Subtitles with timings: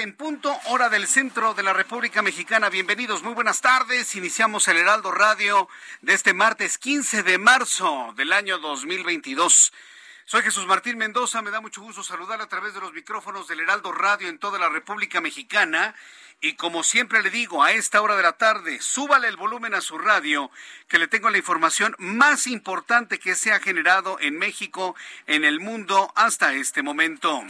[0.00, 2.70] En punto, hora del centro de la República Mexicana.
[2.70, 4.14] Bienvenidos, muy buenas tardes.
[4.14, 5.68] Iniciamos el Heraldo Radio
[6.00, 9.72] de este martes 15 de marzo del año 2022.
[10.24, 13.60] Soy Jesús Martín Mendoza, me da mucho gusto saludar a través de los micrófonos del
[13.60, 15.94] Heraldo Radio en toda la República Mexicana.
[16.40, 19.82] Y como siempre le digo, a esta hora de la tarde, súbale el volumen a
[19.82, 20.50] su radio,
[20.88, 25.60] que le tengo la información más importante que se ha generado en México, en el
[25.60, 27.42] mundo, hasta este momento.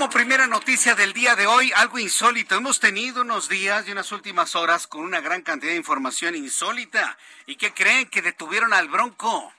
[0.00, 2.54] Como primera noticia del día de hoy, algo insólito.
[2.54, 7.18] Hemos tenido unos días y unas últimas horas con una gran cantidad de información insólita.
[7.44, 8.08] ¿Y qué creen?
[8.08, 9.52] Que detuvieron al Bronco.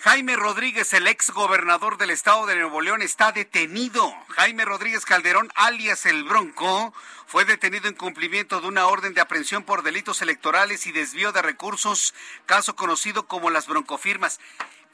[0.00, 4.12] Jaime Rodríguez, el ex gobernador del estado de Nuevo León, está detenido.
[4.30, 6.92] Jaime Rodríguez Calderón, alias el Bronco,
[7.28, 11.42] fue detenido en cumplimiento de una orden de aprehensión por delitos electorales y desvío de
[11.42, 12.12] recursos,
[12.46, 14.40] caso conocido como las broncofirmas.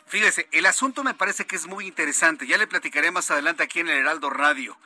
[0.06, 2.47] Fíjese, el asunto me parece que es muy interesante.
[2.47, 4.76] Ya le platicaré más adelante aquí en el Heraldo Radio.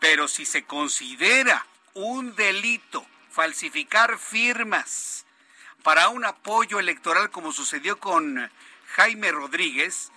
[0.00, 5.24] Pero si se considera un delito falsificar firmas
[5.82, 8.50] para un apoyo electoral como sucedió con
[8.94, 10.10] Jaime Rodríguez,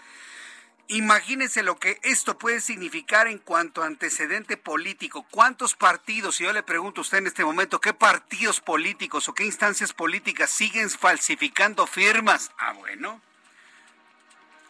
[0.87, 5.25] imagínense lo que esto puede significar en cuanto a antecedente político.
[5.31, 9.33] ¿Cuántos partidos, si yo le pregunto a usted en este momento, qué partidos políticos o
[9.33, 12.51] qué instancias políticas siguen falsificando firmas?
[12.57, 13.21] Ah, bueno.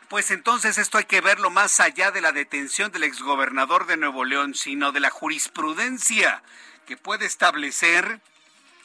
[0.09, 4.23] Pues entonces esto hay que verlo más allá de la detención del exgobernador de Nuevo
[4.23, 6.43] León, sino de la jurisprudencia
[6.85, 8.21] que puede establecer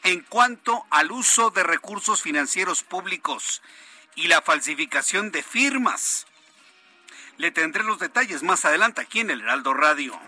[0.03, 3.61] en cuanto al uso de recursos financieros públicos
[4.15, 6.27] y la falsificación de firmas.
[7.37, 10.19] Le tendré los detalles más adelante aquí en el Heraldo Radio.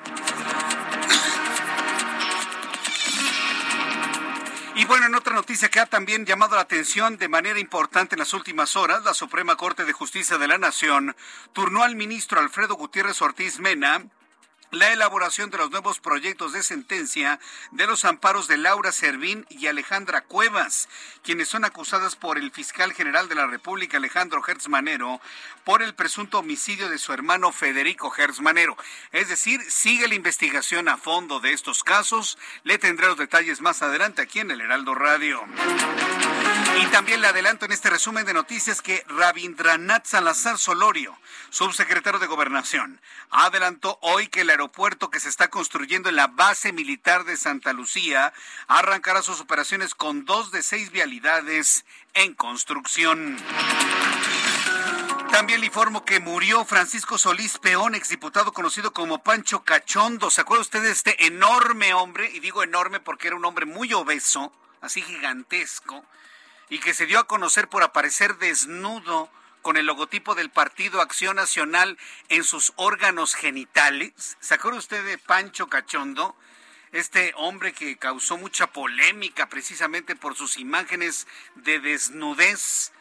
[4.82, 8.18] Y bueno, en otra noticia que ha también llamado la atención de manera importante en
[8.18, 11.14] las últimas horas, la Suprema Corte de Justicia de la Nación
[11.52, 14.04] turnó al ministro Alfredo Gutiérrez Ortiz Mena
[14.72, 17.38] la elaboración de los nuevos proyectos de sentencia
[17.72, 20.88] de los amparos de Laura Servín y Alejandra Cuevas,
[21.22, 25.20] quienes son acusadas por el fiscal general de la República, Alejandro Hertz Manero,
[25.64, 28.76] por el presunto homicidio de su hermano Federico Hertz Manero.
[29.12, 32.38] Es decir, sigue la investigación a fondo de estos casos.
[32.64, 35.42] Le tendré los detalles más adelante aquí en el Heraldo Radio.
[36.80, 41.18] Y también le adelanto en este resumen de noticias que Rabindranath Salazar Solorio,
[41.50, 43.00] subsecretario de Gobernación,
[43.30, 47.72] adelantó hoy que el aeropuerto que se está construyendo en la base militar de Santa
[47.72, 48.32] Lucía
[48.68, 51.84] arrancará sus operaciones con dos de seis vialidades
[52.14, 53.38] en construcción.
[55.30, 60.30] También le informo que murió Francisco Solís Peón, exdiputado conocido como Pancho Cachondo.
[60.30, 62.30] ¿Se acuerda usted de este enorme hombre?
[62.32, 66.04] Y digo enorme porque era un hombre muy obeso, así gigantesco
[66.72, 69.30] y que se dio a conocer por aparecer desnudo
[69.60, 71.98] con el logotipo del Partido Acción Nacional
[72.30, 74.38] en sus órganos genitales.
[74.40, 76.34] ¿Se acuerda usted de Pancho Cachondo?
[76.90, 81.26] Este hombre que causó mucha polémica precisamente por sus imágenes
[81.56, 82.92] de desnudez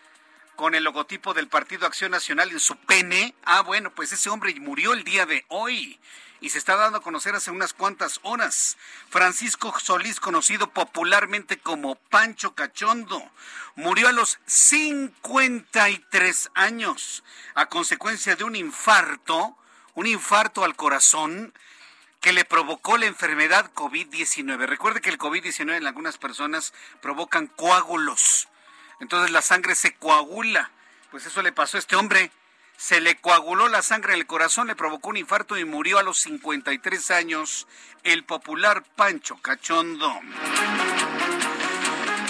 [0.57, 3.35] con el logotipo del Partido Acción Nacional en su pene.
[3.45, 5.97] Ah, bueno, pues ese hombre murió el día de hoy
[6.41, 8.77] y se está dando a conocer hace unas cuantas horas.
[9.09, 13.23] Francisco Solís, conocido popularmente como Pancho Cachondo,
[13.75, 17.23] murió a los 53 años
[17.53, 19.55] a consecuencia de un infarto,
[19.93, 21.53] un infarto al corazón
[22.21, 24.65] que le provocó la enfermedad COVID-19.
[24.65, 28.47] Recuerde que el COVID-19 en algunas personas provocan coágulos.
[28.99, 30.71] Entonces la sangre se coagula.
[31.11, 32.31] Pues eso le pasó a este hombre.
[32.81, 36.03] Se le coaguló la sangre en el corazón, le provocó un infarto y murió a
[36.03, 37.67] los 53 años
[38.03, 40.11] el popular Pancho Cachondo.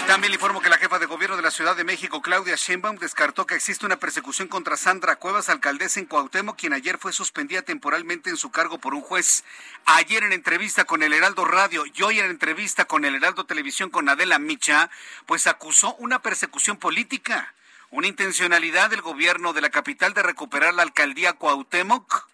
[0.06, 2.98] También le informo que la jefa de gobierno de la Ciudad de México, Claudia Sheinbaum,
[2.98, 7.62] descartó que existe una persecución contra Sandra Cuevas, alcaldesa en Cuauhtémoc, quien ayer fue suspendida
[7.62, 9.44] temporalmente en su cargo por un juez.
[9.86, 13.88] Ayer en entrevista con el Heraldo Radio y hoy en entrevista con el Heraldo Televisión
[13.88, 14.90] con Adela Micha,
[15.24, 17.54] pues acusó una persecución política,
[17.92, 22.26] una intencionalidad del gobierno de la capital de recuperar la alcaldía Cuauhtémoc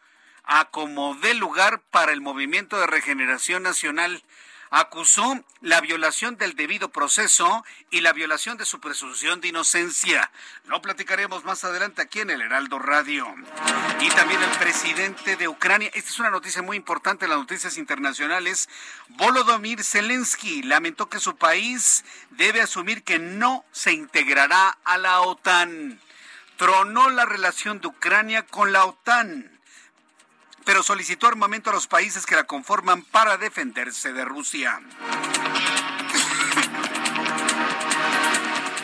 [0.45, 4.23] a como dé lugar para el movimiento de regeneración nacional
[4.71, 10.31] acusó la violación del debido proceso y la violación de su presunción de inocencia.
[10.67, 13.27] Lo platicaremos más adelante aquí en el Heraldo Radio.
[14.01, 17.79] Y también el presidente de Ucrania, esta es una noticia muy importante en las noticias
[17.79, 18.69] internacionales,
[19.09, 26.01] Volodymyr Zelensky lamentó que su país debe asumir que no se integrará a la OTAN.
[26.57, 29.58] Tronó la relación de Ucrania con la OTAN
[30.69, 34.83] pero solicitó armamento a los países que la conforman para defenderse de Rusia.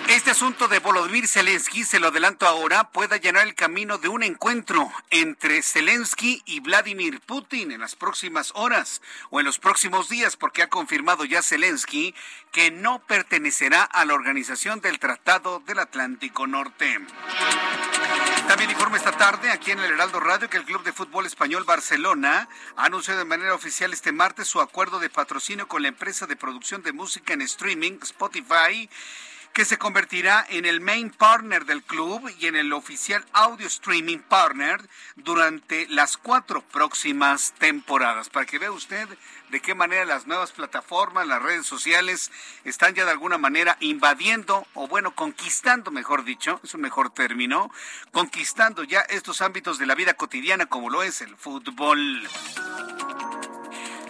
[0.09, 4.23] Este asunto de Volodymyr Zelensky, se lo adelanto ahora, pueda llenar el camino de un
[4.23, 10.37] encuentro entre Zelensky y Vladimir Putin en las próximas horas o en los próximos días,
[10.37, 12.15] porque ha confirmado ya Zelensky
[12.53, 17.01] que no pertenecerá a la organización del Tratado del Atlántico Norte.
[18.47, 21.65] También informa esta tarde aquí en el Heraldo Radio que el Club de Fútbol Español
[21.65, 26.27] Barcelona ha anunciado de manera oficial este martes su acuerdo de patrocinio con la empresa
[26.27, 28.89] de producción de música en streaming Spotify
[29.55, 34.19] que se convertirá en el main partner del club y en el oficial audio streaming
[34.19, 34.81] partner
[35.15, 38.29] durante las cuatro próximas temporadas.
[38.31, 39.09] Para que vea usted
[39.51, 42.33] de qué manera las nuevas plataformas, las redes sociales,
[42.65, 47.71] están ya de alguna manera invadiendo, o bueno, conquistando, mejor dicho, es un mejor término,
[48.11, 52.29] conquistando ya estos ámbitos de la vida cotidiana como lo es el fútbol.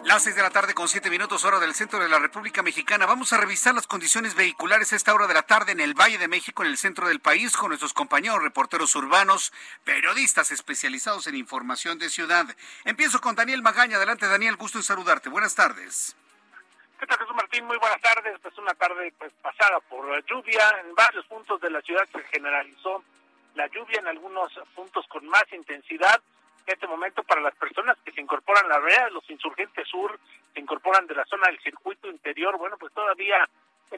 [0.05, 3.07] Las seis de la tarde con siete minutos hora del centro de la República Mexicana.
[3.07, 6.19] Vamos a revisar las condiciones vehiculares a esta hora de la tarde en el Valle
[6.19, 9.51] de México, en el centro del país, con nuestros compañeros reporteros urbanos,
[9.83, 12.45] periodistas especializados en información de ciudad.
[12.85, 13.97] Empiezo con Daniel Magaña.
[13.97, 15.31] Adelante, Daniel, gusto en saludarte.
[15.31, 16.15] Buenas tardes.
[17.01, 17.65] ¿Qué tal, Jesús Martín?
[17.65, 18.39] Muy buenas tardes.
[18.43, 20.81] Pues una tarde pues pasada por lluvia.
[20.85, 23.03] En varios puntos de la ciudad se generalizó
[23.55, 26.21] la lluvia, en algunos puntos con más intensidad
[26.67, 30.19] en este momento para las personas que se incorporan a la red, los insurgentes sur,
[30.53, 33.49] se incorporan de la zona del circuito interior, bueno, pues todavía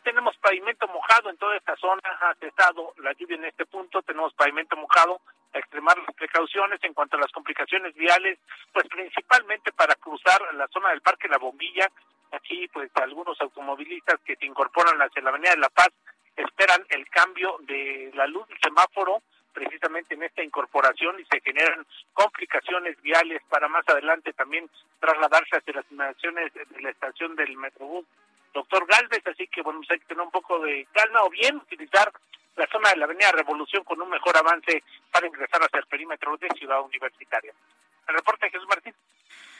[0.02, 4.34] tenemos pavimento mojado en toda esta zona, ha cesado la lluvia en este punto, tenemos
[4.34, 5.20] pavimento mojado,
[5.52, 8.38] extremar las precauciones en cuanto a las complicaciones viales,
[8.72, 11.90] pues principalmente para cruzar la zona del Parque La Bombilla,
[12.32, 15.88] aquí pues algunos automovilistas que se incorporan hacia la Avenida de La Paz
[16.36, 19.22] esperan el cambio de la luz del semáforo,
[19.56, 24.68] precisamente en esta incorporación y se generan complicaciones viales para más adelante también
[25.00, 28.04] trasladarse hacia las inmediaciones de la estación del Metrobús
[28.52, 31.56] Doctor Galvez, así que bueno, pues hay que tener un poco de calma o bien
[31.56, 32.12] utilizar
[32.56, 36.36] la zona de la Avenida Revolución con un mejor avance para ingresar hacia el perímetro
[36.36, 37.52] de Ciudad Universitaria.
[38.08, 38.94] El reporte de Jesús Martín.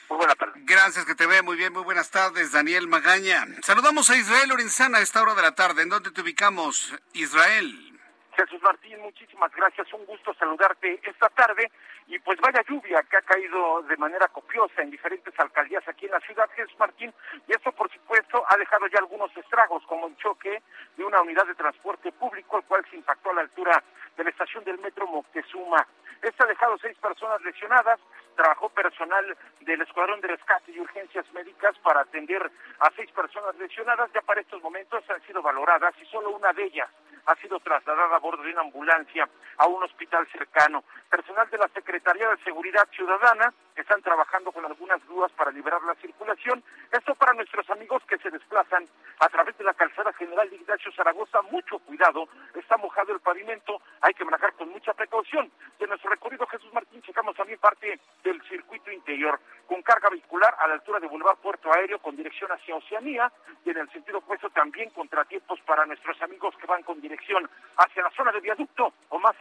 [0.09, 0.63] Muy buenas tardes.
[0.65, 1.73] Gracias, que te ve muy bien.
[1.73, 3.45] Muy buenas tardes, Daniel Magaña.
[3.61, 5.83] Saludamos a Israel Lorenzana a esta hora de la tarde.
[5.83, 7.96] ¿En dónde te ubicamos, Israel?
[8.37, 9.91] Jesús Martín, muchísimas gracias.
[9.93, 11.71] Un gusto saludarte esta tarde.
[12.05, 16.11] Y pues vaya lluvia que ha caído de manera copiosa en diferentes alcaldías aquí en
[16.11, 17.11] la ciudad, Jesús Martín.
[17.47, 20.61] Y esto, por supuesto, ha dejado ya algunos estragos, como el choque
[20.95, 23.83] de una unidad de transporte público, el cual se impactó a la altura
[24.15, 25.87] de la estación del metro Moctezuma.
[26.21, 27.99] Este ha dejado seis personas lesionadas.
[28.35, 34.11] Trabajó personal del Escuadrón de Rescate y Urgencias Médicas para atender a seis personas lesionadas.
[34.13, 36.89] Ya para estos momentos han sido valoradas y solo una de ellas
[37.27, 40.83] ha sido trasladada a bordo de una ambulancia a un hospital cercano.
[41.09, 45.95] Personal de la Secretaría de Seguridad Ciudadana están trabajando con algunas grúas para liberar la
[45.95, 46.63] circulación.
[46.91, 48.85] Esto para nuestros amigos que se desplazan
[49.19, 51.41] a través de la calzada general de Ignacio Zaragoza.
[51.43, 55.51] Mucho cuidado, está mojado el pavimento, hay que manejar con mucha precaución.
[55.79, 60.67] De nuestro recorrido Jesús Martín checamos también parte del circuito interior con carga vehicular a
[60.67, 63.31] la altura de Boulevard Puerto Aéreo con dirección hacia Oceanía
[63.65, 68.03] y en el sentido opuesto también contratiempos para nuestros amigos que van con dirección hacia
[68.03, 69.36] la zona de viaducto o más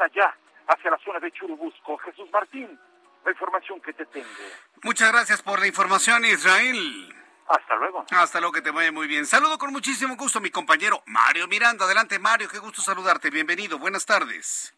[4.96, 7.14] Muchas gracias por la información, Israel.
[7.48, 8.06] Hasta luego.
[8.12, 9.26] Hasta luego, que te vaya muy bien.
[9.26, 11.84] Saludo con muchísimo gusto a mi compañero Mario Miranda.
[11.84, 13.28] Adelante, Mario, qué gusto saludarte.
[13.28, 14.74] Bienvenido, buenas tardes.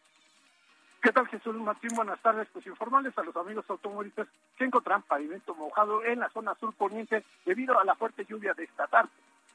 [1.01, 1.91] ¿Qué tal, Jesús Martín?
[1.95, 2.49] Buenas tardes.
[2.51, 7.23] Pues informales a los amigos automovilistas que encontrarán pavimento mojado en la zona sur poniente
[7.45, 9.11] debido a la fuerte lluvia de esta tarde.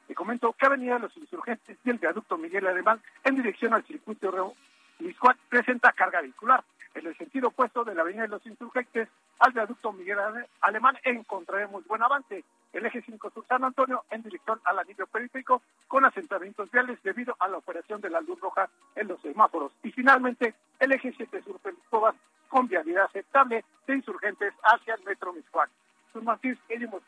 [0.08, 3.84] Te comento que Avenida de los Insurgentes y el viaducto Miguel Alemán en dirección al
[3.84, 4.54] circuito
[5.00, 6.64] Miscuac presenta carga vehicular.
[6.94, 9.08] En el sentido opuesto de la Avenida de los Insurgentes
[9.40, 10.18] al viaducto Miguel
[10.60, 12.44] Alemán encontraremos buen avance.
[12.72, 17.36] El eje 5 Sur San Antonio en dirección al anillo periférico con asentamientos viales debido
[17.38, 19.72] a la operación de la luz roja en los semáforos.
[19.82, 22.14] Y finalmente, el eje 7 Sur Pelicobas
[22.48, 25.70] con vialidad aceptable de insurgentes hacia el metro Miscuac.
[26.12, 26.58] Sus Martínez,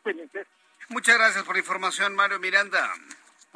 [0.03, 0.47] pendientes.
[0.89, 2.89] Muchas gracias por la información, Mario Miranda.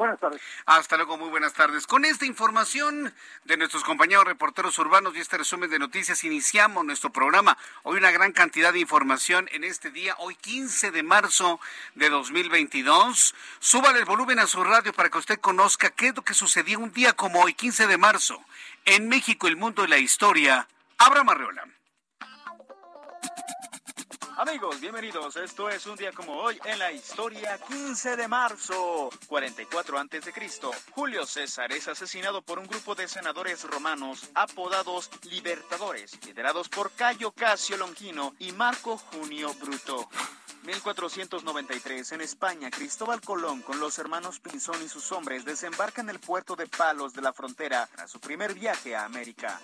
[0.02, 0.42] Buenas tardes.
[0.66, 1.86] Hasta luego, muy buenas tardes.
[1.86, 3.14] Con esta información
[3.46, 7.56] de nuestros compañeros reporteros urbanos y este resumen de noticias, iniciamos nuestro programa.
[7.84, 11.60] Hoy una gran cantidad de información en este día, hoy 15 de marzo
[11.94, 13.36] de 2022.
[13.60, 16.80] Súbale el volumen a su radio para que usted conozca qué es lo que sucedió
[16.80, 18.44] un día como hoy, 15 de marzo,
[18.86, 20.68] en México, el mundo y la historia.
[20.98, 21.68] Abra Marreola.
[24.38, 25.36] Amigos, bienvenidos.
[25.36, 30.34] Esto es un día como hoy en la historia 15 de marzo, 44 antes de
[30.34, 30.72] Cristo.
[30.92, 37.32] Julio César es asesinado por un grupo de senadores romanos apodados libertadores, liderados por Cayo
[37.32, 40.08] Casio Longino y Marco Junio Bruto.
[40.64, 46.20] 1493 en España, Cristóbal Colón con los hermanos Pinzón y sus hombres desembarcan en el
[46.20, 49.60] puerto de Palos de la Frontera para su primer viaje a América.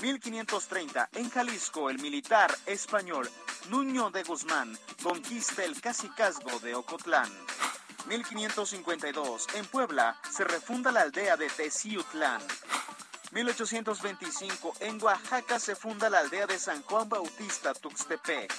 [0.00, 3.30] 1530, en Jalisco, el militar español
[3.70, 7.30] Nuño de Guzmán conquista el cacicazgo de Ocotlán.
[8.06, 12.40] 1552, en Puebla, se refunda la aldea de Teciutlán.
[13.32, 18.52] 1825, en Oaxaca se funda la aldea de San Juan Bautista Tuxtepec.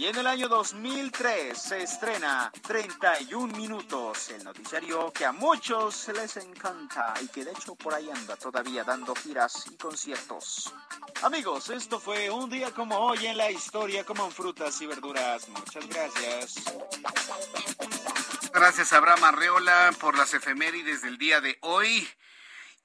[0.00, 6.38] Y en el año 2003 se estrena 31 minutos, el noticiario que a muchos les
[6.38, 10.72] encanta y que de hecho por ahí anda todavía dando giras y conciertos.
[11.20, 15.46] Amigos, esto fue un día como hoy en la historia como en frutas y verduras.
[15.50, 16.54] Muchas gracias.
[18.54, 22.08] Gracias Abraham Arreola por las efemérides del día de hoy.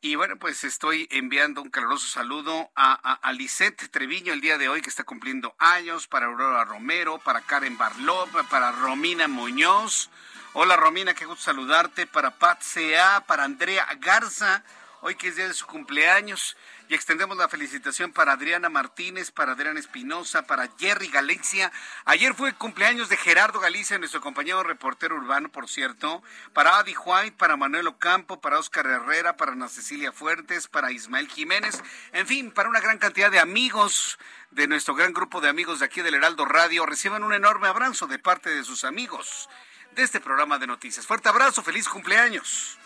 [0.01, 4.69] Y bueno, pues estoy enviando un caluroso saludo a, a, Lisette Treviño el día de
[4.69, 10.09] hoy, que está cumpliendo años, para Aurora Romero, para Karen Barlov, para Romina Muñoz.
[10.53, 12.05] Hola Romina, qué gusto saludarte.
[12.05, 14.63] Para Pat Sea, para Andrea Garza,
[15.01, 16.55] hoy que es día de su cumpleaños.
[16.87, 21.71] Y extendemos la felicitación para Adriana Martínez, para Adriana Espinosa, para Jerry Galicia.
[22.05, 26.21] Ayer fue cumpleaños de Gerardo Galicia, nuestro compañero reportero urbano, por cierto.
[26.53, 31.27] Para Adi White, para Manuel Ocampo, para Oscar Herrera, para Ana Cecilia Fuertes, para Ismael
[31.27, 31.81] Jiménez.
[32.11, 34.19] En fin, para una gran cantidad de amigos
[34.51, 36.85] de nuestro gran grupo de amigos de aquí del Heraldo Radio.
[36.85, 39.49] Reciban un enorme abrazo de parte de sus amigos
[39.95, 41.07] de este programa de noticias.
[41.07, 42.77] Fuerte abrazo, feliz cumpleaños.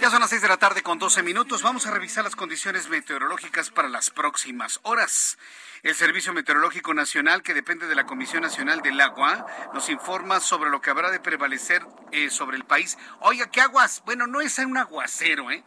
[0.00, 1.62] Ya son las 6 de la tarde con 12 minutos.
[1.62, 5.38] Vamos a revisar las condiciones meteorológicas para las próximas horas.
[5.84, 10.70] El Servicio Meteorológico Nacional, que depende de la Comisión Nacional del Agua, nos informa sobre
[10.70, 12.98] lo que habrá de prevalecer eh, sobre el país.
[13.20, 14.02] Oiga, ¿qué aguas?
[14.04, 15.62] Bueno, no es un aguacero, ¿eh?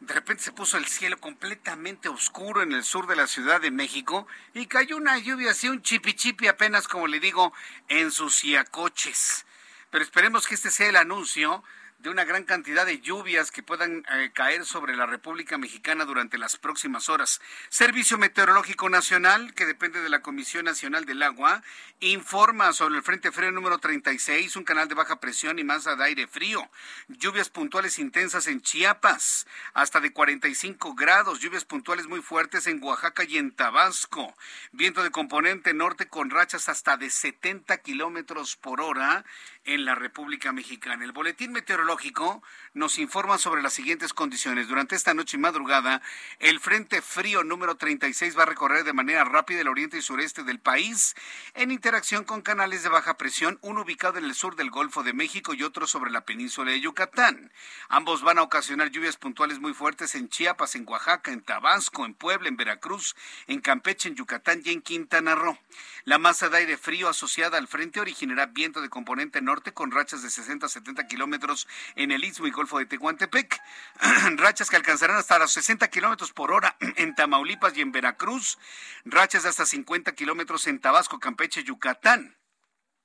[0.00, 3.70] De repente se puso el cielo completamente oscuro en el sur de la Ciudad de
[3.70, 7.52] México y cayó una lluvia así, un chipi chipi apenas, como le digo,
[7.88, 9.44] en sus coches.
[9.90, 11.62] Pero esperemos que este sea el anuncio
[12.02, 16.38] de una gran cantidad de lluvias que puedan eh, caer sobre la República Mexicana durante
[16.38, 17.42] las próximas horas.
[17.68, 21.62] Servicio Meteorológico Nacional, que depende de la Comisión Nacional del Agua,
[22.00, 26.04] informa sobre el Frente Frío número 36, un canal de baja presión y masa de
[26.04, 26.70] aire frío.
[27.08, 31.40] Lluvias puntuales intensas en Chiapas, hasta de 45 grados.
[31.40, 34.34] Lluvias puntuales muy fuertes en Oaxaca y en Tabasco.
[34.72, 39.26] Viento de componente norte con rachas hasta de 70 kilómetros por hora
[39.64, 41.04] en la República Mexicana.
[41.04, 44.68] El boletín meteorológico nos informa sobre las siguientes condiciones.
[44.68, 46.02] Durante esta noche y madrugada,
[46.38, 50.42] el Frente Frío número 36 va a recorrer de manera rápida el oriente y sureste
[50.42, 51.14] del país
[51.54, 55.12] en interacción con canales de baja presión, uno ubicado en el sur del Golfo de
[55.12, 57.52] México y otro sobre la península de Yucatán.
[57.88, 62.14] Ambos van a ocasionar lluvias puntuales muy fuertes en Chiapas, en Oaxaca, en Tabasco, en
[62.14, 63.14] Puebla, en Veracruz,
[63.46, 65.58] en Campeche, en Yucatán y en Quintana Roo.
[66.04, 69.40] La masa de aire frío asociada al frente originará viento de componente
[69.74, 71.66] con rachas de 60 a 70 kilómetros
[71.96, 73.60] en el Istmo y Golfo de Tehuantepec.
[74.36, 78.58] rachas que alcanzarán hasta los 60 kilómetros por hora en Tamaulipas y en Veracruz.
[79.04, 82.39] Rachas de hasta 50 kilómetros en Tabasco, Campeche, Yucatán.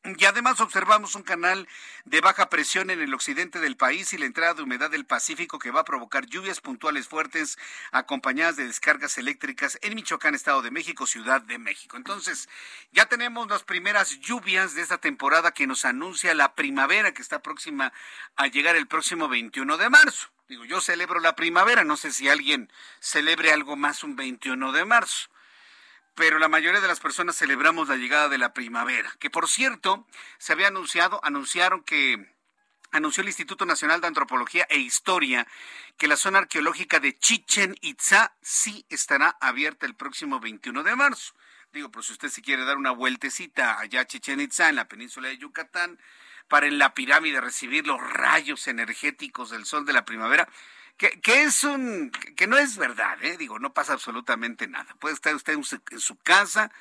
[0.06, 1.68] Y además observamos un canal
[2.04, 5.58] de baja presión en el occidente del país y la entrada de humedad del Pacífico
[5.58, 7.58] que va a provocar lluvias puntuales fuertes
[7.92, 11.98] acompañadas de descargas eléctricas en Michoacán, Estado de México, Ciudad de México.
[11.98, 12.48] Entonces,
[12.92, 17.42] ya tenemos las primeras lluvias de esta temporada que nos anuncia la primavera que está
[17.42, 17.92] próxima
[18.36, 20.30] a llegar el próximo 21 de marzo.
[20.48, 24.86] Digo, yo celebro la primavera, no sé si alguien celebre algo más un 21 de
[24.86, 25.30] marzo
[26.16, 30.08] pero la mayoría de las personas celebramos la llegada de la primavera, que por cierto,
[30.38, 32.34] se había anunciado, anunciaron que
[32.92, 35.46] anunció el Instituto Nacional de Antropología e Historia
[35.98, 41.34] que la zona arqueológica de Chichen Itza sí estará abierta el próximo 21 de marzo.
[41.74, 44.88] Digo, por si usted se quiere dar una vueltecita allá a Chichen Itza, en la
[44.88, 46.00] península de Yucatán,
[46.48, 50.48] para en la pirámide recibir los rayos energéticos del sol de la primavera,
[50.98, 53.38] que, es un, que no es verdad, ¿eh?
[53.38, 54.96] digo, no pasa absolutamente nada.
[55.00, 56.72] Puede estar usted en su, casa,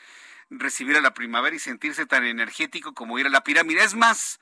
[0.51, 3.83] recibir a la primavera y sentirse tan energético como ir a la pirámide.
[3.83, 4.41] Es más,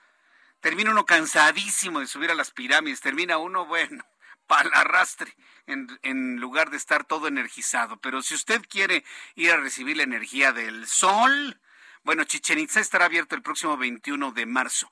[0.61, 4.05] termina uno cansadísimo de subir a las pirámides, termina uno, bueno,
[4.47, 5.35] para el arrastre,
[5.67, 7.99] en, en, lugar de estar todo energizado.
[8.01, 9.05] Pero si usted quiere
[9.37, 11.61] ir a recibir la energía del sol,
[12.05, 14.91] bueno, Chichen Itza estará abierto el próximo 21 de marzo.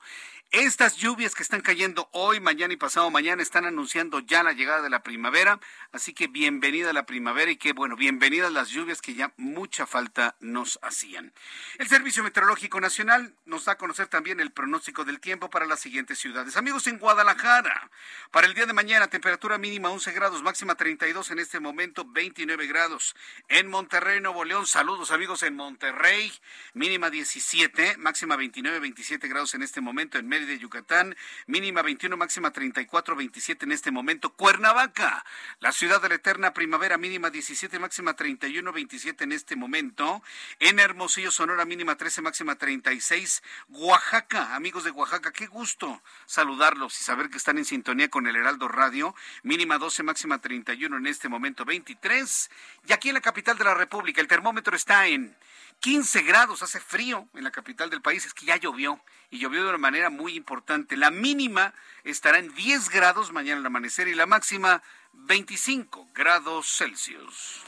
[0.51, 4.81] Estas lluvias que están cayendo hoy, mañana y pasado mañana están anunciando ya la llegada
[4.81, 5.61] de la primavera,
[5.93, 10.35] así que bienvenida la primavera y que bueno, bienvenidas las lluvias que ya mucha falta
[10.41, 11.31] nos hacían.
[11.77, 15.79] El Servicio Meteorológico Nacional nos da a conocer también el pronóstico del tiempo para las
[15.79, 16.57] siguientes ciudades.
[16.57, 17.89] Amigos en Guadalajara,
[18.29, 22.67] para el día de mañana temperatura mínima 11 grados, máxima 32 en este momento 29
[22.67, 23.15] grados.
[23.47, 26.29] En Monterrey, Nuevo León, saludos amigos en Monterrey,
[26.73, 31.15] mínima 17, máxima 29, 27 grados en este momento en de Yucatán,
[31.47, 34.33] mínima 21, máxima 34, 27 en este momento.
[34.33, 35.25] Cuernavaca,
[35.59, 40.23] la ciudad de la eterna primavera, mínima 17, máxima 31, 27 en este momento.
[40.59, 43.43] En Hermosillo, Sonora, mínima 13, máxima 36.
[43.69, 48.35] Oaxaca, amigos de Oaxaca, qué gusto saludarlos y saber que están en sintonía con el
[48.35, 52.49] Heraldo Radio, mínima 12, máxima 31 en este momento 23.
[52.87, 55.35] Y aquí en la capital de la República, el termómetro está en
[55.81, 59.63] 15 grados, hace frío en la capital del país, es que ya llovió y llovió
[59.63, 60.95] de una manera muy importante.
[60.95, 61.73] La mínima
[62.03, 64.83] estará en 10 grados mañana al amanecer y la máxima
[65.13, 67.63] 25 grados Celsius.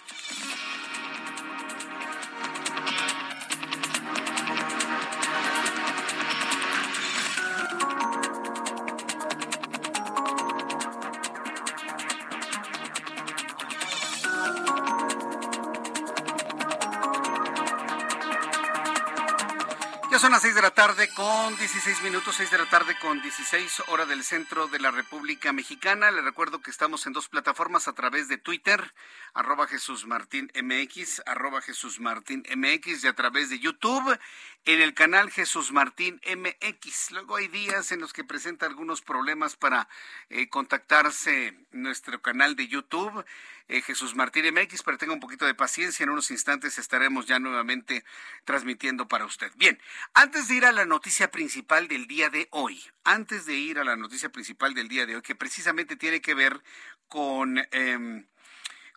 [20.24, 23.84] Son las seis de la tarde con 16 minutos, seis de la tarde con 16
[23.88, 26.12] hora del centro de la República Mexicana.
[26.12, 28.94] Le recuerdo que estamos en dos plataformas a través de Twitter,
[29.34, 34.18] arroba Jesús Martín MX, arroba Jesús Martín MX y a través de YouTube
[34.64, 37.12] en el canal Jesús Martín MX.
[37.12, 39.90] Luego hay días en los que presenta algunos problemas para
[40.30, 43.26] eh, contactarse nuestro canal de YouTube.
[43.70, 47.40] Eh, Jesús Martín MX, pero tenga un poquito de paciencia, en unos instantes estaremos ya
[47.40, 48.04] nuevamente
[48.44, 49.52] transmitiendo para usted.
[49.56, 49.80] Bien,
[50.14, 53.84] antes de ir a la noticia principal del día de hoy, antes de ir a
[53.84, 56.62] la noticia principal del día de hoy, que precisamente tiene que ver
[57.08, 57.60] con...
[57.72, 58.26] Em,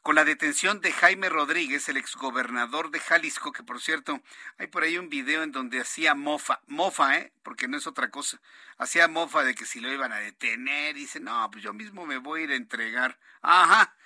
[0.02, 4.22] con la detención de Jaime Rodríguez, el exgobernador de Jalisco, que por cierto,
[4.56, 7.32] hay por ahí un video en donde hacía mofa, mofa, ¿eh?
[7.42, 8.40] Porque no es otra cosa.
[8.78, 12.18] Hacía mofa de que si lo iban a detener, dice, no, pues yo mismo me
[12.18, 13.18] voy a ir a entregar.
[13.42, 13.96] Ajá,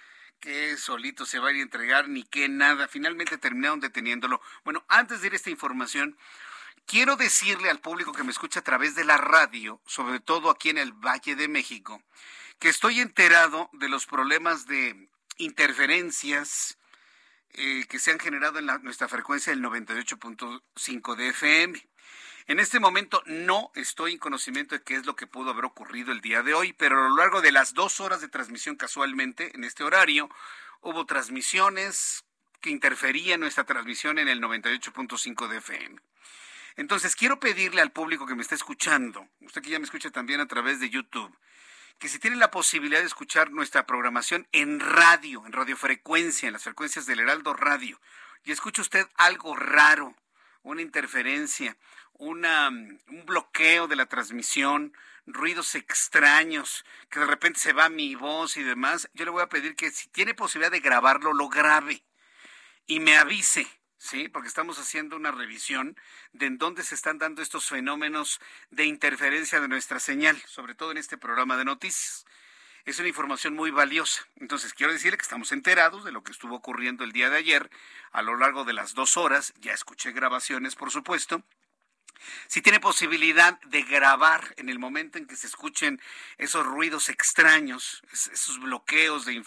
[0.40, 2.88] que solito se va a ir a entregar, ni que nada.
[2.88, 4.40] Finalmente terminaron deteniéndolo.
[4.64, 6.16] Bueno, antes de ir a esta información,
[6.86, 10.70] quiero decirle al público que me escucha a través de la radio, sobre todo aquí
[10.70, 12.02] en el Valle de México,
[12.58, 16.78] que estoy enterado de los problemas de interferencias
[17.52, 21.88] eh, que se han generado en nuestra frecuencia del 98.5 de FM.
[22.46, 26.12] En este momento no estoy en conocimiento de qué es lo que pudo haber ocurrido
[26.12, 29.50] el día de hoy, pero a lo largo de las dos horas de transmisión casualmente,
[29.54, 30.28] en este horario,
[30.80, 32.24] hubo transmisiones
[32.60, 36.00] que interferían nuestra transmisión en el 98.5 de FM.
[36.76, 40.40] Entonces, quiero pedirle al público que me está escuchando, usted que ya me escucha también
[40.40, 41.36] a través de YouTube,
[41.98, 46.64] que si tiene la posibilidad de escuchar nuestra programación en radio, en radiofrecuencia, en las
[46.64, 48.00] frecuencias del Heraldo Radio,
[48.44, 50.16] y escucha usted algo raro,
[50.62, 51.76] una interferencia,
[52.14, 54.94] una, un bloqueo de la transmisión,
[55.26, 59.48] ruidos extraños, que de repente se va mi voz y demás, yo le voy a
[59.48, 62.04] pedir que si tiene posibilidad de grabarlo, lo grabe
[62.86, 63.66] y me avise
[64.00, 64.28] ¿sí?
[64.28, 65.96] Porque estamos haciendo una revisión
[66.32, 70.90] de en dónde se están dando estos fenómenos de interferencia de nuestra señal, sobre todo
[70.90, 72.24] en este programa de noticias.
[72.86, 74.26] Es una información muy valiosa.
[74.36, 77.70] Entonces, quiero decirle que estamos enterados de lo que estuvo ocurriendo el día de ayer
[78.10, 79.52] a lo largo de las dos horas.
[79.60, 81.44] Ya escuché grabaciones, por supuesto.
[82.48, 86.00] si tiene posibilidad de grabar en el momento en que se escuchen
[86.38, 89.42] esos ruidos extraños, esos bloqueos de,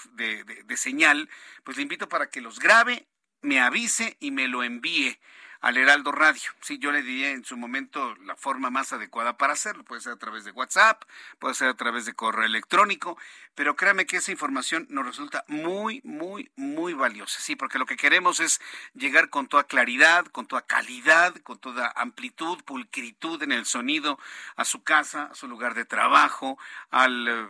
[0.66, 1.30] de, señal,
[1.64, 3.08] pues le invito para que los grabe,
[3.44, 5.20] me avise y me lo envíe
[5.64, 6.52] al Heraldo Radio.
[6.60, 9.86] Sí, yo le diría en su momento la forma más adecuada para hacerlo.
[9.86, 11.04] Puede ser a través de WhatsApp,
[11.40, 13.18] puede ser a través de correo electrónico,
[13.56, 17.40] pero créame que esa información nos resulta muy, muy, muy valiosa.
[17.40, 18.60] Sí, porque lo que queremos es
[18.94, 24.20] llegar con toda claridad, con toda calidad, con toda amplitud, pulcritud en el sonido
[24.58, 26.60] a su casa, a su lugar de trabajo,
[26.92, 27.48] al eh,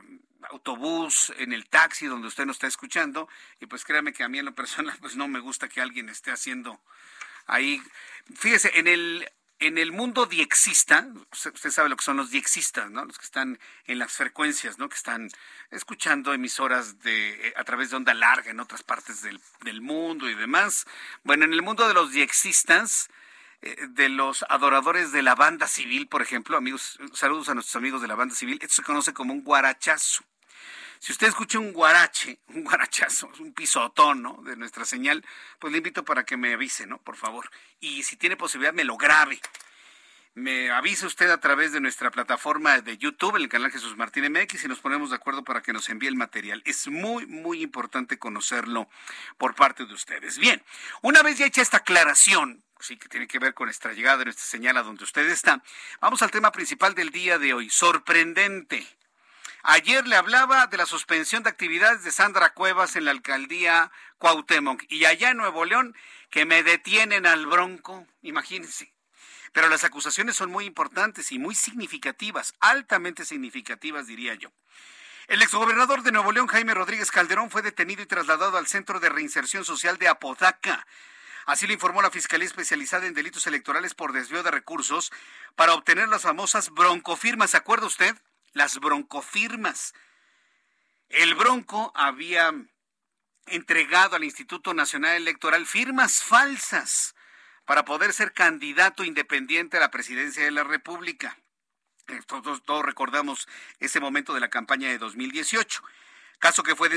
[0.51, 3.27] autobús, en el taxi donde usted nos está escuchando,
[3.59, 6.09] y pues créame que a mí en lo personal pues no me gusta que alguien
[6.09, 6.79] esté haciendo
[7.45, 7.81] ahí,
[8.35, 9.29] fíjese, en el
[9.59, 13.05] en el mundo diexista, usted sabe lo que son los diexistas, ¿no?
[13.05, 14.89] Los que están en las frecuencias, ¿no?
[14.89, 15.29] Que están
[15.71, 20.29] escuchando emisoras de eh, a través de onda larga en otras partes del, del mundo
[20.29, 20.85] y demás.
[21.23, 23.09] Bueno, en el mundo de los diexistas,
[23.61, 28.01] eh, de los adoradores de la banda civil, por ejemplo, amigos, saludos a nuestros amigos
[28.01, 30.25] de la banda civil, esto se conoce como un guarachazo.
[31.03, 34.41] Si usted escucha un guarache, un guarachazo, un pisotón, ¿no?
[34.45, 35.21] De nuestra señal,
[35.59, 36.97] pues le invito para que me avise, ¿no?
[36.97, 37.51] Por favor.
[37.81, 39.41] Y si tiene posibilidad, me lo grabe.
[40.33, 44.63] Me avise usted a través de nuestra plataforma de YouTube, el canal Jesús Martín MX,
[44.63, 46.61] y nos ponemos de acuerdo para que nos envíe el material.
[46.63, 48.87] Es muy, muy importante conocerlo
[49.37, 50.37] por parte de ustedes.
[50.37, 50.63] Bien,
[51.01, 54.45] una vez ya hecha esta aclaración, sí, que tiene que ver con esta llegada nuestra
[54.45, 55.61] señal a donde usted está,
[55.99, 57.69] vamos al tema principal del día de hoy.
[57.69, 58.87] Sorprendente.
[59.65, 64.83] Ayer le hablaba de la suspensión de actividades de Sandra Cuevas en la alcaldía Cuauhtémoc
[64.89, 65.95] y allá en Nuevo León
[66.29, 68.93] que me detienen al bronco, imagínense.
[69.53, 74.51] Pero las acusaciones son muy importantes y muy significativas, altamente significativas diría yo.
[75.29, 79.07] El exgobernador de Nuevo León, Jaime Rodríguez Calderón, fue detenido y trasladado al Centro de
[79.07, 80.85] Reinserción Social de Apodaca.
[81.45, 85.13] Así lo informó la Fiscalía Especializada en Delitos Electorales por desvío de recursos
[85.55, 87.51] para obtener las famosas broncofirmas.
[87.51, 88.13] ¿Se acuerda usted?
[88.53, 89.93] Las broncofirmas.
[91.09, 92.53] El Bronco había
[93.47, 97.15] entregado al Instituto Nacional Electoral firmas falsas
[97.65, 101.37] para poder ser candidato independiente a la presidencia de la República.
[102.27, 103.47] Todos, todos recordamos
[103.79, 105.83] ese momento de la campaña de 2018
[106.43, 106.89] caso que fue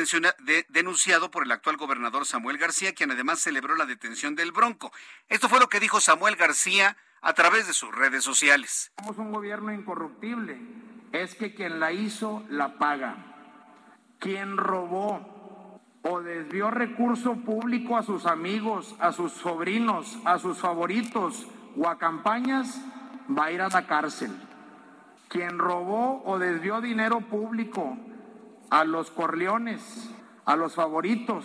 [0.69, 4.93] denunciado por el actual gobernador Samuel García, quien además celebró la detención del Bronco.
[5.29, 8.91] Esto fue lo que dijo Samuel García a través de sus redes sociales.
[8.99, 10.59] Somos un gobierno incorruptible
[11.13, 13.17] es que quien la hizo la paga.
[14.19, 15.37] Quien robó
[16.03, 21.99] o desvió recurso público a sus amigos, a sus sobrinos, a sus favoritos o a
[21.99, 22.81] campañas,
[23.37, 24.31] va a ir a la cárcel.
[25.29, 27.97] Quien robó o desvió dinero público
[28.71, 30.11] a los corleones,
[30.45, 31.45] a los favoritos,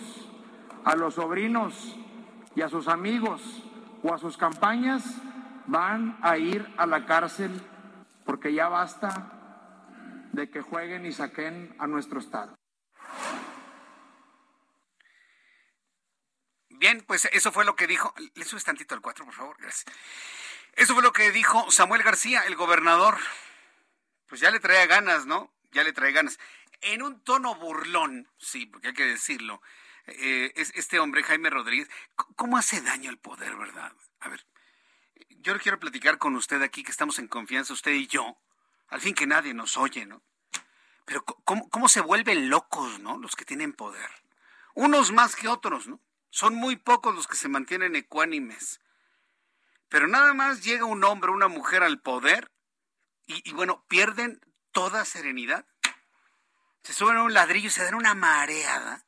[0.84, 1.96] a los sobrinos
[2.54, 3.64] y a sus amigos
[4.02, 5.20] o a sus campañas,
[5.66, 7.50] van a ir a la cárcel
[8.24, 9.41] porque ya basta
[10.32, 12.54] de que jueguen y saquen a nuestro Estado.
[16.70, 18.12] Bien, pues eso fue lo que dijo.
[18.34, 19.56] Le subes tantito al 4, por favor.
[19.60, 19.84] Gracias.
[20.72, 23.18] Eso fue lo que dijo Samuel García, el gobernador.
[24.26, 25.52] Pues ya le traía ganas, ¿no?
[25.70, 26.40] Ya le trae ganas.
[26.80, 29.62] En un tono burlón, sí, porque hay que decirlo.
[30.06, 33.92] Eh, es este hombre, Jaime Rodríguez, ¿cómo hace daño el poder, verdad?
[34.18, 34.44] A ver,
[35.28, 38.36] yo quiero platicar con usted aquí, que estamos en confianza, usted y yo
[38.92, 40.22] al fin que nadie nos oye, ¿no?
[41.06, 43.16] Pero ¿cómo, cómo se vuelven locos, ¿no?
[43.16, 44.10] Los que tienen poder.
[44.74, 45.98] Unos más que otros, ¿no?
[46.28, 48.80] Son muy pocos los que se mantienen ecuánimes.
[49.88, 52.50] Pero nada más llega un hombre, una mujer al poder
[53.26, 54.40] y, y bueno, pierden
[54.72, 55.64] toda serenidad.
[56.82, 59.06] Se suben a un ladrillo y se dan una mareada.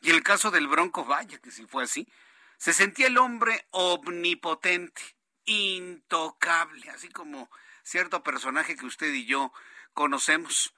[0.00, 2.08] Y el caso del Bronco, vaya que si fue así,
[2.56, 5.02] se sentía el hombre omnipotente,
[5.44, 7.50] intocable, así como
[7.88, 9.52] cierto personaje que usted y yo
[9.94, 10.74] conocemos.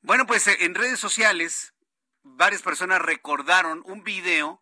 [0.00, 1.74] Bueno, pues eh, en redes sociales
[2.22, 4.60] varias personas recordaron un video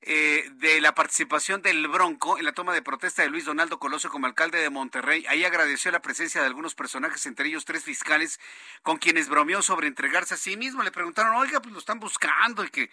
[0.00, 4.10] eh, de la participación del Bronco en la toma de protesta de Luis Donaldo Colosio
[4.10, 5.26] como alcalde de Monterrey.
[5.28, 8.38] Ahí agradeció la presencia de algunos personajes, entre ellos tres fiscales,
[8.82, 10.84] con quienes bromeó sobre entregarse a sí mismo.
[10.84, 12.90] Le preguntaron, oiga, pues lo están buscando y que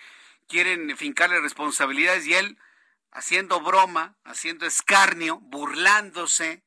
[0.48, 2.26] quieren fincarle responsabilidades.
[2.26, 2.58] Y él,
[3.12, 6.64] haciendo broma, haciendo escarnio, burlándose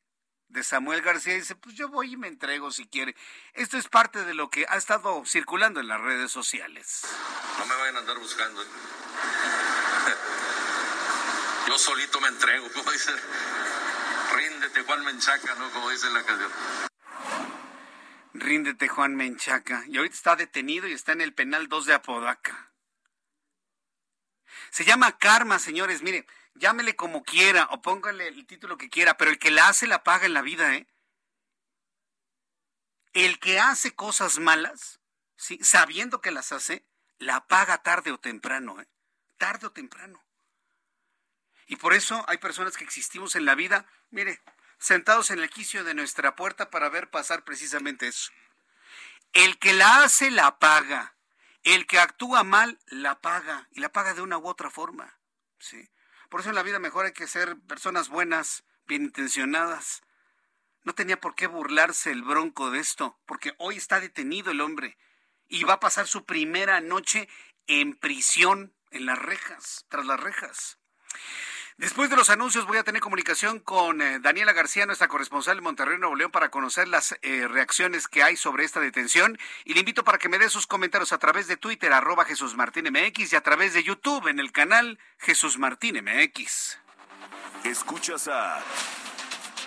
[0.48, 3.14] de Samuel García dice, pues yo voy y me entrego si quiere.
[3.52, 7.02] Esto es parte de lo que ha estado circulando en las redes sociales.
[7.58, 8.62] No me vayan a andar buscando.
[8.62, 8.66] ¿eh?
[11.68, 13.12] Yo solito me entrego, como dice,
[14.34, 15.70] ríndete Juan Menchaca, ¿no?
[15.70, 16.50] Como dice la canción.
[18.32, 19.84] Ríndete Juan Menchaca.
[19.86, 22.72] Y ahorita está detenido y está en el penal 2 de Apodaca.
[24.70, 26.02] Se llama karma, señores.
[26.02, 26.26] Mire,
[26.58, 30.04] llámele como quiera o póngale el título que quiera, pero el que la hace la
[30.04, 30.86] paga en la vida, ¿eh?
[33.12, 35.00] El que hace cosas malas,
[35.36, 35.58] ¿sí?
[35.62, 36.84] sabiendo que las hace,
[37.18, 38.88] la paga tarde o temprano, ¿eh?
[39.38, 40.22] Tarde o temprano.
[41.66, 44.40] Y por eso hay personas que existimos en la vida, mire,
[44.78, 48.30] sentados en el quicio de nuestra puerta para ver pasar precisamente eso.
[49.32, 51.14] El que la hace, la paga.
[51.62, 53.68] El que actúa mal, la paga.
[53.72, 55.18] Y la paga de una u otra forma.
[55.58, 55.90] ¿sí?
[56.28, 60.02] Por eso en la vida mejor hay que ser personas buenas, bien intencionadas.
[60.84, 64.98] No tenía por qué burlarse el bronco de esto, porque hoy está detenido el hombre
[65.48, 67.28] y va a pasar su primera noche
[67.66, 70.78] en prisión, en las rejas, tras las rejas.
[71.78, 75.62] Después de los anuncios voy a tener comunicación con eh, Daniela García, nuestra corresponsal en
[75.62, 79.38] Monterrey, Nuevo León, para conocer las eh, reacciones que hay sobre esta detención.
[79.64, 82.56] Y le invito para que me dé sus comentarios a través de Twitter, arroba Jesús
[82.56, 86.78] Martín MX, y a través de YouTube en el canal Jesús Martín MX.
[87.62, 88.60] Escuchas a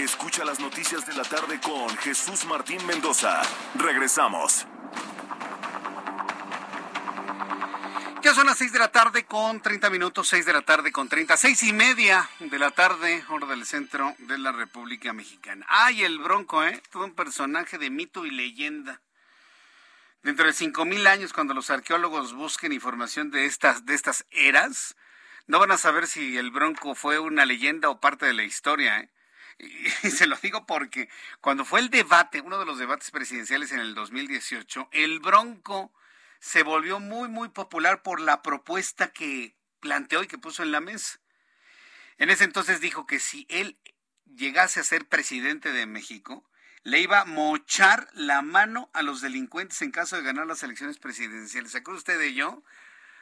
[0.00, 3.42] Escucha las noticias de la tarde con Jesús Martín Mendoza.
[3.74, 4.66] Regresamos.
[8.22, 11.10] Ya son las seis de la tarde con 30 minutos, seis de la tarde con
[11.10, 15.66] 30, seis y media de la tarde, hora del centro de la República Mexicana.
[15.68, 16.82] Ay, el Bronco, ¿eh?
[16.90, 19.02] Todo un personaje de mito y leyenda.
[20.22, 24.96] Dentro de cinco mil años, cuando los arqueólogos busquen información de estas, de estas eras,
[25.46, 29.00] no van a saber si el Bronco fue una leyenda o parte de la historia,
[29.00, 29.10] ¿eh?
[30.02, 31.08] Y se lo digo porque
[31.40, 35.92] cuando fue el debate, uno de los debates presidenciales en el 2018, el Bronco
[36.38, 40.80] se volvió muy, muy popular por la propuesta que planteó y que puso en la
[40.80, 41.20] mesa.
[42.18, 43.78] En ese entonces dijo que si él
[44.24, 46.44] llegase a ser presidente de México,
[46.82, 50.98] le iba a mochar la mano a los delincuentes en caso de ganar las elecciones
[50.98, 51.72] presidenciales.
[51.72, 52.62] ¿Se acuerda usted de ello?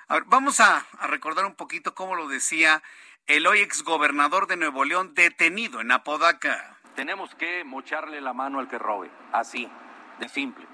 [0.06, 2.82] A ver, vamos a, a recordar un poquito cómo lo decía
[3.28, 6.78] el hoy exgobernador de Nuevo León detenido en Apodaca.
[6.96, 9.68] Tenemos que mocharle la mano al que robe, así,
[10.18, 10.66] de simple.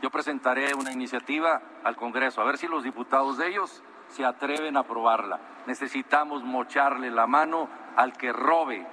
[0.00, 4.76] Yo presentaré una iniciativa al Congreso, a ver si los diputados de ellos se atreven
[4.76, 5.40] a aprobarla.
[5.66, 8.86] Necesitamos mocharle la mano al que robe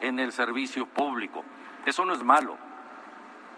[0.00, 1.44] en el servicio público.
[1.84, 2.56] Eso no es malo.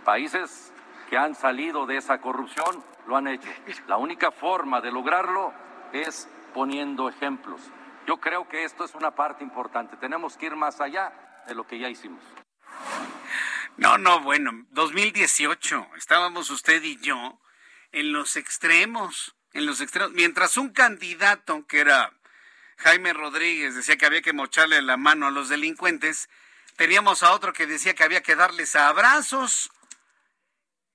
[0.04, 0.72] Países
[1.08, 3.48] que han salido de esa corrupción lo han hecho.
[3.87, 5.52] La única forma de lograrlo
[5.92, 7.70] es poniendo ejemplos.
[8.09, 9.99] Yo creo que esto es una parte importante.
[9.99, 11.12] Tenemos que ir más allá
[11.47, 12.25] de lo que ya hicimos.
[13.77, 17.38] No, no, bueno, 2018, estábamos usted y yo
[17.92, 22.14] en los extremos, en los extremos, mientras un candidato que era
[22.79, 26.31] Jaime Rodríguez decía que había que mocharle la mano a los delincuentes,
[26.77, 29.71] teníamos a otro que decía que había que darles abrazos.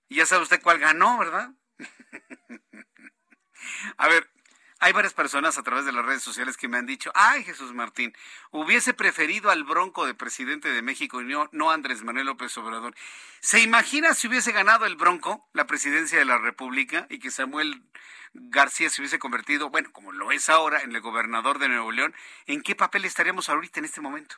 [0.10, 1.52] Y ya sabe usted cuál ganó, ¿verdad?
[3.97, 4.32] a ver,
[4.83, 7.73] hay varias personas a través de las redes sociales que me han dicho, ay Jesús
[7.73, 8.13] Martín,
[8.51, 12.93] hubiese preferido al Bronco de presidente de México y no, no Andrés Manuel López Obrador.
[13.39, 17.81] ¿Se imagina si hubiese ganado el Bronco la presidencia de la República y que Samuel
[18.33, 22.13] García se hubiese convertido, bueno, como lo es ahora, en el gobernador de Nuevo León?
[22.45, 24.35] ¿En qué papel estaríamos ahorita en este momento?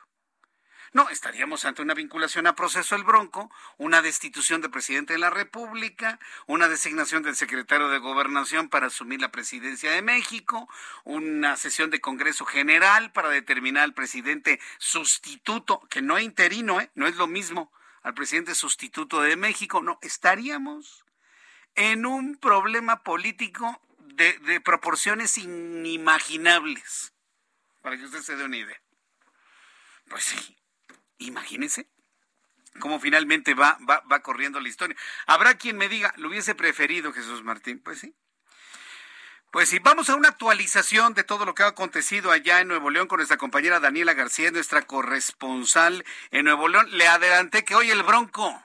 [0.92, 5.30] No, estaríamos ante una vinculación a proceso el Bronco, una destitución del presidente de la
[5.30, 10.68] República, una designación del secretario de Gobernación para asumir la presidencia de México,
[11.04, 16.90] una sesión de Congreso General para determinar al presidente sustituto, que no interino, ¿eh?
[16.94, 17.72] no es lo mismo
[18.02, 21.04] al presidente sustituto de México, no, estaríamos
[21.74, 27.12] en un problema político de, de proporciones inimaginables,
[27.82, 28.80] para que usted se dé una idea.
[30.08, 30.56] Pues sí,
[31.18, 31.88] Imagínense
[32.78, 34.96] cómo finalmente va, va, va corriendo la historia.
[35.26, 37.80] Habrá quien me diga, lo hubiese preferido Jesús Martín.
[37.80, 38.14] Pues sí.
[39.56, 42.90] Pues sí, vamos a una actualización de todo lo que ha acontecido allá en Nuevo
[42.90, 46.86] León con nuestra compañera Daniela García, nuestra corresponsal en Nuevo León.
[46.90, 48.62] Le adelanté que hoy el Bronco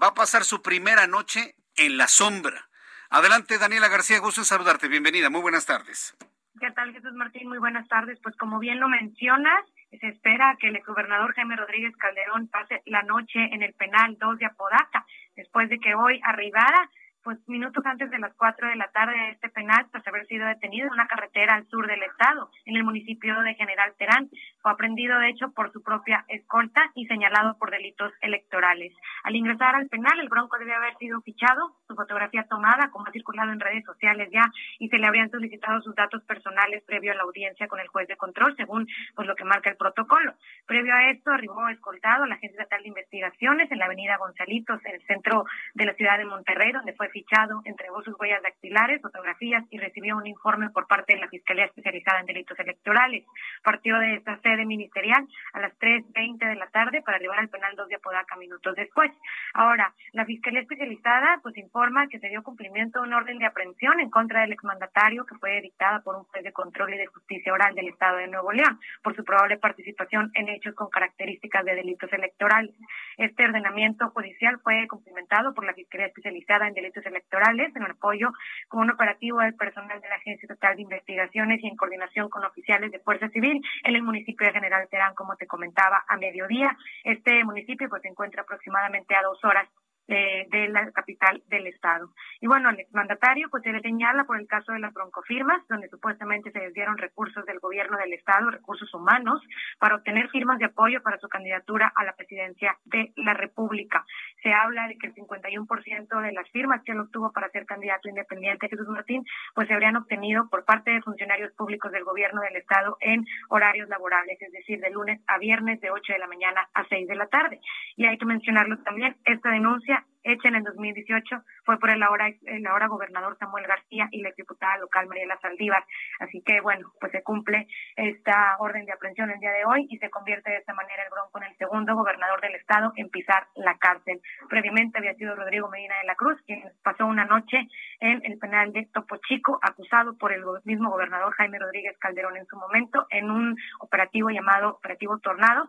[0.00, 2.68] va a pasar su primera noche en la sombra.
[3.10, 4.86] Adelante, Daniela García, gusto en saludarte.
[4.86, 6.14] Bienvenida, muy buenas tardes.
[6.60, 7.48] ¿Qué tal, Jesús Martín?
[7.48, 8.18] Muy buenas tardes.
[8.22, 13.02] Pues como bien lo mencionas, se espera que el exgobernador Jaime Rodríguez Calderón pase la
[13.02, 16.90] noche en el penal 2 de Apodaca, después de que hoy arribara
[17.22, 20.86] pues minutos antes de las 4 de la tarde este penal tras haber sido detenido
[20.86, 24.28] en una carretera al sur del estado, en el municipio de General Terán.
[24.60, 28.92] Fue aprendido, de hecho, por su propia escolta y señalado por delitos electorales.
[29.24, 33.12] Al ingresar al penal, el Bronco debe haber sido fichado, su fotografía tomada, como ha
[33.12, 37.16] circulado en redes sociales ya, y se le habrían solicitado sus datos personales previo a
[37.16, 40.34] la audiencia con el juez de control, según pues lo que marca el protocolo.
[40.66, 44.94] Previo a esto, arribó escoltado la Agencia Estatal de Investigaciones en la avenida Gonzalitos, en
[44.94, 49.64] el centro de la ciudad de Monterrey, donde fue fichado, entregó sus huellas dactilares, fotografías
[49.70, 53.24] y recibió un informe por parte de la Fiscalía Especializada en Delitos Electorales.
[53.62, 57.74] Partió de esta sede ministerial a las 3.20 de la tarde para arribar al penal
[57.76, 59.10] dos de Apodaca minutos después.
[59.54, 64.00] Ahora, la Fiscalía Especializada pues informa que se dio cumplimiento a un orden de aprehensión
[64.00, 67.52] en contra del exmandatario que fue dictada por un juez de control y de justicia
[67.52, 71.74] oral del Estado de Nuevo León por su probable participación en hechos con características de
[71.74, 72.74] delitos electorales.
[73.16, 78.32] Este ordenamiento judicial fue cumplimentado por la Fiscalía Especializada en Delitos Electorales en apoyo
[78.68, 82.44] con un operativo del personal de la Agencia Estatal de Investigaciones y en coordinación con
[82.44, 86.76] oficiales de Fuerza Civil en el municipio de General Terán, como te comentaba, a mediodía.
[87.04, 89.68] Este municipio pues se encuentra aproximadamente a dos horas
[90.08, 92.10] de la capital del estado.
[92.40, 95.88] Y bueno, el exmandatario pues se le señala por el caso de las broncofirmas, donde
[95.88, 99.42] supuestamente se desviaron recursos del gobierno del estado, recursos humanos,
[99.78, 104.04] para obtener firmas de apoyo para su candidatura a la presidencia de la República.
[104.42, 108.08] Se habla de que el 51% de las firmas que él obtuvo para ser candidato
[108.08, 112.56] independiente Jesús Martín, pues se habrían obtenido por parte de funcionarios públicos del gobierno del
[112.56, 116.68] estado en horarios laborables, es decir, de lunes a viernes de 8 de la mañana
[116.72, 117.60] a 6 de la tarde.
[117.96, 122.28] Y hay que mencionarlo también, esta denuncia hecha en el 2018 fue por el ahora,
[122.28, 125.84] el ahora gobernador Samuel García y la diputada local Mariela Saldívar.
[126.20, 129.98] Así que, bueno, pues se cumple esta orden de aprehensión el día de hoy y
[129.98, 133.46] se convierte de esta manera el Bronco en el segundo gobernador del estado en pisar
[133.54, 134.20] la cárcel.
[134.48, 137.68] Previamente había sido Rodrigo Medina de la Cruz, quien pasó una noche
[138.00, 142.46] en el penal de Topo Chico, acusado por el mismo gobernador Jaime Rodríguez Calderón en
[142.46, 145.68] su momento en un operativo llamado Operativo Tornado,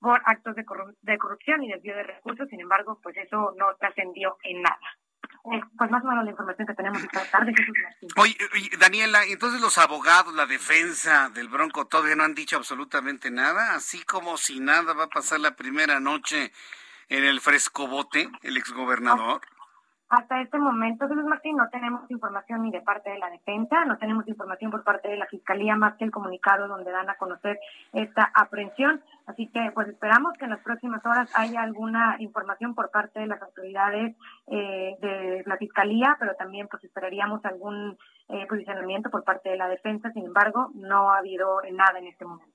[0.00, 4.62] por actos de, corrupción y desvío de recursos, sin embargo, pues eso no trascendió en
[4.62, 4.78] nada.
[5.52, 7.52] Eh, pues más o menos la información que tenemos esta tarde.
[8.16, 13.30] Oye, oye, Daniela, entonces los abogados, la defensa del Bronco todavía no han dicho absolutamente
[13.30, 16.52] nada, así como si nada va a pasar la primera noche
[17.08, 19.40] en el frescobote, el exgobernador.
[20.08, 23.98] Hasta este momento, Jesús Martín, no tenemos información ni de parte de la defensa, no
[23.98, 27.60] tenemos información por parte de la Fiscalía más que el comunicado donde dan a conocer
[27.92, 29.02] esta aprehensión.
[29.26, 33.26] Así que pues esperamos que en las próximas horas haya alguna información por parte de
[33.26, 34.16] las autoridades
[34.46, 39.68] eh, de la Fiscalía, pero también pues esperaríamos algún eh, posicionamiento por parte de la
[39.68, 40.10] defensa.
[40.12, 42.54] Sin embargo, no ha habido nada en este momento.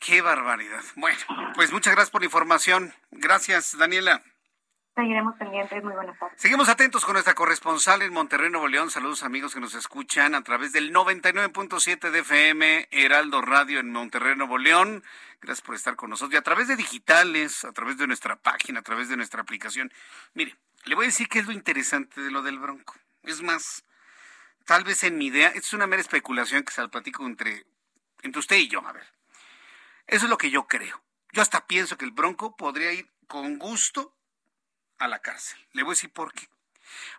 [0.00, 0.80] Qué barbaridad.
[0.96, 1.18] Bueno,
[1.54, 2.94] pues muchas gracias por la información.
[3.10, 4.22] Gracias, Daniela.
[4.94, 5.82] Seguiremos pendientes.
[5.82, 6.38] Muy buenas tardes.
[6.38, 8.90] Seguimos atentos con nuestra corresponsal en Monterrey, Nuevo León.
[8.90, 14.36] Saludos amigos que nos escuchan a través del 99.7 de FM, Heraldo Radio en Monterrey,
[14.36, 15.02] Nuevo León.
[15.40, 16.34] Gracias por estar con nosotros.
[16.34, 19.90] Y a través de digitales, a través de nuestra página, a través de nuestra aplicación.
[20.34, 22.94] Mire, le voy a decir qué es lo interesante de lo del Bronco.
[23.22, 23.84] Es más,
[24.66, 27.64] tal vez en mi idea, es una mera especulación que se platico entre,
[28.20, 28.86] entre usted y yo.
[28.86, 29.06] A ver,
[30.06, 31.02] eso es lo que yo creo.
[31.32, 34.14] Yo hasta pienso que el Bronco podría ir con gusto
[35.02, 35.58] a la cárcel.
[35.72, 36.48] Le voy a decir por qué.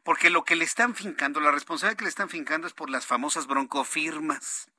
[0.04, 3.06] Porque lo que le están fincando, la responsabilidad que le están fincando es por las
[3.06, 4.70] famosas broncofirmas.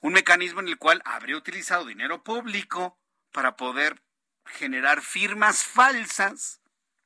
[0.00, 2.98] Un mecanismo en el cual habría utilizado dinero público
[3.32, 4.02] para poder
[4.46, 6.60] generar firmas falsas,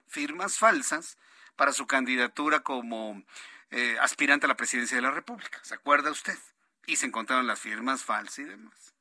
[0.07, 1.19] firmas falsas,
[1.57, 3.23] para su candidatura como
[3.71, 5.59] eh, aspirante a la presidencia de la República.
[5.63, 6.39] ¿Se acuerda usted?
[6.87, 8.95] Y se encontraron las firmas falsas y demás.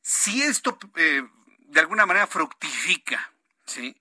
[0.00, 1.26] Si esto eh,
[1.58, 3.32] de alguna manera fructifica,
[3.66, 3.96] ¿sí?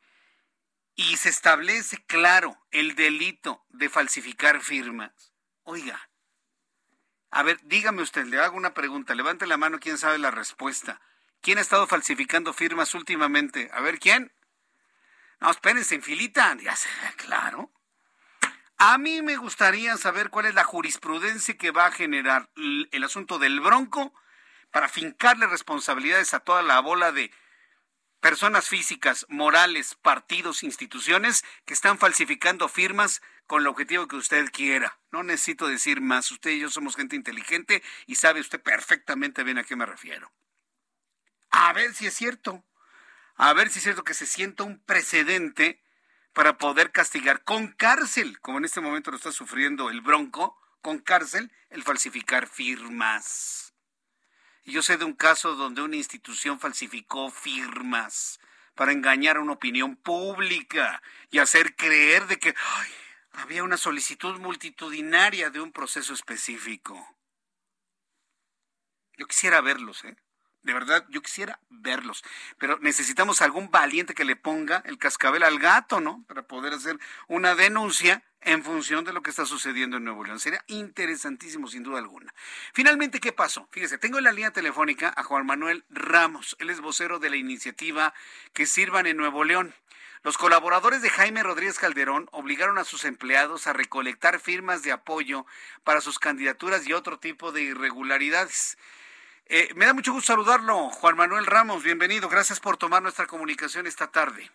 [0.95, 6.09] Y se establece claro el delito de falsificar firmas, oiga,
[7.31, 11.01] a ver, dígame usted, le hago una pregunta, levante la mano, quién sabe la respuesta.
[11.41, 13.71] ¿Quién ha estado falsificando firmas últimamente?
[13.73, 14.31] A ver, ¿quién?
[15.41, 16.55] No, espérense, en filita,
[17.17, 17.71] claro.
[18.77, 23.39] A mí me gustaría saber cuál es la jurisprudencia que va a generar el asunto
[23.39, 24.13] del bronco
[24.71, 27.31] para fincarle responsabilidades a toda la bola de
[28.23, 34.97] personas físicas, morales, partidos, instituciones que están falsificando firmas con el objetivo que usted quiera.
[35.11, 36.31] No necesito decir más.
[36.31, 40.31] Usted y yo somos gente inteligente y sabe usted perfectamente bien a qué me refiero.
[41.51, 42.63] A ver si es cierto.
[43.35, 45.83] A ver si es cierto que se sienta un precedente
[46.31, 50.99] para poder castigar con cárcel, como en este momento lo está sufriendo el Bronco, con
[50.99, 53.72] cárcel el falsificar firmas.
[54.65, 58.39] Yo sé de un caso donde una institución falsificó firmas
[58.75, 61.01] para engañar a una opinión pública
[61.31, 62.55] y hacer creer de que
[63.33, 67.17] había una solicitud multitudinaria de un proceso específico.
[69.17, 70.15] Yo quisiera verlos, ¿eh?
[70.63, 72.23] De verdad, yo quisiera verlos.
[72.57, 76.23] Pero necesitamos algún valiente que le ponga el cascabel al gato, ¿no?
[76.27, 76.97] Para poder hacer
[77.27, 80.39] una denuncia en función de lo que está sucediendo en Nuevo León.
[80.39, 82.33] Sería interesantísimo, sin duda alguna.
[82.73, 83.67] Finalmente, ¿qué pasó?
[83.71, 86.55] Fíjese, tengo en la línea telefónica a Juan Manuel Ramos.
[86.59, 88.13] Él es vocero de la iniciativa
[88.53, 89.73] Que Sirvan en Nuevo León.
[90.23, 95.45] Los colaboradores de Jaime Rodríguez Calderón obligaron a sus empleados a recolectar firmas de apoyo
[95.83, 98.77] para sus candidaturas y otro tipo de irregularidades.
[99.47, 102.29] Eh, me da mucho gusto saludarlo, Juan Manuel Ramos, bienvenido.
[102.29, 104.49] Gracias por tomar nuestra comunicación esta tarde.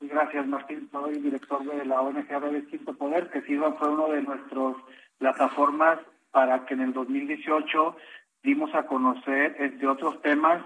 [0.00, 0.88] Gracias, Martín.
[0.90, 4.76] Soy director de la ONG Redes Quinto Poder, que sirva fue uno de nuestras
[5.18, 5.98] plataformas
[6.30, 7.96] para que en el 2018
[8.42, 10.62] dimos a conocer, entre otros temas,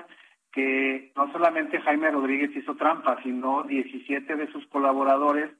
[0.52, 5.50] que no solamente Jaime Rodríguez hizo trampas, sino 17 de sus colaboradores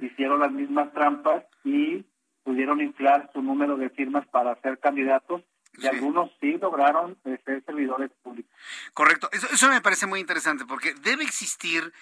[0.00, 2.04] hicieron las mismas trampas y
[2.44, 5.42] pudieron inflar su número de firmas para ser candidatos
[5.80, 8.50] y algunos sí lograron ser servidores públicos.
[8.94, 11.92] Correcto, eso, eso me parece muy interesante porque debe existir,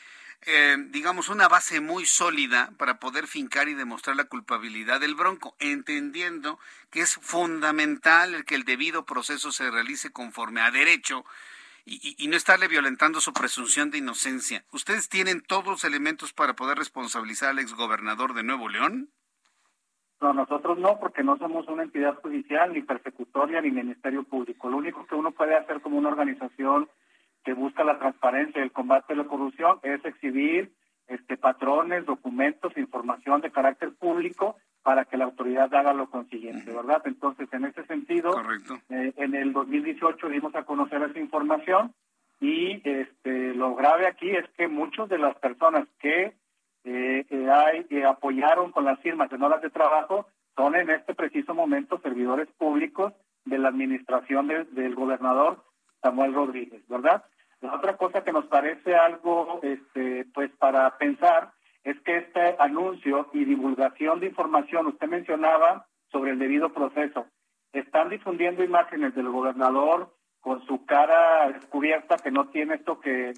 [0.46, 5.56] eh, digamos, una base muy sólida para poder fincar y demostrar la culpabilidad del bronco,
[5.58, 6.58] entendiendo
[6.90, 11.24] que es fundamental el que el debido proceso se realice conforme a derecho.
[11.88, 14.64] Y, y, no estarle violentando su presunción de inocencia.
[14.72, 19.12] ¿Ustedes tienen todos los elementos para poder responsabilizar al exgobernador de Nuevo León?
[20.20, 24.70] No, nosotros no, porque no somos una entidad judicial, ni persecutoria, ni ministerio público.
[24.70, 26.88] Lo único que uno puede hacer como una organización
[27.44, 30.72] que busca la transparencia y el combate a la corrupción es exhibir
[31.06, 37.02] este patrones, documentos, información de carácter público para que la autoridad haga lo consiguiente, ¿verdad?
[37.04, 38.30] Entonces, en ese sentido,
[38.88, 41.92] eh, en el 2018 dimos a conocer esa información
[42.40, 46.34] y este lo grave aquí es que muchas de las personas que
[46.86, 47.26] eh,
[47.88, 52.48] que apoyaron con las firmas en horas de trabajo son en este preciso momento servidores
[52.56, 53.12] públicos
[53.44, 55.62] de la administración del gobernador
[56.00, 57.24] Samuel Rodríguez, ¿verdad?
[57.60, 63.28] La otra cosa que nos parece algo, este, pues para pensar, es que este anuncio
[63.32, 67.26] y divulgación de información, usted mencionaba sobre el debido proceso,
[67.72, 73.34] están difundiendo imágenes del gobernador con su cara descubierta que no tiene esto que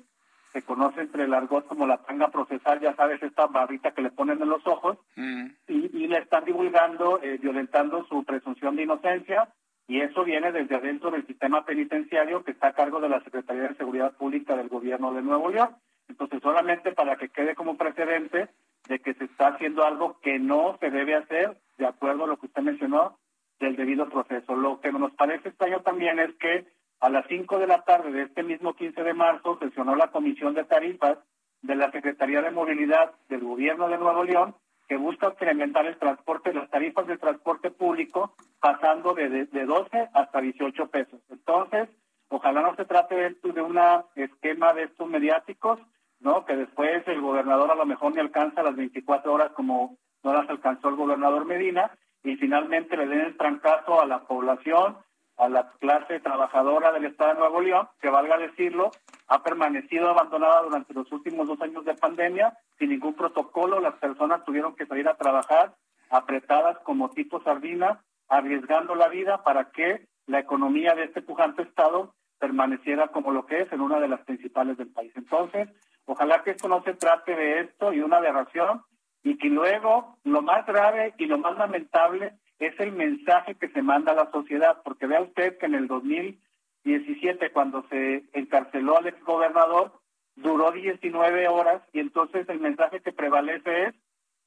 [0.59, 4.11] se conoce entre el argot como la tanga procesal, ya sabes, esta barrita que le
[4.11, 5.47] ponen en los ojos, mm.
[5.69, 9.49] y, le están divulgando, eh, violentando su presunción de inocencia,
[9.87, 13.69] y eso viene desde adentro del sistema penitenciario que está a cargo de la Secretaría
[13.69, 15.77] de Seguridad Pública del Gobierno de Nuevo León.
[16.09, 18.49] Entonces, solamente para que quede como precedente
[18.89, 22.37] de que se está haciendo algo que no se debe hacer, de acuerdo a lo
[22.39, 23.17] que usted mencionó,
[23.61, 24.57] del debido proceso.
[24.57, 26.67] Lo que nos parece extraño también es que
[27.01, 30.55] a las 5 de la tarde de este mismo 15 de marzo sesionó la Comisión
[30.55, 31.19] de Tarifas
[31.63, 34.55] de la Secretaría de Movilidad del Gobierno de Nuevo León
[34.89, 40.41] que busca incrementar el transporte, las tarifas de transporte público pasando de, de, 12 hasta
[40.41, 41.21] 18 pesos.
[41.29, 41.89] Entonces,
[42.29, 43.79] ojalá no se trate de, de un
[44.15, 45.79] esquema de estos mediáticos,
[46.21, 46.47] ¿no?
[46.47, 50.49] Que después el gobernador a lo mejor ni alcanza las 24 horas como no las
[50.49, 51.91] alcanzó el gobernador Medina
[52.25, 54.97] y finalmente le den el trancazo a la población
[55.39, 58.91] a la clase trabajadora del Estado de Nuevo León, que valga decirlo,
[59.29, 64.45] ha permanecido abandonada durante los últimos dos años de pandemia, sin ningún protocolo, las personas
[64.45, 65.75] tuvieron que salir a trabajar
[66.11, 72.15] apretadas como tipo sardina, arriesgando la vida para que la economía de este pujante Estado
[72.39, 75.13] permaneciera como lo que es en una de las principales del país.
[75.17, 75.69] Entonces,
[76.07, 78.83] ojalá que esto no se trate de esto y una aberración,
[79.23, 83.83] y que luego lo más grave y lo más lamentable es el mensaje que se
[83.83, 89.07] manda a la sociedad, porque vea usted que en el 2017, cuando se encarceló al
[89.07, 89.93] exgobernador,
[90.37, 93.95] duró 19 horas y entonces el mensaje que prevalece es,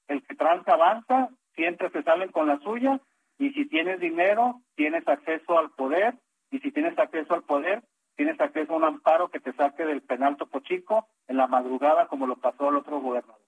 [0.07, 2.99] el que transa avanza, siempre se salen con la suya
[3.37, 6.15] y si tienes dinero, tienes acceso al poder
[6.49, 7.83] y si tienes acceso al poder,
[8.15, 12.07] tienes acceso a un amparo que te saque del penal Topo Chico en la madrugada
[12.07, 13.40] como lo pasó al otro gobernador.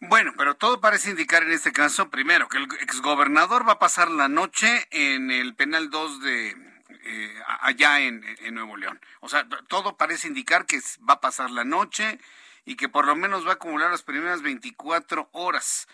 [0.00, 4.10] Bueno, pero todo parece indicar en este caso, primero, que el exgobernador va a pasar
[4.10, 6.56] la noche en el penal 2 de
[7.02, 8.24] eh, allá en,
[8.54, 8.98] Nuevo León.
[9.20, 12.18] O sea, todo parece indicar que va a pasar la noche
[12.64, 15.86] y que por lo menos va a acumular las primeras 24 horas.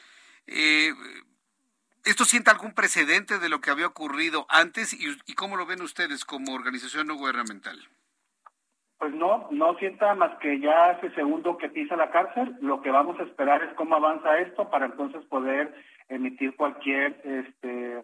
[0.46, 0.94] Eh,
[2.04, 5.82] ¿Esto sienta algún precedente de lo que había ocurrido antes y, y cómo lo ven
[5.82, 7.88] ustedes como organización no gubernamental?
[8.98, 12.56] Pues no, no sienta más que ya ese segundo que pisa la cárcel.
[12.60, 15.74] Lo que vamos a esperar es cómo avanza esto para entonces poder
[16.08, 18.02] emitir cualquier este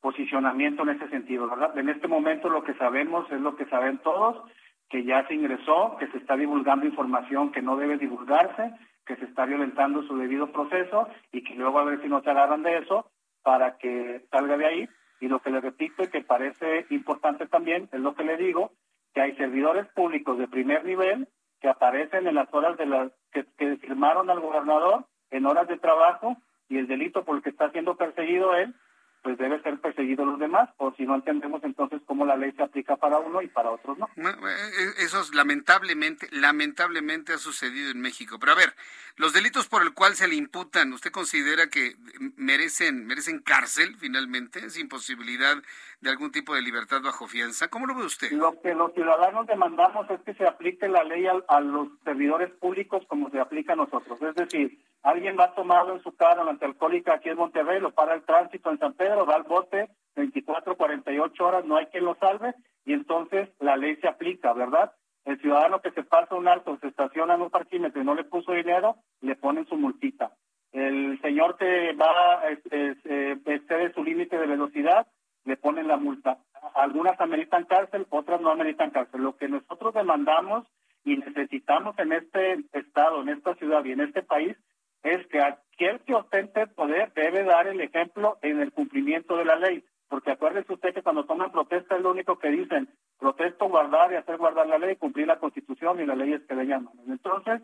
[0.00, 1.76] posicionamiento en ese sentido, ¿verdad?
[1.78, 4.42] En este momento lo que sabemos es lo que saben todos,
[4.88, 8.72] que ya se ingresó, que se está divulgando información que no debe divulgarse,
[9.06, 12.30] que se está violentando su debido proceso y que luego a ver si no se
[12.30, 13.10] agarran de eso
[13.42, 14.88] para que salga de ahí.
[15.20, 18.72] Y lo que le repito y que parece importante también es lo que le digo,
[19.14, 21.28] que hay servidores públicos de primer nivel
[21.60, 23.44] que aparecen en las horas de las que,
[23.76, 26.36] firmaron al gobernador en horas de trabajo
[26.68, 28.74] y el delito por el que está siendo perseguido él
[29.22, 32.62] pues debe ser perseguido los demás, o si no entendemos entonces cómo la ley se
[32.62, 34.06] aplica para uno y para otros no.
[34.16, 38.38] Eh, eh, eso es, lamentablemente, lamentablemente ha sucedido en México.
[38.38, 38.74] Pero a ver,
[39.16, 41.96] los delitos por el cual se le imputan, ¿usted considera que
[42.36, 45.62] merecen, merecen cárcel finalmente, sin posibilidad
[46.00, 47.68] de algún tipo de libertad bajo fianza?
[47.68, 48.30] ¿Cómo lo ve usted?
[48.32, 53.04] Lo que los ciudadanos demandamos es que se aplique la ley a, los servidores públicos
[53.06, 54.20] como se aplica a nosotros.
[54.22, 58.14] Es decir, alguien va tomado en su carro en alcohólica aquí en Monterrey, lo para
[58.14, 62.14] el tránsito en San Pedro, da el bote 24, 48 horas, no hay quien lo
[62.16, 64.92] salve y entonces la ley se aplica, ¿verdad?
[65.24, 68.24] El ciudadano que se pasa un alto, se estaciona en un parquímetro y no le
[68.24, 70.32] puso dinero, le ponen su multita.
[70.72, 75.06] El señor que va, eh, excede su límite de velocidad,
[75.44, 76.38] le ponen la multa.
[76.74, 79.22] Algunas ameritan cárcel, otras no ameritan cárcel.
[79.22, 80.66] Lo que nosotros demandamos
[81.04, 84.56] y necesitamos en este estado, en esta ciudad y en este país
[85.02, 89.46] es que aquel que ostente el poder debe dar el ejemplo en el cumplimiento de
[89.46, 89.84] la ley.
[90.08, 92.88] Porque acuérdese usted que cuando toman protesta es lo único que dicen,
[93.18, 96.66] protesto guardar y hacer guardar la ley, cumplir la constitución y las leyes que le
[96.66, 96.92] llaman.
[97.06, 97.62] Entonces,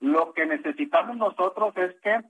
[0.00, 2.20] lo que necesitamos nosotros es que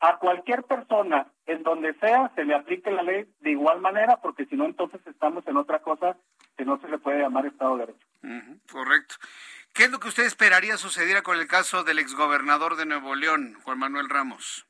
[0.00, 4.44] a cualquier persona, en donde sea, se le aplique la ley de igual manera, porque
[4.46, 6.16] si no, entonces estamos en otra cosa
[6.56, 8.06] que no se le puede llamar Estado de Derecho.
[8.70, 9.14] correcto.
[9.72, 13.56] ¿Qué es lo que usted esperaría sucediera con el caso del exgobernador de Nuevo León,
[13.64, 14.66] Juan Manuel Ramos?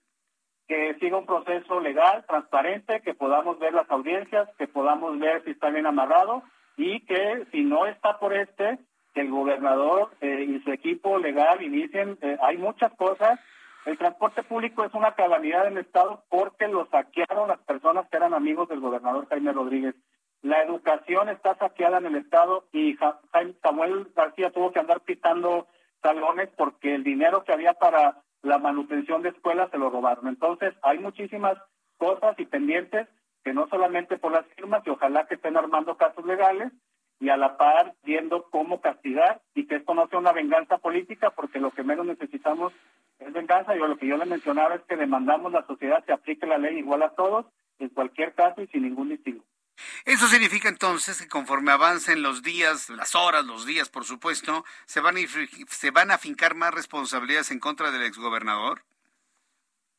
[0.66, 5.50] Que siga un proceso legal, transparente, que podamos ver las audiencias, que podamos ver si
[5.50, 6.42] está bien amarrado
[6.78, 8.78] y que si no está por este,
[9.12, 12.18] que el gobernador eh, y su equipo legal inicien.
[12.22, 13.38] Eh, hay muchas cosas.
[13.84, 18.16] El transporte público es una calamidad en el Estado porque lo saquearon las personas que
[18.16, 19.94] eran amigos del gobernador Jaime Rodríguez.
[20.40, 22.96] La educación está saqueada en el Estado y
[23.62, 25.66] Samuel García tuvo que andar pitando
[26.02, 30.28] salones porque el dinero que había para la manutención de escuelas se lo robaron.
[30.28, 31.56] Entonces, hay muchísimas
[31.96, 33.08] cosas y pendientes
[33.42, 36.72] que no solamente por las firmas, y ojalá que estén armando casos legales
[37.20, 41.30] y a la par viendo cómo castigar y que esto no sea una venganza política,
[41.30, 42.72] porque lo que menos necesitamos
[43.18, 43.74] es venganza.
[43.76, 46.78] Yo lo que yo le mencionaba es que demandamos la sociedad que aplique la ley
[46.78, 47.46] igual a todos,
[47.78, 49.44] en cualquier caso y sin ningún distingo.
[50.04, 55.00] Eso significa entonces que conforme avancen los días, las horas, los días, por supuesto, se
[55.00, 55.20] van a,
[55.68, 58.82] se van a fincar más responsabilidades en contra del exgobernador.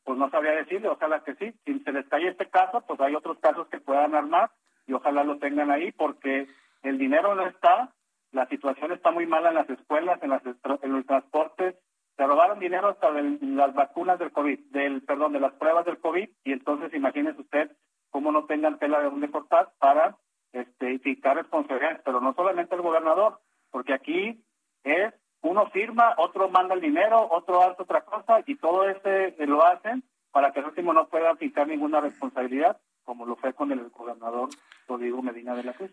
[0.04, 1.52] Pues no sabría decirle, ojalá que sí.
[1.64, 4.50] Si se les cae este caso, pues hay otros casos que puedan armar
[4.86, 6.46] y ojalá lo tengan ahí porque
[6.82, 7.92] el dinero no está,
[8.30, 11.74] la situación está muy mala en las escuelas, en, las, en los transportes.
[12.16, 15.98] Se robaron dinero hasta de las vacunas del COVID, del perdón, de las pruebas del
[15.98, 17.70] COVID y entonces imagínese usted
[18.10, 20.16] cómo no tengan tela de dónde cortar para
[20.52, 23.40] este, fijar responsabilidades, pero no solamente el gobernador,
[23.70, 24.42] porque aquí
[24.84, 25.12] es
[25.42, 30.02] uno firma, otro manda el dinero, otro hace otra cosa y todo ese lo hacen
[30.30, 34.48] para que el último no pueda fijar ninguna responsabilidad, como lo fue con el gobernador
[34.88, 35.90] Rodrigo Medina de la Cruz.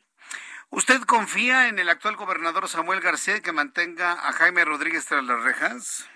[0.76, 5.44] ¿Usted confía en el actual gobernador Samuel García que mantenga a Jaime Rodríguez tras las
[5.44, 6.10] rejas?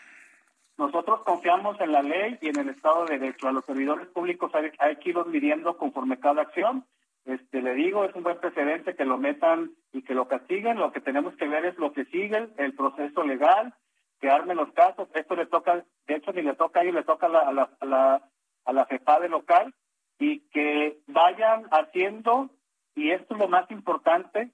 [0.79, 3.47] Nosotros confiamos en la ley y en el Estado de Derecho.
[3.47, 6.87] A los servidores públicos hay, que irlos midiendo conforme cada acción.
[7.25, 10.79] Este, le digo, es un buen precedente que lo metan y que lo castiguen.
[10.79, 13.75] Lo que tenemos que ver es lo que sigue, el proceso legal,
[14.19, 15.07] que armen los casos.
[15.13, 17.51] Esto le toca, de hecho, ni le toca a ellos, le toca a la, a
[17.51, 18.21] la, a la,
[18.65, 19.71] a la FEPADE local
[20.17, 22.49] y que vayan haciendo,
[22.97, 24.49] y esto es lo más importante,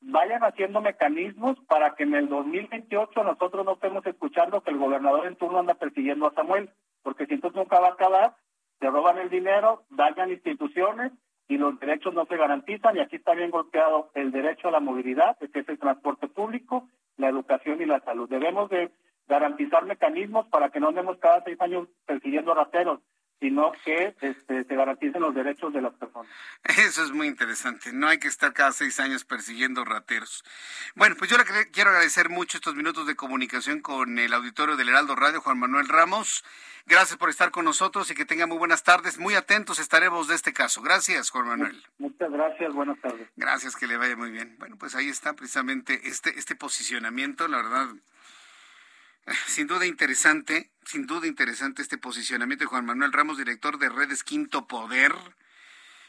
[0.00, 5.24] vayan haciendo mecanismos para que en el 2028 nosotros no estemos escuchando que el gobernador
[5.24, 6.68] en turno anda persiguiendo a Samuel,
[7.04, 8.34] porque si entonces nunca va a acabar,
[8.80, 11.12] se roban el dinero, dañan instituciones
[11.46, 14.80] y los derechos no se garantizan y aquí está bien golpeado el derecho a la
[14.80, 18.28] movilidad, que es el transporte público, la educación y la salud.
[18.28, 18.90] Debemos de
[19.28, 22.98] garantizar mecanismos para que no andemos cada seis años persiguiendo rateros
[23.40, 26.30] sino que este, se garanticen los derechos de las personas.
[26.64, 27.92] Eso es muy interesante.
[27.92, 30.44] No hay que estar cada seis años persiguiendo rateros.
[30.94, 34.88] Bueno, pues yo le quiero agradecer mucho estos minutos de comunicación con el auditorio del
[34.88, 36.44] Heraldo Radio, Juan Manuel Ramos.
[36.86, 39.18] Gracias por estar con nosotros y que tenga muy buenas tardes.
[39.18, 40.82] Muy atentos estaremos de este caso.
[40.82, 41.82] Gracias, Juan Manuel.
[41.98, 43.28] Muchas gracias, buenas tardes.
[43.36, 44.54] Gracias, que le vaya muy bien.
[44.58, 47.88] Bueno, pues ahí está precisamente este, este posicionamiento, la verdad
[49.46, 54.24] sin duda interesante, sin duda interesante este posicionamiento de Juan Manuel Ramos, director de Redes
[54.24, 55.14] Quinto Poder.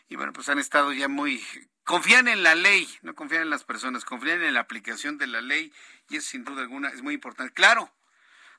[0.10, 1.44] Y bueno, pues han estado ya muy...
[1.84, 5.42] Confían en la ley, no confían en las personas, confían en la aplicación de la
[5.42, 5.72] ley
[6.10, 7.54] y eso sin duda alguna es muy importante.
[7.54, 7.94] Claro,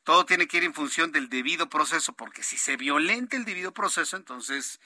[0.03, 3.75] todo tiene que ir en función del debido proceso, porque si se violenta el debido
[3.75, 4.81] proceso, entonces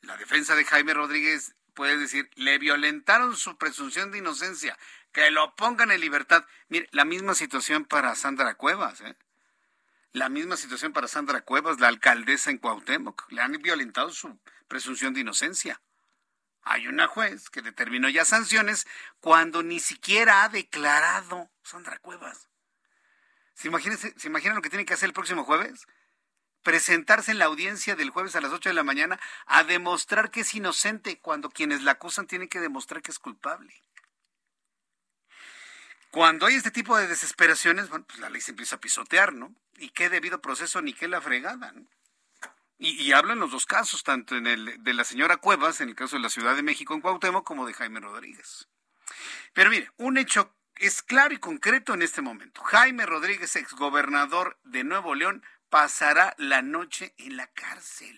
[0.00, 4.78] la defensa de Jaime Rodríguez puede decir, le violentaron su presunción de inocencia,
[5.14, 6.44] que lo pongan en libertad.
[6.68, 9.16] Mire, la misma situación para Sandra Cuevas, ¿eh?
[10.12, 13.30] La misma situación para Sandra Cuevas, la alcaldesa en Cuauhtémoc.
[13.30, 14.38] Le han violentado su
[14.68, 15.80] presunción de inocencia.
[16.62, 18.86] Hay una juez que determinó ya sanciones
[19.20, 22.48] cuando ni siquiera ha declarado Sandra Cuevas.
[23.54, 23.70] ¿Se,
[24.18, 25.86] ¿Se imaginan lo que tiene que hacer el próximo jueves?
[26.62, 30.40] Presentarse en la audiencia del jueves a las 8 de la mañana a demostrar que
[30.40, 33.74] es inocente cuando quienes la acusan tienen que demostrar que es culpable.
[36.14, 39.52] Cuando hay este tipo de desesperaciones, bueno, pues la ley se empieza a pisotear, ¿no?
[39.78, 41.88] Y qué debido proceso ni qué la fregada, ¿no?
[42.78, 45.96] Y, y hablan los dos casos, tanto en el de la señora Cuevas, en el
[45.96, 48.68] caso de la Ciudad de México en Cuauhtémoc, como de Jaime Rodríguez.
[49.54, 52.62] Pero mire, un hecho es claro y concreto en este momento.
[52.62, 58.16] Jaime Rodríguez, exgobernador de Nuevo León, pasará la noche en la cárcel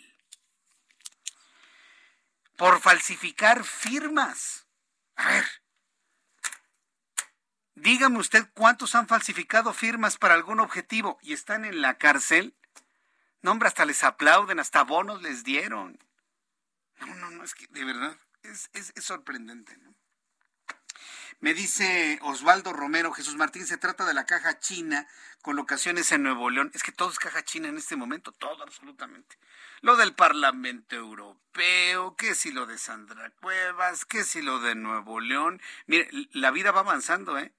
[2.58, 4.66] por falsificar firmas.
[5.14, 5.46] A ver,
[7.76, 12.54] dígame usted cuántos han falsificado firmas para algún objetivo y están en la cárcel.
[13.42, 15.98] No, hombre, hasta les aplauden, hasta bonos les dieron.
[17.00, 19.76] No, no, no, es que de verdad es, es, sorprendente.
[19.78, 19.94] ¿no?
[21.40, 25.06] Me dice Osvaldo Romero, Jesús Martín, se trata de la caja china
[25.42, 26.70] con locaciones en Nuevo León.
[26.74, 29.36] Es que todo es caja china en este momento, todo absolutamente.
[29.82, 35.20] Lo del Parlamento Europeo, que si lo de Sandra Cuevas, que si lo de Nuevo
[35.20, 35.60] León.
[35.86, 37.52] Mire, la vida va avanzando, ¿eh?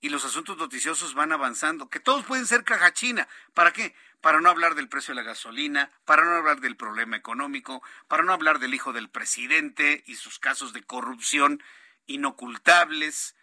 [0.00, 3.28] Y los asuntos noticiosos van avanzando, que todos pueden ser caja china.
[3.54, 3.94] ¿Para qué?
[4.20, 8.22] Para no hablar del precio de la gasolina, para no hablar del problema económico, para
[8.22, 11.62] no hablar del hijo del presidente y sus casos de corrupción
[12.06, 13.34] inocultables.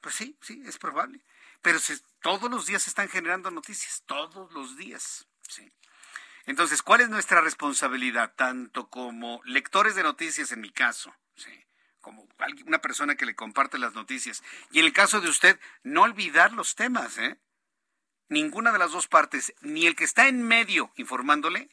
[0.00, 1.20] Pues sí, sí, es probable.
[1.62, 1.78] Pero
[2.20, 5.26] todos los días se están generando noticias, todos los días.
[5.48, 5.72] Sí.
[6.44, 8.34] Entonces, ¿cuál es nuestra responsabilidad?
[8.34, 11.64] Tanto como lectores de noticias, en mi caso, sí,
[12.02, 12.28] como
[12.66, 14.42] una persona que le comparte las noticias.
[14.70, 17.38] Y en el caso de usted, no olvidar los temas, ¿eh?
[18.28, 21.70] Ninguna de las dos partes, ni el que está en medio informándole,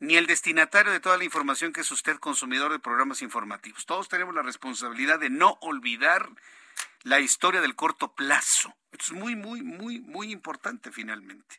[0.00, 3.86] ni el destinatario de toda la información que es usted consumidor de programas informativos.
[3.86, 6.30] Todos tenemos la responsabilidad de no olvidar
[7.02, 8.76] la historia del corto plazo.
[8.92, 11.56] Esto es muy, muy, muy, muy importante finalmente.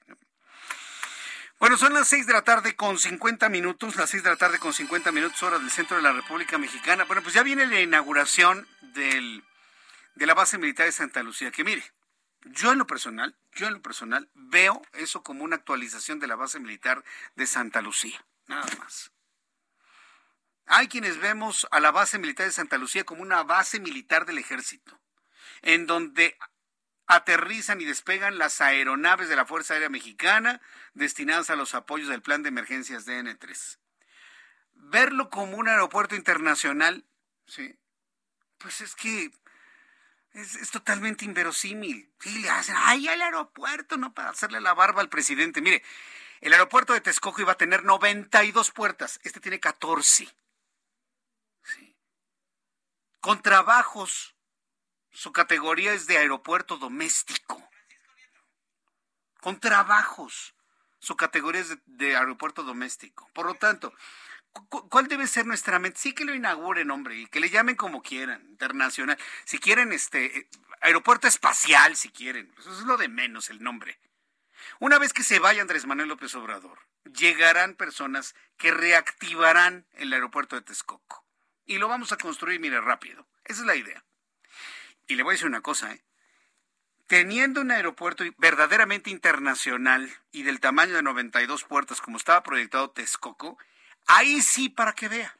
[1.59, 4.59] Bueno, son las seis de la tarde con 50 minutos, las seis de la tarde
[4.59, 7.03] con 50 minutos hora del centro de la República Mexicana.
[7.03, 9.43] Bueno, pues ya viene la inauguración del,
[10.15, 11.83] de la base militar de Santa Lucía, que mire,
[12.45, 16.37] yo en lo personal, yo en lo personal veo eso como una actualización de la
[16.37, 17.03] base militar
[17.35, 19.11] de Santa Lucía, nada más.
[20.65, 24.37] Hay quienes vemos a la base militar de Santa Lucía como una base militar del
[24.37, 24.97] ejército,
[25.61, 26.37] en donde
[27.09, 30.61] aterrizan y despegan las aeronaves de la Fuerza Aérea Mexicana
[30.93, 33.79] destinadas a los apoyos del plan de emergencias DN3.
[34.73, 37.03] Verlo como un aeropuerto internacional,
[37.47, 37.75] sí,
[38.59, 39.31] pues es que
[40.33, 42.13] es, totalmente inverosímil.
[42.19, 45.61] Sí, le hacen, ay, el aeropuerto, no para hacerle la barba al presidente.
[45.61, 45.83] Mire,
[46.41, 50.29] el aeropuerto de Texcoco iba a tener 92 puertas, este tiene 14.
[51.63, 51.95] Sí.
[53.19, 54.35] Con trabajos,
[55.11, 57.69] su categoría es de aeropuerto doméstico.
[59.41, 60.53] Con trabajos,
[60.99, 63.29] su categoría es de, aeropuerto doméstico.
[63.33, 63.93] Por lo tanto,
[64.51, 65.99] ¿Cuál debe ser nuestra mente?
[65.99, 69.17] Sí que lo inauguren, hombre, y que le llamen como quieran, internacional.
[69.45, 70.49] Si quieren, este, eh,
[70.81, 72.51] aeropuerto espacial, si quieren.
[72.57, 73.99] Eso es lo de menos, el nombre.
[74.79, 80.55] Una vez que se vaya Andrés Manuel López Obrador, llegarán personas que reactivarán el aeropuerto
[80.55, 81.25] de Texcoco.
[81.65, 83.27] Y lo vamos a construir, mire, rápido.
[83.45, 84.03] Esa es la idea.
[85.09, 86.01] Y le voy a decir una cosa, ¿eh?
[87.07, 93.57] Teniendo un aeropuerto verdaderamente internacional y del tamaño de 92 puertas como estaba proyectado Texcoco,
[94.11, 95.37] Ahí sí, para que vea.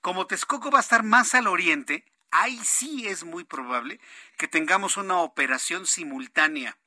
[0.00, 4.00] Como Texcoco va a estar más al oriente, ahí sí es muy probable
[4.38, 6.78] que tengamos una operación simultánea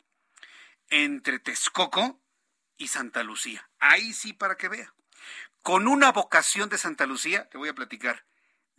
[0.89, 2.19] entre Texcoco
[2.77, 3.69] y Santa Lucía.
[3.79, 4.91] Ahí sí, para que vea.
[5.61, 8.25] Con una vocación de Santa Lucía, te voy a platicar,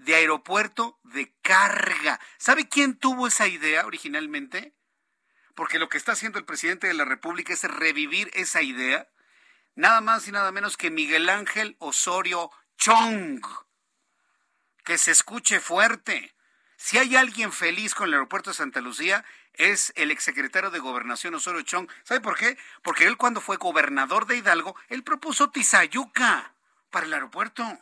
[0.01, 2.21] de aeropuerto de carga.
[2.39, 4.75] ¿Sabe quién tuvo esa idea originalmente?
[5.55, 9.09] Porque lo que está haciendo el presidente de la República es revivir esa idea
[9.75, 13.43] nada más y nada menos que Miguel Ángel Osorio Chong.
[14.85, 16.35] Que se escuche fuerte.
[16.77, 21.35] Si hay alguien feliz con el aeropuerto de Santa Lucía, es el exsecretario de Gobernación
[21.35, 21.91] Osorio Chong.
[22.05, 22.57] ¿Sabe por qué?
[22.83, 26.55] Porque él cuando fue gobernador de Hidalgo, él propuso Tizayuca
[26.89, 27.79] para el aeropuerto.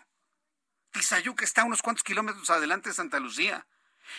[0.91, 3.67] Tizayuca está unos cuantos kilómetros adelante de Santa Lucía.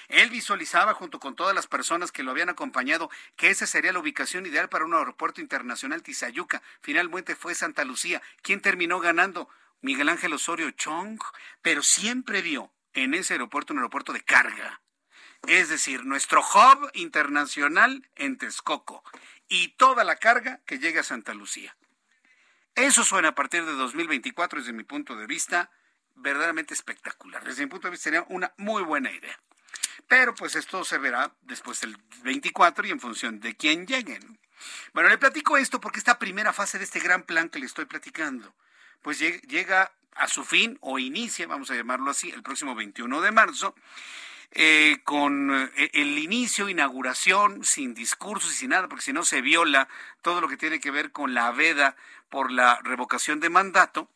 [0.08, 4.00] Él visualizaba junto con todas las personas que lo habían acompañado que esa sería la
[4.00, 6.62] ubicación ideal para un aeropuerto internacional Tizayuca.
[6.82, 8.22] Finalmente fue Santa Lucía.
[8.42, 9.50] ¿Quién terminó ganando?
[9.82, 11.20] Miguel Ángel Osorio Chong,
[11.62, 14.82] pero siempre vio en ese aeropuerto un aeropuerto de carga.
[15.48, 19.04] Es decir, nuestro hub internacional en Texcoco
[19.48, 21.76] y toda la carga que llega a Santa Lucía.
[22.76, 25.72] Eso suena a partir de 2024 desde mi punto de vista
[26.22, 27.44] verdaderamente espectacular.
[27.44, 29.40] Desde mi punto de vista sería una muy buena idea.
[30.08, 34.40] Pero pues esto se verá después del 24 y en función de quién lleguen.
[34.94, 37.86] Bueno, le platico esto porque esta primera fase de este gran plan que le estoy
[37.86, 38.54] platicando,
[39.02, 43.32] pues llega a su fin o inicia, vamos a llamarlo así, el próximo 21 de
[43.32, 43.76] marzo.
[44.52, 49.42] Eh, con eh, el inicio, inauguración, sin discursos y sin nada, porque si no se
[49.42, 49.88] viola
[50.24, 51.96] todo lo que tiene que ver con la veda
[52.30, 54.10] por la revocación de mandato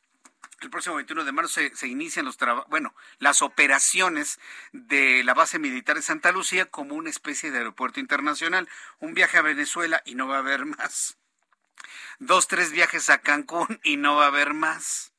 [0.64, 2.38] el próximo 21 de marzo se, inician los
[2.68, 4.40] bueno, las operaciones
[4.72, 8.68] de la base militar de Santa Lucía como una especie de aeropuerto internacional.
[9.00, 11.18] Un viaje a Venezuela y no va a haber más.
[12.20, 15.14] Dos, tres viajes a Cancún y no va a haber más.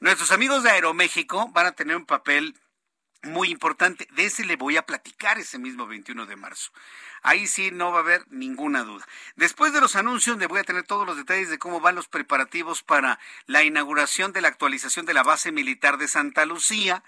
[0.00, 2.58] Nuestros amigos de Aeroméxico van a tener un papel
[3.22, 4.08] muy importante.
[4.12, 6.72] De ese le voy a platicar ese mismo 21 de marzo.
[7.22, 9.06] Ahí sí no va a haber ninguna duda.
[9.36, 12.08] Después de los anuncios le voy a tener todos los detalles de cómo van los
[12.08, 17.02] preparativos para la inauguración de la actualización de la base militar de Santa Lucía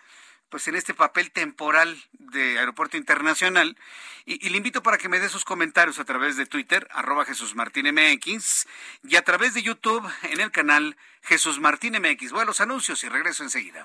[0.54, 3.76] pues en este papel temporal de Aeropuerto Internacional.
[4.24, 7.56] Y, le invito para que me dé sus comentarios a través de Twitter, arroba Jesús
[7.56, 8.68] Martín MX,
[9.02, 12.30] y a través de YouTube en el canal Jesús Martín MX.
[12.30, 13.84] Voy a los anuncios y regreso enseguida.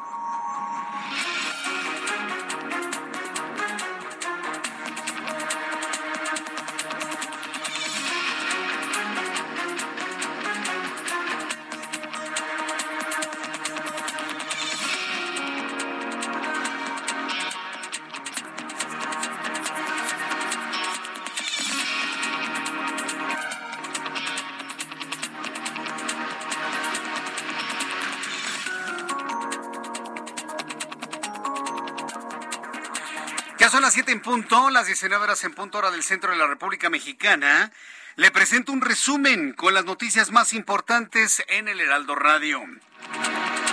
[33.81, 36.91] Las 7 en punto, las 19 horas en punto hora del centro de la República
[36.91, 37.71] Mexicana.
[38.15, 42.61] Le presento un resumen con las noticias más importantes en el Heraldo Radio.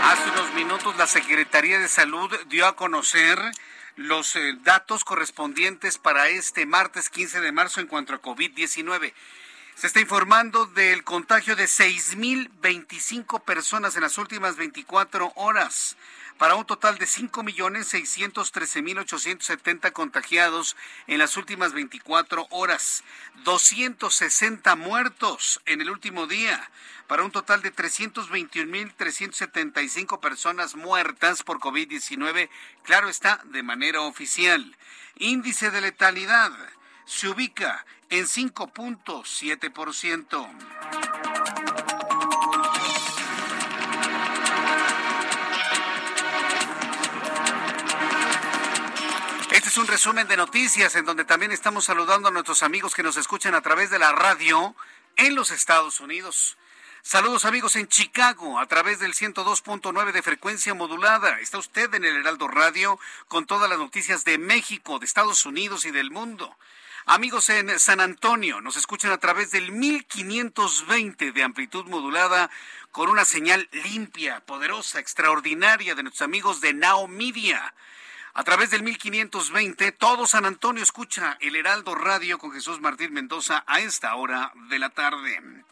[0.03, 3.39] Hace unos minutos la Secretaría de Salud dio a conocer
[3.97, 9.13] los eh, datos correspondientes para este martes 15 de marzo en cuanto a COVID-19.
[9.79, 15.97] Se está informando del contagio de 6.025 personas en las últimas 24 horas
[16.37, 20.77] para un total de 5.613.870 contagiados
[21.07, 23.05] en las últimas 24 horas,
[23.45, 26.73] 260 muertos en el último día,
[27.07, 32.51] para un total de 321.375 personas muertas por COVID-19,
[32.83, 34.77] claro está, de manera oficial.
[35.19, 36.51] Índice de letalidad
[37.05, 40.49] se ubica en 5.7%.
[49.51, 53.03] Este es un resumen de noticias en donde también estamos saludando a nuestros amigos que
[53.03, 54.75] nos escuchan a través de la radio
[55.17, 56.57] en los Estados Unidos.
[57.03, 61.39] Saludos amigos en Chicago a través del 102.9 de frecuencia modulada.
[61.41, 62.99] Está usted en el Heraldo Radio
[63.29, 66.55] con todas las noticias de México, de Estados Unidos y del mundo.
[67.11, 72.51] Amigos en San Antonio, nos escuchan a través del 1520 de amplitud modulada
[72.93, 77.73] con una señal limpia, poderosa, extraordinaria de nuestros amigos de Now Media.
[78.35, 83.65] A través del 1520, todo San Antonio escucha el Heraldo Radio con Jesús Martín Mendoza
[83.67, 85.65] a esta hora de la tarde.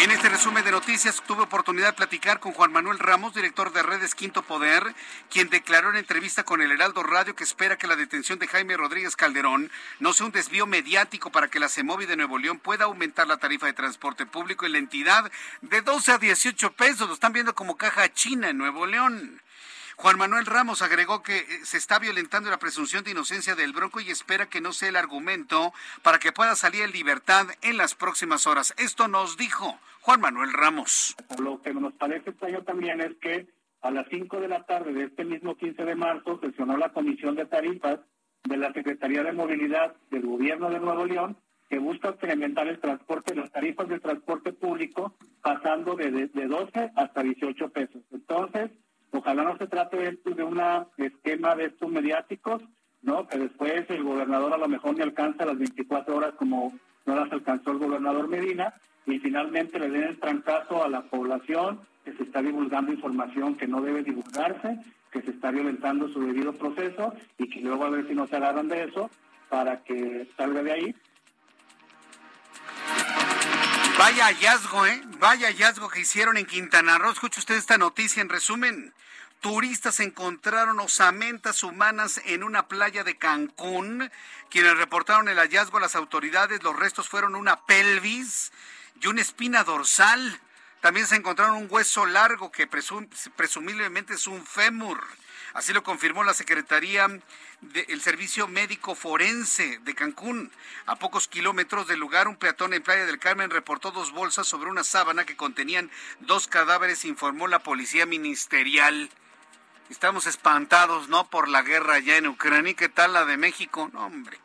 [0.00, 3.82] En este resumen de noticias tuve oportunidad de platicar con Juan Manuel Ramos, director de
[3.82, 4.94] Redes Quinto Poder,
[5.28, 8.76] quien declaró en entrevista con el Heraldo Radio que espera que la detención de Jaime
[8.76, 12.84] Rodríguez Calderón no sea un desvío mediático para que la CEMOVI de Nuevo León pueda
[12.84, 15.32] aumentar la tarifa de transporte público en la entidad
[15.62, 17.08] de 12 a 18 pesos.
[17.08, 19.42] Lo están viendo como caja china en Nuevo León.
[19.96, 23.98] Juan Manuel Ramos agregó que eh, se está violentando la presunción de inocencia del Bronco
[23.98, 27.96] y espera que no sea el argumento para que pueda salir en libertad en las
[27.96, 28.74] próximas horas.
[28.76, 31.14] Esto nos dijo Juan Manuel Ramos.
[31.40, 33.48] Lo que nos parece extraño también es que
[33.82, 37.34] a las 5 de la tarde de este mismo 15 de marzo sesionó la Comisión
[37.36, 38.00] de Tarifas
[38.44, 41.36] de la Secretaría de Movilidad del Gobierno de Nuevo León
[41.68, 47.22] que busca incrementar el transporte, las tarifas de transporte público, pasando de, de, 12 hasta
[47.22, 48.02] 18 pesos.
[48.10, 48.70] Entonces,
[49.10, 50.60] ojalá no se trate de, de un
[50.96, 52.62] esquema de estos mediáticos,
[53.02, 53.26] ¿no?
[53.28, 56.72] Que después el gobernador a lo mejor ni alcanza las 24 horas como
[57.06, 58.74] no las alcanzó el gobernador Medina,
[59.06, 63.66] y finalmente le den el trancazo a la población que se está divulgando información que
[63.66, 64.78] no debe divulgarse,
[65.10, 68.36] que se está violentando su debido proceso y que luego a ver si no se
[68.36, 69.10] agarran de eso
[69.48, 70.94] para que salga de ahí
[73.98, 75.02] Vaya hallazgo, ¿eh?
[75.18, 77.10] Vaya hallazgo que hicieron en Quintana Roo.
[77.10, 78.94] Escuche usted esta noticia en resumen.
[79.40, 84.10] Turistas encontraron osamentas humanas en una playa de Cancún.
[84.50, 88.50] Quienes reportaron el hallazgo a las autoridades, los restos fueron una pelvis
[89.00, 90.40] y una espina dorsal.
[90.80, 95.00] También se encontraron un hueso largo que presumiblemente es un fémur.
[95.54, 97.08] Así lo confirmó la Secretaría
[97.60, 100.52] del Servicio Médico Forense de Cancún.
[100.86, 104.68] A pocos kilómetros del lugar, un peatón en Playa del Carmen reportó dos bolsas sobre
[104.70, 109.10] una sábana que contenían dos cadáveres, informó la policía ministerial.
[109.90, 111.28] Estamos espantados, ¿no?
[111.30, 112.74] Por la guerra allá en Ucrania.
[112.74, 113.88] ¿Qué tal la de México?
[113.92, 114.38] No, hombre.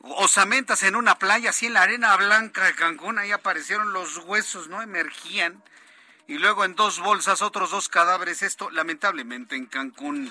[0.00, 4.68] Osamentas en una playa, así en la arena blanca de Cancún, ahí aparecieron los huesos,
[4.68, 4.82] ¿no?
[4.82, 5.62] Emergían
[6.26, 10.30] y luego en dos bolsas otros dos cadáveres, esto lamentablemente en Cancún.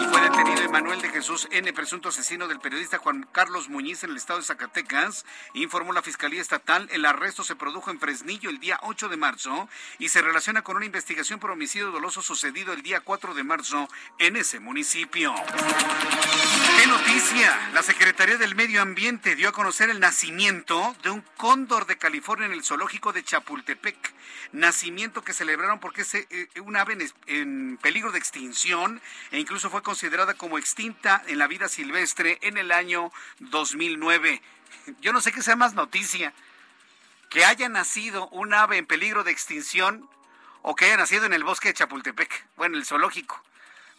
[0.00, 4.10] Y fue detenido Emanuel de Jesús N., presunto asesino del periodista Juan Carlos Muñiz en
[4.10, 6.88] el estado de Zacatecas, informó la Fiscalía Estatal.
[6.90, 9.68] El arresto se produjo en Fresnillo el día 8 de marzo
[9.98, 13.88] y se relaciona con una investigación por homicidio doloso sucedido el día 4 de marzo
[14.18, 15.34] en ese municipio.
[16.78, 17.70] ¡Qué noticia!
[17.74, 22.46] La Secretaría del Medio Ambiente dio a conocer el nacimiento de un cóndor de California
[22.46, 24.14] en el zoológico de Chapultepec.
[24.52, 26.96] Nacimiento que celebraron porque es eh, un ave
[27.26, 29.02] en, peligro de extinción
[29.32, 34.40] e incluso fue considerada como extinta en la vida silvestre en el año 2009.
[35.02, 36.32] Yo no sé qué sea más noticia,
[37.28, 40.08] que haya nacido un ave en peligro de extinción
[40.62, 43.42] o que haya nacido en el bosque de Chapultepec, bueno, el zoológico.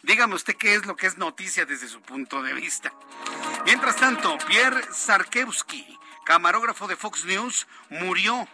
[0.02, 2.92] Dígame usted qué es lo que es noticia desde su punto de vista.
[3.66, 8.48] Mientras tanto, Pierre Sarkewski, camarógrafo de Fox News, murió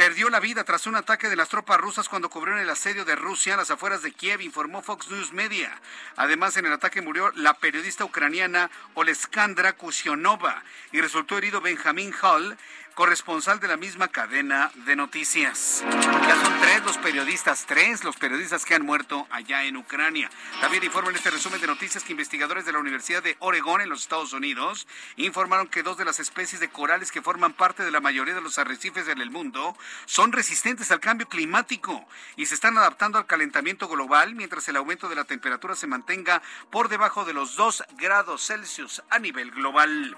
[0.00, 3.16] perdió la vida tras un ataque de las tropas rusas cuando cubrieron el asedio de
[3.16, 5.78] Rusia a las afueras de Kiev, informó Fox News Media.
[6.16, 12.56] Además, en el ataque murió la periodista ucraniana Oleskandra Kusionova y resultó herido Benjamin Hall,
[12.94, 15.84] corresponsal de la misma cadena de noticias.
[15.84, 20.30] Ya son tres los periodistas, tres los periodistas que han muerto allá en Ucrania.
[20.60, 23.88] También informan en este resumen de noticias que investigadores de la Universidad de Oregón en
[23.88, 24.86] los Estados Unidos
[25.16, 28.40] informaron que dos de las especies de corales que forman parte de la mayoría de
[28.40, 29.76] los arrecifes en el mundo
[30.06, 35.08] son resistentes al cambio climático y se están adaptando al calentamiento global mientras el aumento
[35.08, 40.16] de la temperatura se mantenga por debajo de los 2 grados Celsius a nivel global.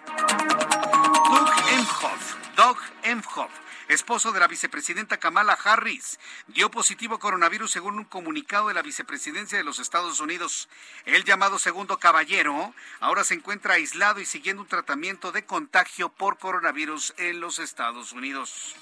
[1.32, 2.34] Doug Emhoff,
[2.72, 3.50] Doug Emhoff,
[3.88, 9.58] esposo de la vicepresidenta Kamala Harris, dio positivo coronavirus según un comunicado de la vicepresidencia
[9.58, 10.70] de los Estados Unidos.
[11.04, 16.38] El llamado segundo caballero ahora se encuentra aislado y siguiendo un tratamiento de contagio por
[16.38, 18.74] coronavirus en los Estados Unidos.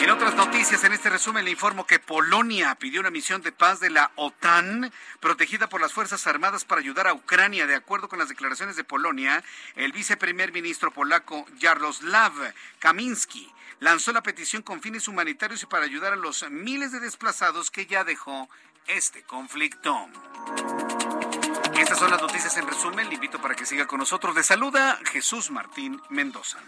[0.00, 3.80] En otras noticias, en este resumen le informo que Polonia pidió una misión de paz
[3.80, 7.66] de la OTAN protegida por las Fuerzas Armadas para ayudar a Ucrania.
[7.66, 9.42] De acuerdo con las declaraciones de Polonia,
[9.74, 12.32] el viceprimer ministro polaco Jaroslav
[12.78, 17.70] Kaminski lanzó la petición con fines humanitarios y para ayudar a los miles de desplazados
[17.70, 18.48] que ya dejó
[18.86, 20.08] este conflicto.
[21.76, 23.08] Estas son las noticias en resumen.
[23.08, 24.34] Le invito para que siga con nosotros.
[24.34, 26.58] Le saluda Jesús Martín Mendoza.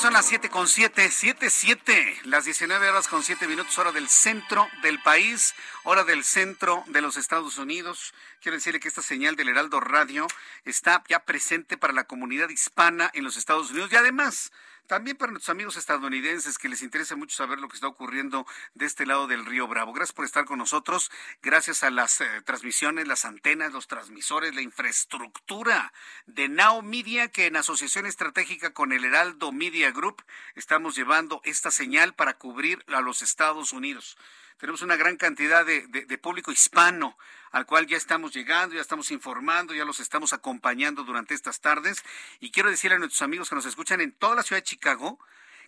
[0.00, 4.08] Son las siete con siete, siete, siete, las 19 horas con siete minutos, hora del
[4.08, 8.14] centro del país, hora del centro de los Estados Unidos.
[8.40, 10.26] Quiero decirle que esta señal del Heraldo Radio
[10.64, 14.52] está ya presente para la comunidad hispana en los Estados Unidos y además
[14.86, 18.86] también para nuestros amigos estadounidenses que les interesa mucho saber lo que está ocurriendo de
[18.86, 19.92] este lado del río Bravo.
[19.92, 21.10] Gracias por estar con nosotros.
[21.42, 25.92] Gracias a las eh, transmisiones, las antenas, los transmisores, la infraestructura
[26.26, 30.22] de Now Media, que en asociación estratégica con el Heraldo Media Group
[30.54, 34.16] estamos llevando esta señal para cubrir a los Estados Unidos.
[34.60, 37.16] Tenemos una gran cantidad de, público hispano
[37.50, 42.04] al cual ya estamos llegando, ya estamos informando, ya los estamos acompañando durante estas tardes.
[42.38, 45.18] Y quiero decirle a nuestros amigos que nos escuchan en toda la ciudad de Chicago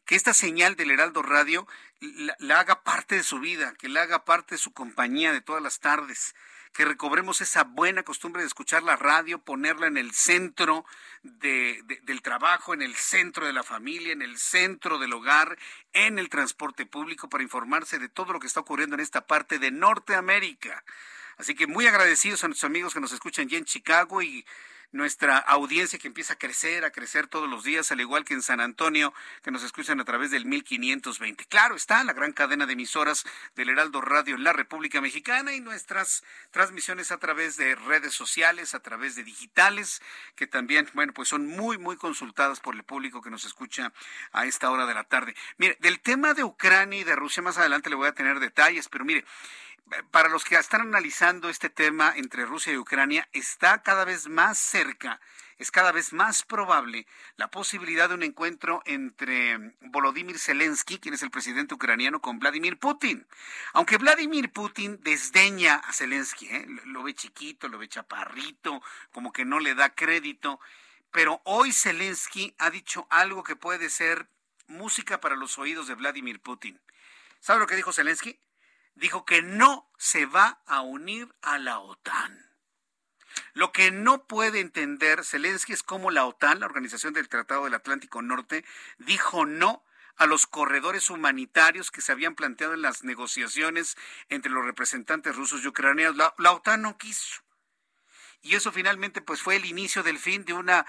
[0.05, 1.67] que esta señal del Heraldo Radio
[2.01, 5.63] la, haga parte de su vida, que la haga parte de su compañía de todas
[5.63, 6.35] las tardes,
[6.73, 10.85] que recobremos esa buena costumbre de escuchar la radio, ponerla en el centro
[11.23, 15.59] del trabajo, en el centro de la familia, en el centro del hogar,
[15.93, 19.59] en el transporte público, para informarse de todo lo que está ocurriendo en esta parte
[19.59, 20.83] de Norteamérica.
[21.37, 24.45] Así que muy agradecidos a nuestros amigos que nos escuchan ya en Chicago y
[24.93, 28.43] nuestra audiencia que empieza a crecer, a crecer todos los días, al igual que en
[28.43, 29.13] San Antonio,
[29.43, 31.47] que nos escuchan a través del 1520.
[31.47, 33.25] Claro, está la gran cadena de emisoras
[33.57, 38.75] del Heraldo Radio en la República Mexicana y nuestras transmisiones a través de redes sociales,
[38.75, 40.03] a través de digitales,
[40.37, 43.93] que también, bueno, pues son muy, muy consultadas por el público que nos escucha
[44.33, 45.35] a esta hora de la tarde.
[45.57, 48.89] Mire, del tema de Ucrania y de Rusia más adelante le voy a tener detalles,
[48.89, 49.25] pero mire,
[50.11, 54.59] para los que están analizando este tema entre Rusia y Ucrania, está cada vez más
[54.59, 54.82] cerca,
[55.59, 57.07] es cada vez más probable
[57.37, 62.79] la posibilidad de un encuentro entre Volodymyr Zelensky, quien es el presidente ucraniano, con Vladimir
[62.79, 63.27] Putin.
[63.73, 66.67] Aunque Vladimir Putin desdeña a Zelensky, ¿eh?
[66.87, 70.61] lo ve chiquito, lo ve chaparrito, como que no le da crédito,
[71.11, 74.29] pero hoy Zelensky ha dicho algo que puede ser
[74.67, 76.81] música para los oídos de Vladimir Putin.
[77.41, 78.39] ¿Sabe lo que dijo Zelensky?
[78.95, 82.52] dijo que no se va a unir a la OTAN.
[83.55, 87.75] Lo que no puede entender Zelensky es cómo la OTAN, la Organización del Tratado del
[87.75, 88.65] Atlántico Norte,
[88.99, 89.85] dijo no
[90.17, 93.97] a los corredores humanitarios que se habían planteado en las negociaciones
[94.29, 96.17] entre los representantes rusos y ucranianos.
[96.17, 97.43] La, OTAN no quiso.
[98.43, 100.87] Y eso finalmente pues fue el inicio del fin de una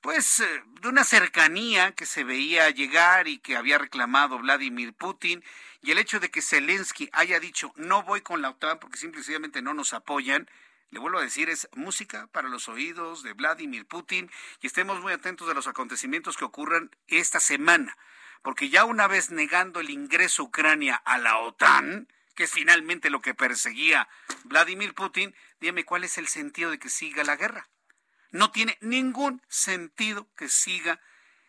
[0.00, 5.42] pues eh, de una cercanía que se veía llegar y que había reclamado Vladimir Putin
[5.80, 9.62] y el hecho de que Zelensky haya dicho no voy con la OTAN porque simplemente
[9.62, 10.50] no nos apoyan,
[10.90, 14.30] le vuelvo a decir, es música para los oídos de Vladimir Putin
[14.60, 17.96] y estemos muy atentos a los acontecimientos que ocurran esta semana,
[18.42, 23.10] porque ya una vez negando el ingreso a Ucrania a la OTAN, que es finalmente
[23.10, 24.08] lo que perseguía
[24.44, 27.68] Vladimir Putin, dígame cuál es el sentido de que siga la guerra.
[28.30, 31.00] No tiene ningún sentido que siga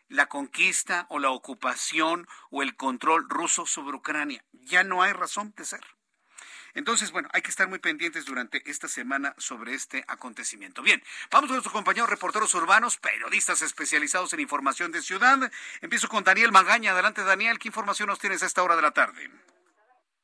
[0.07, 4.45] la conquista o la ocupación o el control ruso sobre Ucrania.
[4.51, 5.83] Ya no hay razón de ser.
[6.75, 10.81] Entonces, bueno, hay que estar muy pendientes durante esta semana sobre este acontecimiento.
[10.81, 11.01] Bien,
[11.31, 15.51] vamos con nuestros compañeros reporteros urbanos, periodistas especializados en información de ciudad.
[15.81, 16.91] Empiezo con Daniel Magaña.
[16.91, 19.31] Adelante, Daniel, ¿qué información nos tienes a esta hora de la tarde?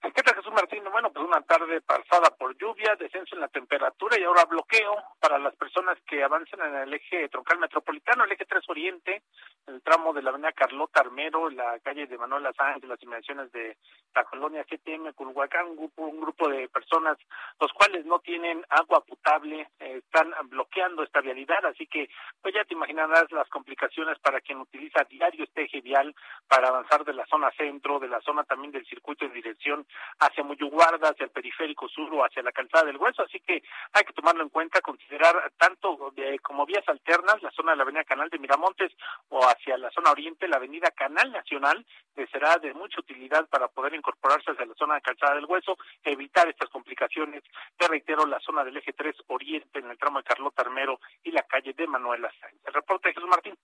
[0.04, 0.84] ¿Qué tal, Jesús Martín?
[0.92, 5.38] Bueno, pues una tarde pasada por lluvia, descenso en la temperatura y ahora bloqueo para
[5.38, 9.22] las personas que avanzan en el eje troncal metropolitano, el eje 3 Oriente,
[9.68, 13.78] el tramo de la avenida Carlota Armero, la calle de Manuel Sánchez, las inmediaciones de
[14.16, 17.20] la colonia GTM, Culhuacán, un grupo, un grupo de personas
[17.60, 22.10] los cuales no tienen agua potable, eh, están bloqueando esta vialidad, así que
[22.42, 26.16] pues ya te imaginarás las complicaciones para quien utiliza diario este eje vial
[26.48, 29.86] para avanzar de la zona centro, de la zona también del circuito en dirección
[30.20, 33.64] hacia Muyuguarda, hacia el periférico sur o hacia la calzada del Hueso, así que
[33.94, 37.84] hay que tomarlo en cuenta, considerar tanto de, como vías alternas la zona de la
[37.84, 38.92] avenida Canal de Miramontes
[39.30, 41.86] o hacia la zona oriente, la avenida Canal Nacional,
[42.16, 45.78] que será de mucha utilidad para poder incorporarse hacia la zona de calzada del Hueso,
[46.04, 47.44] evitar estas complicaciones.
[47.78, 51.32] Te reitero, la zona del eje 3 oriente en el tramo de Carlota Armero y
[51.32, 52.60] la calle de Manuela Sáenz.
[52.66, 53.58] El reporte de Jesús Martín.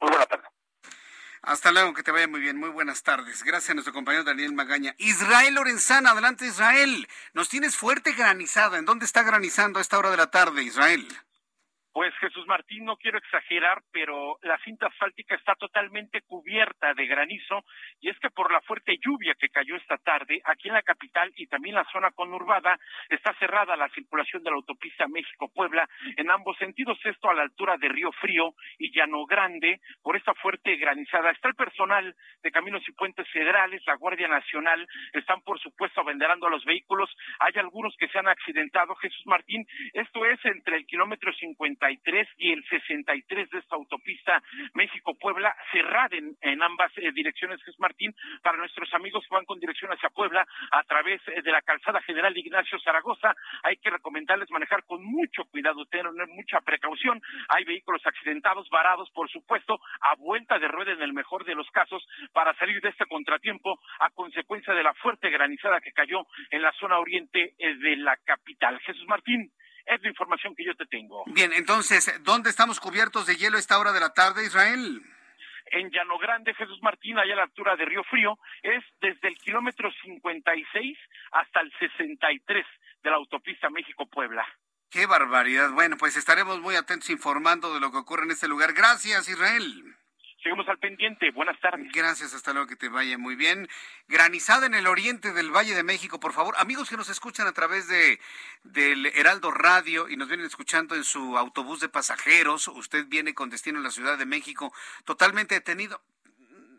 [0.00, 0.48] Muy buena tarde.
[1.42, 2.56] Hasta luego, que te vaya muy bien.
[2.56, 3.42] Muy buenas tardes.
[3.42, 4.94] Gracias a nuestro compañero Daniel Magaña.
[4.98, 7.08] Israel Lorenzana, adelante Israel.
[7.34, 8.78] Nos tienes fuerte granizada.
[8.78, 11.08] ¿En dónde está granizando a esta hora de la tarde, Israel?
[11.92, 17.64] Pues Jesús Martín, no quiero exagerar, pero la cinta asfáltica está totalmente cubierta de granizo
[18.00, 21.30] y es que por la fuerte lluvia que cayó esta tarde, aquí en la capital
[21.36, 22.78] y también la zona conurbada,
[23.10, 25.86] está cerrada la circulación de la autopista México-Puebla
[26.16, 30.32] en ambos sentidos, esto a la altura de Río Frío y Llano Grande, por esta
[30.32, 31.30] fuerte granizada.
[31.30, 36.46] Está el personal de Caminos y Puentes Federales, la Guardia Nacional, están por supuesto avenderando
[36.46, 40.86] a los vehículos, hay algunos que se han accidentado, Jesús Martín, esto es entre el
[40.86, 44.42] kilómetro 50 y el 63 de esta autopista
[44.74, 49.90] México-Puebla, cerrada en, ambas eh, direcciones, Jesús Martín, para nuestros amigos que van con dirección
[49.90, 53.34] hacia Puebla a través eh, de la calzada general Ignacio Zaragoza.
[53.64, 57.20] Hay que recomendarles manejar con mucho cuidado, tener mucha precaución.
[57.48, 61.68] Hay vehículos accidentados, varados, por supuesto, a vuelta de rueda en el mejor de los
[61.70, 66.62] casos para salir de este contratiempo a consecuencia de la fuerte granizada que cayó en
[66.62, 68.78] la zona oriente eh, de la capital.
[68.80, 69.50] Jesús Martín,
[69.86, 71.24] es la información que yo te tengo.
[71.26, 75.02] Bien, entonces, ¿dónde estamos cubiertos de hielo a esta hora de la tarde, Israel?
[75.66, 79.36] En Llano Grande, Jesús Martín, allá a la altura de Río Frío, es desde el
[79.38, 80.98] kilómetro 56
[81.32, 82.66] hasta el 63
[83.02, 84.46] de la autopista México-Puebla.
[84.90, 85.70] Qué barbaridad.
[85.70, 88.74] Bueno, pues estaremos muy atentos informando de lo que ocurre en este lugar.
[88.74, 89.96] Gracias, Israel.
[90.42, 91.30] Seguimos al pendiente.
[91.30, 91.86] Buenas tardes.
[91.92, 93.68] Gracias, hasta luego, que te vaya muy bien.
[94.08, 96.54] Granizada en el oriente del Valle de México, por favor.
[96.58, 98.18] Amigos que nos escuchan a través de
[98.64, 103.50] del Heraldo Radio y nos vienen escuchando en su autobús de pasajeros, usted viene con
[103.50, 104.72] destino a la Ciudad de México
[105.04, 106.00] totalmente detenido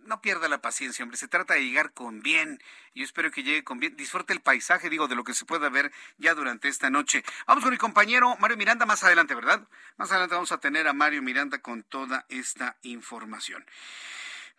[0.06, 1.18] no pierda la paciencia, hombre.
[1.18, 2.62] Se trata de llegar con bien.
[2.96, 3.96] Yo espero que llegue con bien.
[3.96, 7.24] Disfrute el paisaje, digo, de lo que se pueda ver ya durante esta noche.
[7.48, 9.68] Vamos con mi compañero Mario Miranda más adelante, ¿verdad?
[9.98, 13.66] Más adelante vamos a tener a Mario Miranda con toda esta información.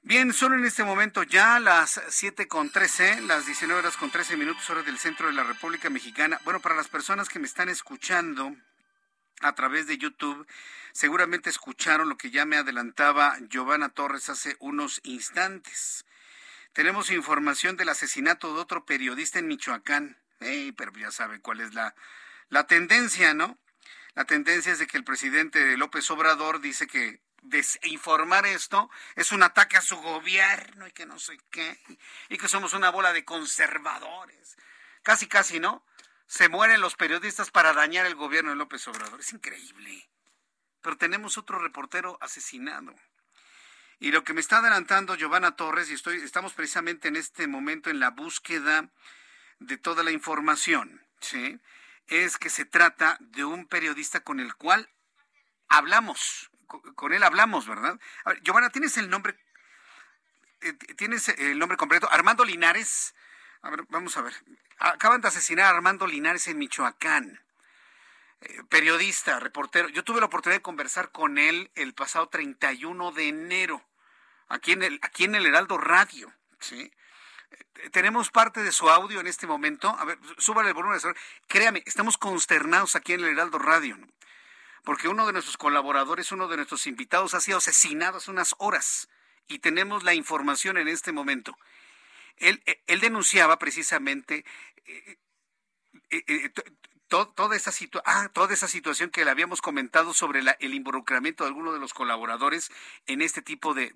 [0.02, 4.36] Bien, solo en este momento ya las 7 con 13, las 19 horas con 13
[4.36, 6.38] minutos, hora del centro de la República Mexicana.
[6.44, 8.54] Bueno, para las personas que me están escuchando
[9.40, 10.46] a través de YouTube,
[10.94, 16.06] Seguramente escucharon lo que ya me adelantaba Giovanna Torres hace unos instantes.
[16.72, 20.16] Tenemos información del asesinato de otro periodista en Michoacán.
[20.38, 21.96] pero ya sabe cuál es la,
[22.48, 23.58] la tendencia, ¿no?
[24.14, 29.42] La tendencia es de que el presidente López Obrador dice que desinformar esto es un
[29.42, 31.76] ataque a su gobierno y que no sé qué,
[32.28, 34.56] y que somos una bola de conservadores.
[35.02, 35.84] Casi, casi, ¿no?
[36.26, 39.20] Se mueren los periodistas para dañar el gobierno de López Obrador.
[39.20, 40.08] Es increíble
[40.84, 42.94] pero tenemos otro reportero asesinado.
[43.98, 47.88] Y lo que me está adelantando Giovanna Torres, y estoy, estamos precisamente en este momento
[47.88, 48.90] en la búsqueda
[49.60, 51.58] de toda la información, ¿sí?
[52.06, 54.90] es que se trata de un periodista con el cual
[55.68, 57.98] hablamos, con él hablamos, ¿verdad?
[58.42, 59.38] Giovanna, ¿tienes el nombre?
[60.60, 62.10] Eh, ¿Tienes el nombre completo?
[62.12, 63.14] Armando Linares.
[63.64, 64.34] A ver, vamos a ver.
[64.78, 67.40] Acaban de asesinar a Armando Linares en Michoacán.
[68.42, 69.88] Eh, periodista, reportero.
[69.88, 73.82] Yo tuve la oportunidad de conversar con él el pasado 31 de enero,
[74.48, 76.30] aquí en el, aquí en el Heraldo Radio.
[76.60, 76.92] ¿sí?
[77.50, 79.88] Eh, tenemos parte de su audio en este momento.
[79.98, 81.00] A ver, súbale el volumen.
[81.48, 83.96] Créame, estamos consternados aquí en el Heraldo Radio,
[84.84, 89.08] porque uno de nuestros colaboradores, uno de nuestros invitados ha sido asesinado hace unas horas
[89.48, 91.56] y tenemos la información en este momento.
[92.36, 94.44] Él, eh, él denunciaba precisamente
[97.08, 97.72] toda, esa
[98.04, 101.94] ah, toda esa situación que le habíamos comentado sobre el involucramiento de algunos de los
[101.94, 102.70] colaboradores
[103.06, 103.92] en este tipo de,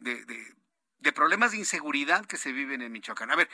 [1.14, 3.30] problemas de inseguridad que se viven en Michoacán.
[3.30, 3.49] A ver,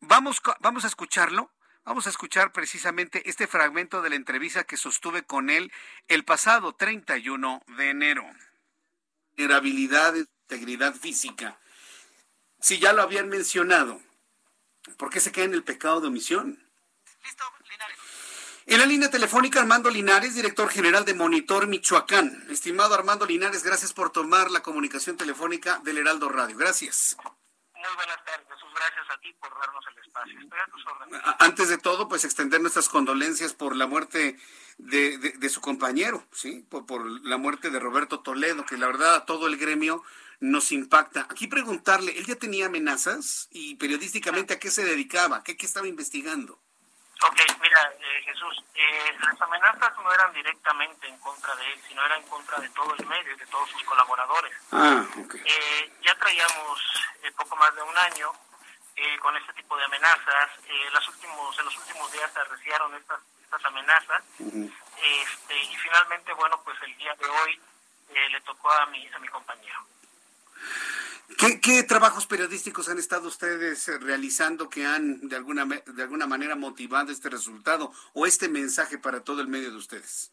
[0.00, 1.50] vamos, vamos a escucharlo.
[1.84, 5.72] Vamos a escuchar precisamente este fragmento de la entrevista que sostuve con él
[6.06, 8.24] el pasado 31 de enero.
[9.36, 11.58] Vulnerabilidad, integridad física.
[12.62, 14.00] Si ya lo habían mencionado,
[14.96, 16.64] ¿por qué se queda en el pecado de omisión?
[17.24, 17.96] Listo, Linares.
[18.66, 22.46] En la línea telefónica, Armando Linares, director general de Monitor Michoacán.
[22.50, 26.56] Estimado Armando Linares, gracias por tomar la comunicación telefónica del Heraldo Radio.
[26.56, 27.16] Gracias.
[27.74, 28.68] Muy buenas tardes, Jesús.
[28.76, 30.40] Gracias a ti por darnos el espacio.
[30.40, 31.20] Estoy a tus órdenes.
[31.40, 34.38] Antes de todo, pues extender nuestras condolencias por la muerte
[34.78, 36.64] de, su compañero, ¿sí?
[36.70, 40.04] Por, por, la muerte de Roberto Toledo, que la verdad a todo el gremio
[40.42, 41.28] nos impacta.
[41.30, 43.48] Aquí preguntarle, ¿él ya tenía amenazas?
[43.52, 45.44] Y periodísticamente, ¿a qué se dedicaba?
[45.44, 46.58] ¿Qué, qué estaba investigando?
[47.22, 52.04] Ok, mira, eh, Jesús, eh, las amenazas no eran directamente en contra de él, sino
[52.04, 54.52] eran en contra de todo el medio, de todos sus colaboradores.
[54.72, 55.06] Ah,
[55.44, 56.80] eh, ya traíamos
[57.36, 58.32] poco más de un año
[59.20, 60.50] con este tipo de amenazas.
[60.92, 64.22] los últimos, en los últimos días se arreciaron estas, estas amenazas.
[64.40, 67.60] este, y finalmente, bueno, pues el día de hoy
[68.30, 69.86] le tocó a mi, a mi compañero.
[71.38, 76.56] ¿Qué, trabajos periodísticos han estado ustedes eh, realizando que han de alguna, de alguna manera
[76.56, 80.32] motivado este resultado o este mensaje para todo el medio de ustedes?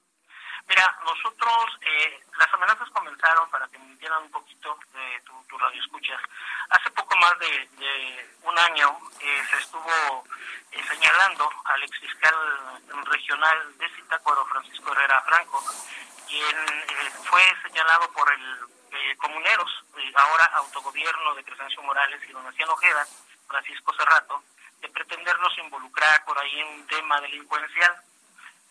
[0.68, 5.82] Mira, nosotros, eh, las amenazas comenzaron, para que me entiendan un poquito de tu, radio
[5.82, 6.22] escuchas,
[6.70, 10.24] hace poco más de, un año eh, se estuvo
[10.72, 12.34] señalando al exfiscal
[13.06, 15.64] regional de Zitácuaro, Francisco Herrera Franco,
[16.28, 16.56] quien
[17.24, 23.06] fue señalado por el eh, comuneros, eh, ahora autogobierno de Crescencio Morales y Donaciano Ojeda,
[23.48, 24.44] Francisco Cerrato,
[24.82, 28.02] de pretendernos involucrar por ahí en un tema delincuencial.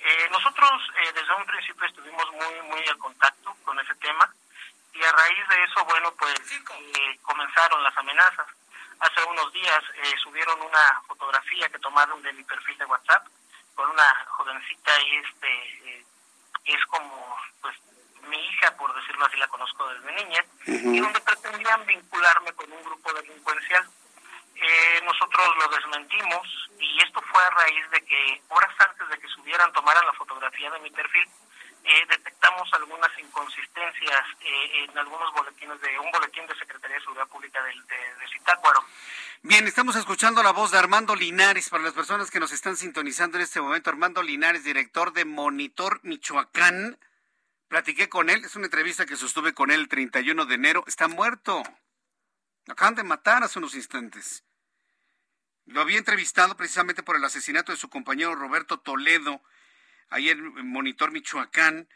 [0.01, 0.71] Eh, nosotros
[1.15, 4.33] desde un principio estuvimos muy, muy al contacto con ese tema
[4.93, 6.35] y a raíz de eso, bueno, pues
[7.23, 8.47] comenzaron las amenazas.
[9.01, 9.83] Hace unos días
[10.23, 13.27] subieron una fotografía que tomaron de mi perfil de WhatsApp
[13.75, 16.05] con una jovencita y este
[16.65, 17.77] es como pues
[18.29, 22.83] mi hija, por decirlo así, la conozco desde niña, y donde pretendían vincularme con un
[22.85, 23.87] grupo delincuencial.
[24.61, 29.29] Eh, nosotros lo desmentimos y esto fue a raíz de que horas antes de que
[29.29, 31.29] subieran, tomaran la fotografía de mi perfil,
[31.85, 37.29] eh, detectamos algunas inconsistencias eh, en algunos boletines de un boletín de Secretaría de Seguridad
[37.29, 38.85] Pública de, de, de Zitácuaro.
[39.43, 43.39] Bien, estamos escuchando la voz de Armando Linares para las personas que nos están sintonizando
[43.39, 43.91] en este momento.
[43.91, 46.99] Armando Linares, director de Monitor Michoacán
[47.69, 51.07] platiqué con él, es una entrevista que sostuve con él el 31 de enero, está
[51.07, 51.63] muerto.
[52.67, 54.45] Lo acaban de matar hace unos instantes.
[55.67, 59.43] Lo había entrevistado precisamente por el asesinato de su compañero Roberto Toledo,
[60.09, 61.89] ahí en Monitor Michoacán.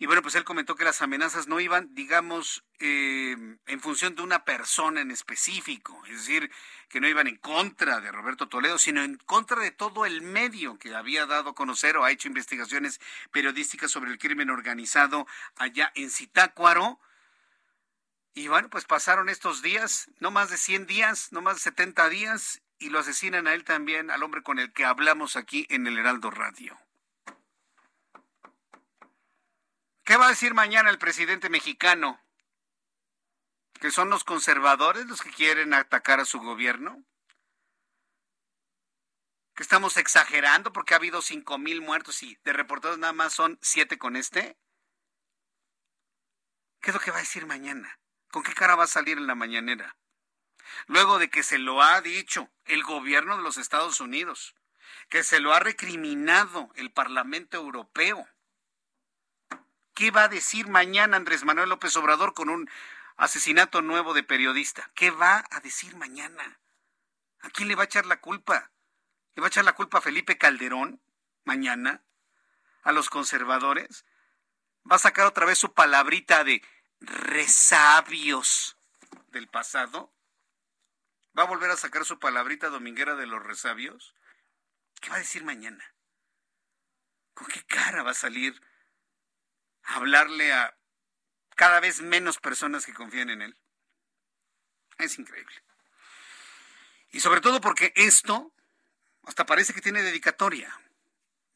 [0.00, 4.22] Y bueno, pues él comentó que las amenazas no iban, digamos, eh, en función de
[4.22, 6.52] una persona en específico, es decir,
[6.88, 10.78] que no iban en contra de Roberto Toledo, sino en contra de todo el medio
[10.78, 13.00] que había dado a conocer o ha hecho investigaciones
[13.32, 15.26] periodísticas sobre el crimen organizado
[15.56, 17.00] allá en Zitácuaro.
[18.34, 22.08] Y bueno, pues pasaron estos días, no más de 100 días, no más de 70
[22.08, 25.88] días, y lo asesinan a él también, al hombre con el que hablamos aquí en
[25.88, 26.78] el Heraldo Radio.
[30.08, 32.18] ¿Qué va a decir mañana el presidente mexicano?
[33.78, 37.04] ¿Que son los conservadores los que quieren atacar a su gobierno?
[39.54, 43.58] ¿Que estamos exagerando porque ha habido cinco mil muertos y de reportados nada más son
[43.60, 44.56] siete con este?
[46.80, 48.00] ¿Qué es lo que va a decir mañana?
[48.30, 49.94] ¿Con qué cara va a salir en la mañanera?
[50.86, 54.54] Luego de que se lo ha dicho el gobierno de los Estados Unidos,
[55.10, 58.26] que se lo ha recriminado el Parlamento Europeo,
[59.98, 62.70] ¿Qué va a decir mañana Andrés Manuel López Obrador con un
[63.16, 64.88] asesinato nuevo de periodista?
[64.94, 66.60] ¿Qué va a decir mañana?
[67.40, 68.70] ¿A quién le va a echar la culpa?
[69.34, 71.02] ¿Le va a echar la culpa a Felipe Calderón
[71.42, 72.04] mañana?
[72.84, 74.04] ¿A los conservadores?
[74.88, 76.62] ¿Va a sacar otra vez su palabrita de
[77.00, 78.78] resabios
[79.30, 80.14] del pasado?
[81.36, 84.14] ¿Va a volver a sacar su palabrita dominguera de los resabios?
[85.00, 85.92] ¿Qué va a decir mañana?
[87.34, 88.62] ¿Con qué cara va a salir
[89.88, 90.76] hablarle a
[91.56, 93.58] cada vez menos personas que confían en él.
[94.98, 95.54] Es increíble.
[97.10, 98.52] Y sobre todo porque esto
[99.24, 100.78] hasta parece que tiene dedicatoria.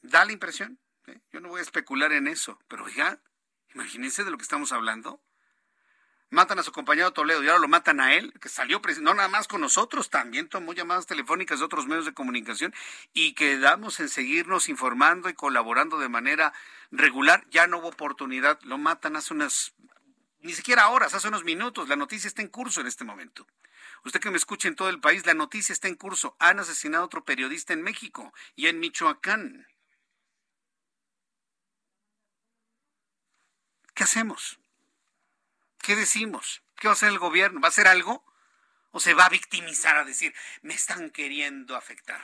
[0.01, 0.79] Da la impresión.
[1.07, 1.21] ¿eh?
[1.33, 3.21] Yo no voy a especular en eso, pero oiga,
[3.75, 5.23] imagínense de lo que estamos hablando
[6.33, 9.29] matan a su compañero Toledo y ahora lo matan a él, que salió, no nada
[9.29, 12.75] más con nosotros, también tomó llamadas telefónicas de otros medios de comunicación
[13.13, 16.55] y quedamos en seguirnos informando y colaborando de manera
[16.91, 17.47] regular.
[17.51, 19.75] Ya no hubo oportunidad, lo matan hace unas,
[20.41, 23.47] ni siquiera horas, hace unos minutos, la noticia está en curso en este momento.
[24.05, 26.35] Usted que me escuche en todo el país, la noticia está en curso.
[26.41, 29.67] Han asesinado a otro periodista en México y en Michoacán.
[33.95, 34.62] ¿Qué hacemos?
[35.83, 36.63] ¿Qué decimos?
[36.77, 37.61] ¿Qué va a hacer el gobierno?
[37.61, 38.25] ¿Va a hacer algo?
[38.93, 40.33] ¿O se va a victimizar a decir,
[40.63, 42.23] me están queriendo afectar?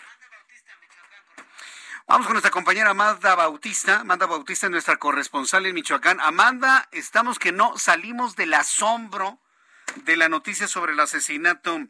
[2.07, 4.01] Vamos con nuestra compañera Amanda Bautista.
[4.01, 6.21] Amanda Bautista es nuestra corresponsal en Michoacán.
[6.21, 9.41] Amanda, estamos que no salimos del asombro
[9.97, 11.81] de la noticia sobre el asesinato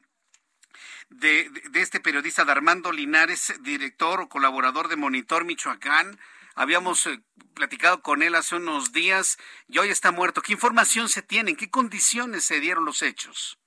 [1.11, 6.19] de, de, este periodista de Armando Linares, director o colaborador de Monitor Michoacán.
[6.59, 7.21] Habíamos eh,
[7.55, 10.43] platicado con él hace unos días y hoy está muerto.
[10.43, 11.51] ¿Qué información se tiene?
[11.53, 13.61] ¿En qué condiciones se dieron los hechos?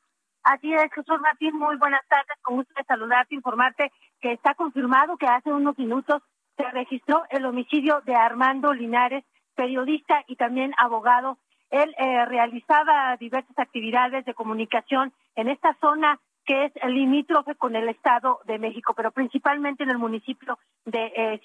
[0.44, 2.36] Así es, Jesús Martín, muy buenas tardes.
[2.42, 6.22] Con gusto de saludarte, informarte que está confirmado que hace unos minutos
[6.58, 9.24] se registró el homicidio de Armando Linares,
[9.56, 11.38] periodista y también abogado.
[11.70, 16.20] Él eh, realizaba diversas actividades de comunicación en esta zona
[16.52, 21.42] que es limítrofe con el Estado de México, pero principalmente en el municipio de eh.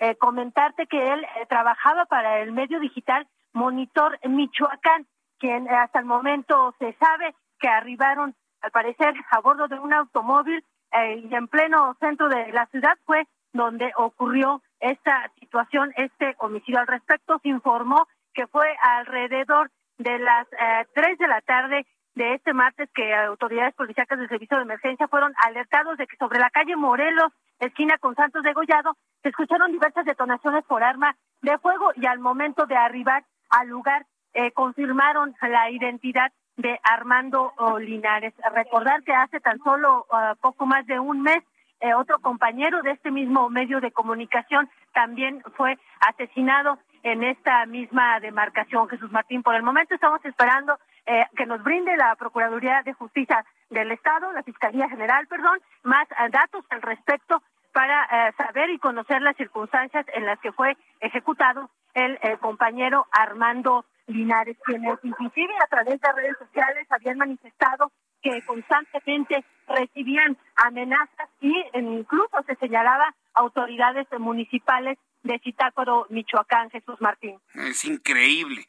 [0.00, 5.06] Eh, comentarte que él eh, trabajaba para el medio digital Monitor Michoacán,
[5.38, 10.64] quien hasta el momento se sabe que arribaron, al parecer, a bordo de un automóvil
[10.92, 16.80] y en pleno centro de la ciudad fue donde ocurrió esta situación, este homicidio.
[16.80, 20.48] Al respecto se informó que fue alrededor de las
[20.92, 21.86] tres de la tarde
[22.18, 26.40] de este martes que autoridades policíacas del Servicio de Emergencia fueron alertados de que sobre
[26.40, 31.56] la calle Morelos, esquina con Santos de Gollado, se escucharon diversas detonaciones por arma de
[31.58, 34.04] fuego y al momento de arribar al lugar
[34.34, 38.34] eh, confirmaron la identidad de Armando Linares.
[38.52, 41.38] Recordar que hace tan solo uh, poco más de un mes
[41.80, 48.18] eh, otro compañero de este mismo medio de comunicación también fue asesinado en esta misma
[48.18, 49.44] demarcación, Jesús Martín.
[49.44, 50.76] Por el momento estamos esperando
[51.10, 56.06] eh, que nos brinde la Procuraduría de Justicia del Estado, la Fiscalía General, perdón, más
[56.10, 60.76] eh, datos al respecto para eh, saber y conocer las circunstancias en las que fue
[61.00, 67.90] ejecutado el compañero Armando Linares, quienes inclusive a través de redes sociales habían manifestado
[68.22, 77.38] que constantemente recibían amenazas y incluso se señalaba autoridades municipales de Zitácuaro, Michoacán, Jesús Martín.
[77.54, 78.66] Es increíble.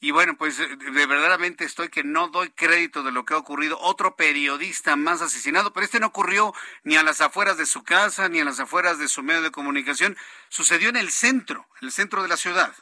[0.00, 3.38] Y bueno, pues eh, de verdaderamente estoy que no doy crédito de lo que ha
[3.38, 3.78] ocurrido.
[3.80, 6.52] Otro periodista más asesinado, pero este no ocurrió
[6.84, 9.50] ni a las afueras de su casa, ni a las afueras de su medio de
[9.50, 10.16] comunicación.
[10.48, 12.72] Sucedió en el centro, en el centro de la ciudad.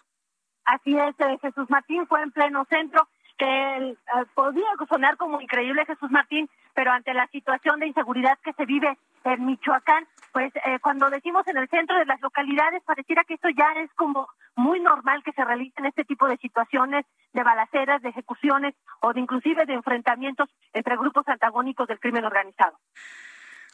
[0.67, 3.95] Así es, eh, Jesús Martín fue en pleno centro, que eh,
[4.35, 8.99] podía sonar como increíble Jesús Martín, pero ante la situación de inseguridad que se vive
[9.25, 10.07] en Michoacán,
[10.37, 13.91] pues eh, cuando decimos en el centro de las localidades, pareciera que esto ya es
[13.95, 19.15] como muy normal que se realicen este tipo de situaciones de balaceras, de ejecuciones o
[19.15, 22.79] de inclusive de enfrentamientos entre grupos antagónicos del crimen organizado.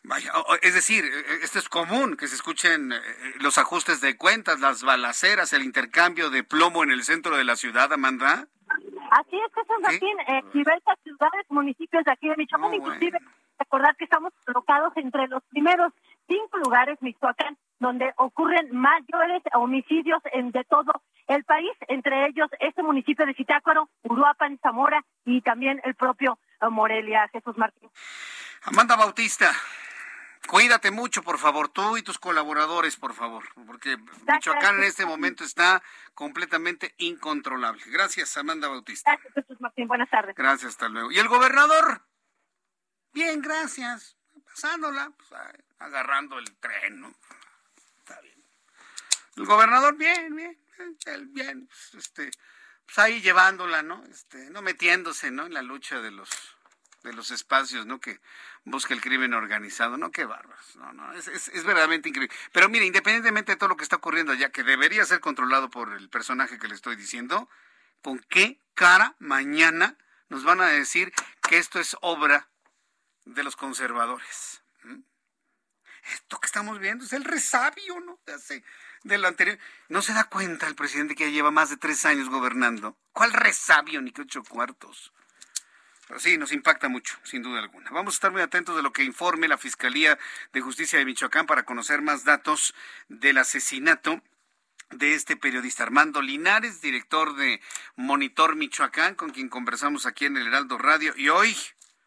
[0.05, 0.31] Vaya,
[0.63, 3.01] es decir, e, e, esto es común, que se escuchen eh,
[3.41, 7.57] los ajustes de cuentas, las balaceras, el intercambio de plomo en el centro de la
[7.57, 8.47] ciudad, Amanda.
[9.11, 13.19] Así es, Jesús Martín, en diversas ciudades, municipios de aquí de Michoacán, inclusive
[13.59, 15.93] recordar que estamos colocados entre los primeros
[16.33, 20.93] cinco lugares, Michoacán, donde ocurren mayores homicidios en, de todo
[21.27, 26.69] el país, entre ellos este municipio de Zitácuaro, Uruapan, Zamora y también el propio eh,
[26.69, 27.91] Morelia, Jesús Martín.
[28.65, 29.51] Amanda Bautista,
[30.49, 33.97] Cuídate mucho, por favor, tú y tus colaboradores, por favor, porque
[34.27, 35.81] Michoacán en este momento está
[36.15, 37.81] completamente incontrolable.
[37.87, 39.13] Gracias, Amanda Bautista.
[39.13, 39.87] Gracias, Jesús Martín.
[39.87, 40.35] Buenas tardes.
[40.35, 41.13] Gracias, hasta luego.
[41.13, 42.03] ¿Y el gobernador?
[43.13, 44.17] Bien, gracias.
[44.45, 45.31] Pasándola, pues,
[45.85, 47.15] agarrando el tren, ¿no?
[47.99, 48.45] Está bien.
[49.37, 50.59] El gobernador, bien, bien,
[51.33, 52.31] bien, pues, este,
[52.85, 54.05] pues ahí llevándola, ¿no?
[54.11, 55.47] Este, no metiéndose, ¿no?
[55.47, 56.31] En la lucha de los
[57.03, 58.01] de los espacios, ¿no?
[58.01, 58.21] Que
[58.65, 60.13] busca el crimen organizado, ¿no?
[60.13, 62.35] Qué bárbaros, no, no, es, es, es, verdaderamente increíble.
[62.53, 65.93] Pero mire, independientemente de todo lo que está ocurriendo allá, que debería ser controlado por
[65.95, 67.49] el personaje que le estoy diciendo,
[68.03, 69.97] ¿con qué cara mañana
[70.29, 71.13] nos van a decir
[71.49, 72.49] que esto es obra
[73.25, 74.63] de los conservadores?
[74.85, 75.01] ¿Mm?
[76.11, 78.19] Esto que estamos viendo es el resabio, ¿no?
[78.27, 78.65] De, hace,
[79.05, 79.59] lo anterior.
[79.89, 82.97] No se da cuenta el presidente que ya lleva más de tres años gobernando.
[83.13, 85.13] ¿Cuál resabio ni que ocho cuartos?
[86.19, 87.91] sí, nos impacta mucho, sin duda alguna.
[87.91, 90.19] Vamos a estar muy atentos de lo que informe la Fiscalía
[90.53, 92.75] de Justicia de Michoacán para conocer más datos
[93.09, 94.21] del asesinato
[94.91, 97.61] de este periodista Armando Linares, director de
[97.97, 101.57] Monitor Michoacán, con quien conversamos aquí en el Heraldo Radio, y hoy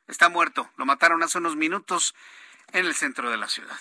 [0.07, 0.69] está muerto.
[0.77, 2.13] Lo mataron hace unos minutos
[2.71, 3.77] en el centro de la ciudad.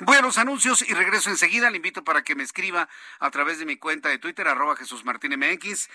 [0.00, 1.70] Voy a los anuncios y regreso enseguida.
[1.70, 2.88] Le invito para que me escriba
[3.20, 5.90] a través de mi cuenta de Twitter, arroba Jesús Martín MX,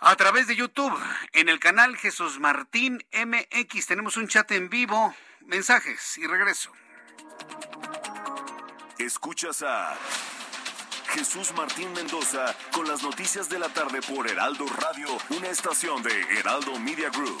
[0.00, 0.98] a través de YouTube,
[1.32, 3.86] en el canal Jesús Martín MX.
[3.86, 6.72] Tenemos un chat en vivo, mensajes y regreso.
[8.98, 9.96] Escuchas a
[11.10, 16.20] Jesús Martín Mendoza con las noticias de la tarde por Heraldo Radio, una estación de
[16.38, 17.40] Heraldo Media Group.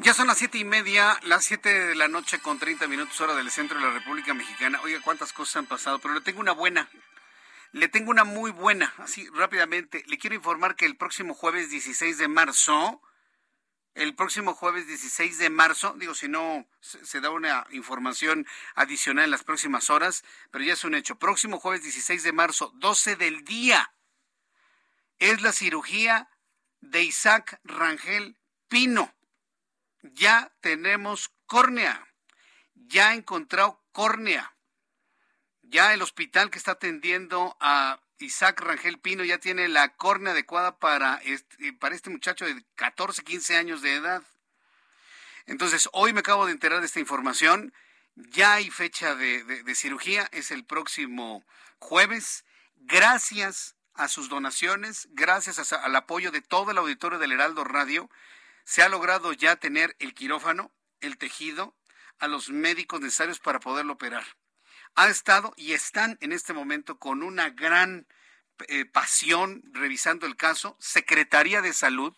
[0.00, 3.34] Ya son las siete y media, las siete de la noche con 30 minutos hora
[3.34, 4.80] del centro de la República Mexicana.
[4.82, 6.88] Oiga, cuántas cosas han pasado, pero le tengo una buena.
[7.72, 10.02] Le tengo una muy buena, así rápidamente.
[10.06, 13.02] Le quiero informar que el próximo jueves 16 de marzo,
[13.94, 19.30] el próximo jueves 16 de marzo, digo, si no se da una información adicional en
[19.30, 21.18] las próximas horas, pero ya es un hecho.
[21.18, 23.92] Próximo jueves 16 de marzo, 12 del día,
[25.18, 26.28] es la cirugía
[26.80, 28.38] de Isaac Rangel
[28.68, 29.14] Pino
[30.02, 32.06] ya tenemos córnea,
[32.74, 34.54] ya ha encontrado córnea.
[35.62, 40.78] Ya el hospital que está atendiendo a Isaac Rangel Pino ya tiene la córnea adecuada
[40.78, 44.22] para este, para este muchacho de 14, 15 años de edad.
[45.46, 47.72] Entonces, hoy me acabo de enterar de esta información.
[48.14, 51.44] Ya hay fecha de, cirugía, es el próximo
[51.78, 52.44] jueves.
[52.76, 58.10] Gracias a sus donaciones, gracias al apoyo de todo el auditorio del Heraldo Radio,
[58.64, 61.76] se ha logrado ya tener el quirófano, el tejido,
[62.18, 64.24] a los médicos necesarios para poderlo operar.
[64.94, 68.06] Ha estado y están en este momento con una gran
[68.68, 70.76] eh, pasión revisando el caso.
[70.78, 72.14] Secretaría de Salud,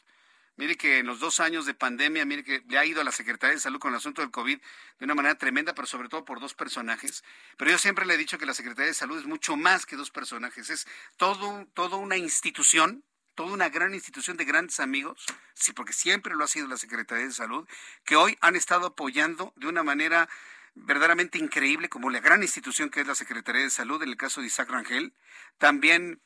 [0.57, 3.13] mire que en los dos años de pandemia, mire que le ha ido a la
[3.13, 4.59] Secretaría de Salud con el asunto del COVID
[4.99, 7.25] de una manera tremenda, pero sobre todo por dos personajes.
[7.57, 9.97] Pero yo siempre le he dicho que la Secretaría de Salud es mucho más que
[9.97, 13.05] dos personajes, es todo, toda una institución
[13.35, 15.25] toda una gran institución de grandes amigos,
[15.55, 17.67] sí, porque siempre lo ha sido la Secretaría de Salud,
[18.05, 20.29] que hoy han estado apoyando de una manera
[20.75, 24.41] verdaderamente increíble, como la gran institución que es la Secretaría de Salud, en el caso
[24.41, 25.15] de Isaac Rangel.
[25.59, 26.21] También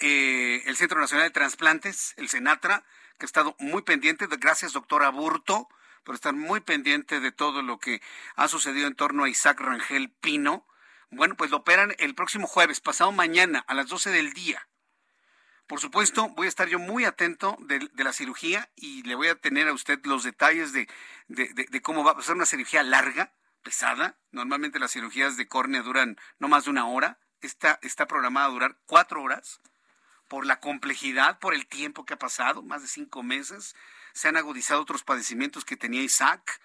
[0.00, 2.84] eh, el Centro Nacional de Transplantes, el Senatra,
[3.18, 5.68] que ha estado muy pendiente, gracias doctor Aburto,
[6.04, 8.02] por estar muy pendiente de todo lo que
[8.34, 10.66] ha sucedido en torno a Isaac Rangel Pino.
[11.10, 14.66] Bueno, pues lo operan el próximo jueves, pasado mañana, a las 12 del día.
[15.72, 19.36] Por supuesto, voy a estar yo muy atento de, la cirugía y le voy a
[19.36, 20.86] tener a usted los detalles de,
[21.28, 23.32] de, cómo va a ser una cirugía larga,
[23.62, 24.18] pesada.
[24.32, 27.20] Normalmente las cirugías de córnea duran no más de una hora.
[27.40, 29.62] Esta está programada a durar cuatro horas
[30.28, 33.74] por la complejidad, por el tiempo que ha pasado, más de cinco meses.
[34.12, 36.60] Se han agudizado otros padecimientos que tenía Isaac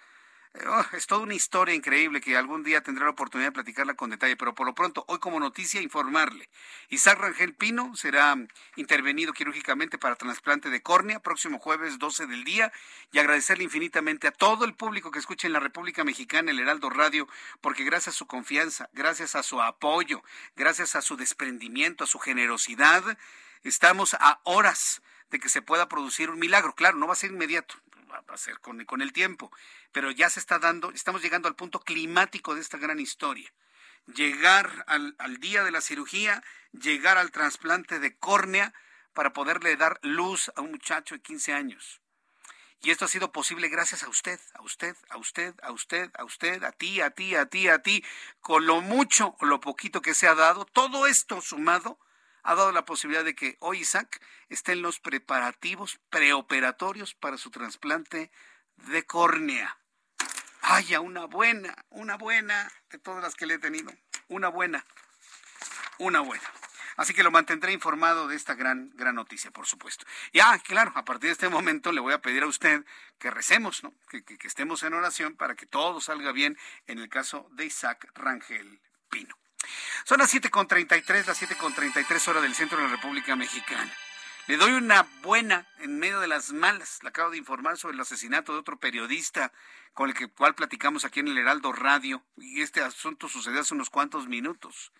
[0.66, 4.10] Oh, es toda una historia increíble que algún día tendré la oportunidad de platicarla con
[4.10, 6.48] detalle, pero por lo pronto, hoy como noticia, informarle.
[6.88, 8.34] Isaac Rangel Pino será
[8.76, 12.72] intervenido quirúrgicamente para trasplante de córnea próximo jueves 12 del día
[13.12, 16.90] y agradecerle infinitamente a todo el público que escucha en la República Mexicana el Heraldo
[16.90, 17.28] Radio,
[17.60, 20.22] porque gracias a su confianza, gracias a su apoyo,
[20.56, 23.18] gracias a su desprendimiento, a su generosidad,
[23.62, 26.74] estamos a horas de que se pueda producir un milagro.
[26.74, 27.74] Claro, no va a ser inmediato,
[28.08, 29.52] va a ser con, el tiempo,
[29.92, 33.52] pero ya se está dando, estamos llegando al punto climático de esta gran historia.
[34.06, 38.72] Llegar al, al día de la cirugía, llegar al trasplante de córnea
[39.12, 42.00] para poderle dar luz a un muchacho de 15 años.
[42.80, 46.24] Y esto ha sido posible gracias a usted, a usted, a usted, a usted, a
[46.24, 48.04] usted, a ti, a ti, a ti, a ti,
[48.40, 51.98] con lo mucho o lo poquito que se ha dado, todo esto sumado
[52.48, 57.50] ha dado la posibilidad de que hoy Isaac esté en los preparativos preoperatorios para su
[57.50, 58.30] trasplante
[58.76, 59.76] de córnea.
[60.62, 63.92] Haya una buena, una buena de todas las que le he tenido.
[64.28, 64.86] Una buena,
[65.98, 66.50] una buena.
[66.96, 70.06] Así que lo mantendré informado de esta gran, gran noticia, por supuesto.
[70.32, 72.82] Y ah, claro, a partir de este momento le voy a pedir a usted
[73.18, 73.92] que recemos, ¿no?
[74.08, 76.56] Que, que, que estemos en oración para que todo salga bien
[76.86, 78.80] en el caso de Isaac Rangel
[79.10, 79.36] Pino.
[80.04, 83.92] Son las 7.33, las 7.33 horas del centro de la República Mexicana.
[84.46, 87.00] Le doy una buena en medio de las malas.
[87.02, 89.52] Le acabo de informar sobre el asesinato de otro periodista
[89.92, 92.24] con el que, cual platicamos aquí en el Heraldo Radio.
[92.38, 94.92] Y este asunto sucedió hace unos cuantos minutos.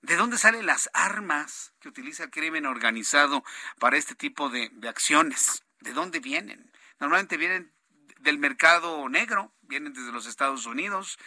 [0.00, 3.44] ¿De dónde salen las armas que utiliza el crimen organizado
[3.78, 5.64] para este tipo de, de acciones?
[5.80, 6.72] ¿De dónde vienen?
[6.98, 7.74] Normalmente vienen
[8.20, 11.18] del mercado negro, vienen desde los Estados Unidos,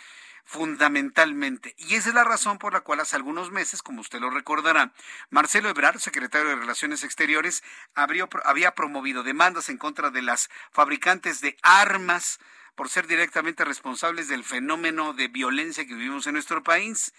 [0.50, 1.76] fundamentalmente.
[1.78, 4.94] Y esa es la razón por la cual hace algunos meses, como usted lo recordará,
[5.30, 7.64] Marcelo Ebrard, secretario de Relaciones Exteriores,
[7.94, 12.40] había promovido demandas en contra de las fabricantes de armas
[12.74, 17.14] por ser directamente responsables del fenómeno de violencia que vivimos en nuestro país.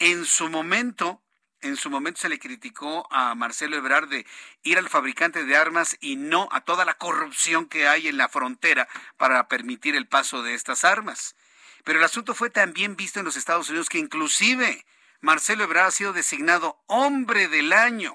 [0.00, 1.22] En su momento,
[1.60, 4.26] en su momento se le criticó a Marcelo Ebrard de
[4.64, 8.28] ir al fabricante de armas y no a toda la corrupción que hay en la
[8.28, 8.88] frontera
[9.18, 11.36] para permitir el paso de estas armas.
[11.84, 14.84] Pero el asunto fue también visto en los Estados Unidos que inclusive
[15.20, 18.14] Marcelo Ebrard ha sido designado hombre del año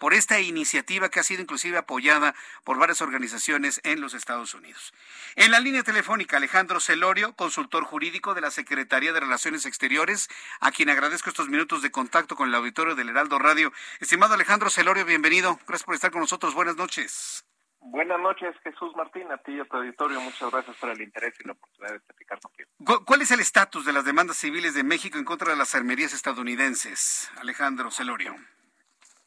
[0.00, 2.34] por esta iniciativa que ha sido inclusive apoyada
[2.64, 4.94] por varias organizaciones en los Estados Unidos.
[5.36, 10.28] En la línea telefónica, Alejandro Celorio, consultor jurídico de la Secretaría de Relaciones Exteriores,
[10.60, 13.74] a quien agradezco estos minutos de contacto con el auditorio del Heraldo Radio.
[14.00, 15.60] Estimado Alejandro Celorio, bienvenido.
[15.66, 16.54] Gracias por estar con nosotros.
[16.54, 17.44] Buenas noches.
[17.82, 20.20] Buenas noches, Jesús Martín, a ti y a tu auditorio.
[20.20, 22.68] Muchas gracias por el interés y la oportunidad de platicar contigo.
[23.06, 26.12] ¿Cuál es el estatus de las demandas civiles de México en contra de las armerías
[26.12, 28.36] estadounidenses, Alejandro Celorio?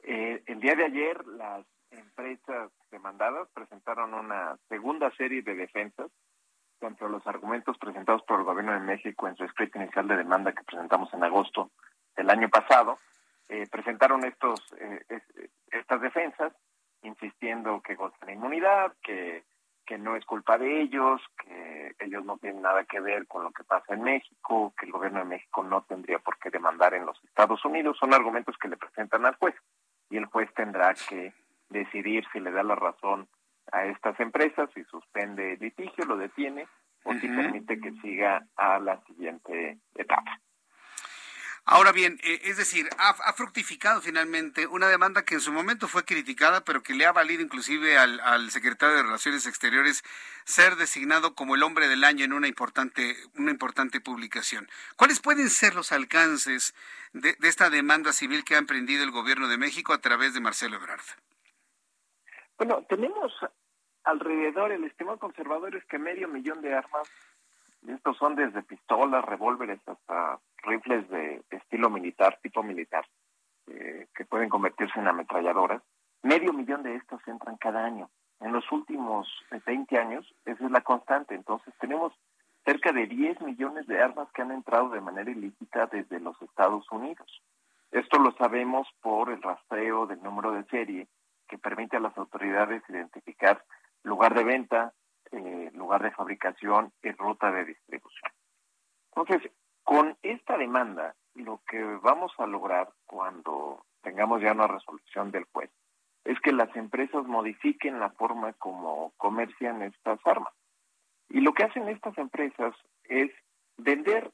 [0.03, 6.11] Eh, el día de ayer, las empresas demandadas presentaron una segunda serie de defensas
[6.80, 10.53] contra los argumentos presentados por el gobierno de México en su escrito inicial de demanda
[10.53, 11.71] que presentamos en agosto
[12.15, 12.99] del año pasado.
[13.49, 15.21] Eh, presentaron estos eh,
[15.71, 16.53] estas defensas
[17.03, 19.43] insistiendo que gozan de inmunidad, que,
[19.85, 23.51] que no es culpa de ellos, que ellos no tienen nada que ver con lo
[23.51, 27.05] que pasa en México, que el gobierno de México no tendría por qué demandar en
[27.05, 27.97] los Estados Unidos.
[27.99, 29.55] Son argumentos que le presentan al juez
[30.09, 31.34] y el juez tendrá que
[31.69, 33.27] decidir si le da la razón
[33.71, 36.67] a estas empresas, si suspende el litigio, lo detiene
[37.03, 40.39] o si permite que siga a la siguiente etapa.
[41.65, 46.03] Ahora bien, eh, es decir, ha, fructificado finalmente una demanda que en su momento fue
[46.03, 50.03] criticada, pero que le ha valido inclusive al, secretario de Relaciones Exteriores
[50.44, 54.68] ser designado como el hombre del año en una importante, una importante publicación.
[54.98, 56.76] ¿Cuáles pueden ser los alcances
[57.14, 60.76] de, esta demanda civil que ha emprendido el gobierno de México a través de Marcelo
[60.76, 61.06] Ebrard?
[62.57, 63.31] Bueno, tenemos
[64.03, 67.10] alrededor, el estimado conservador es que medio millón de armas,
[67.88, 73.05] estos son desde pistolas, revólveres hasta rifles de estilo militar, tipo militar,
[73.68, 75.81] eh, que pueden convertirse en ametralladoras.
[76.22, 78.10] Medio millón de estos entran cada año.
[78.39, 79.27] En los últimos
[79.65, 81.35] 20 años, esa es la constante.
[81.35, 82.14] Entonces, tenemos
[82.65, 86.89] cerca de 10 millones de armas que han entrado de manera ilícita desde los Estados
[86.91, 87.41] Unidos.
[87.91, 91.07] Esto lo sabemos por el rastreo del número de serie
[91.47, 93.64] que permite a las autoridades identificar
[94.03, 94.93] lugar de venta,
[95.34, 98.31] eh, lugar de fabricación y ruta de distribución.
[99.15, 99.51] Entonces,
[99.84, 105.72] con esta demanda, lo que vamos a lograr cuando tengamos ya una resolución del juez
[106.23, 110.53] es que las empresas modifiquen la forma como comercian estas armas.
[111.30, 113.31] Y lo que hacen estas empresas es
[113.77, 114.31] vender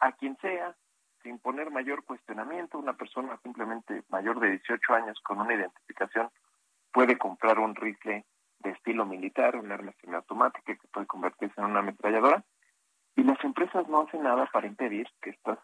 [0.00, 0.76] a quien sea
[1.22, 2.78] sin poner mayor cuestionamiento.
[2.78, 6.28] Una persona simplemente mayor de 18 años con una identificación
[6.92, 8.24] puede comprar un rifle
[8.64, 12.44] de estilo militar, un arma semiautomática que puede convertirse en una ametralladora.
[13.14, 15.58] Y las empresas no hacen nada para impedir que estas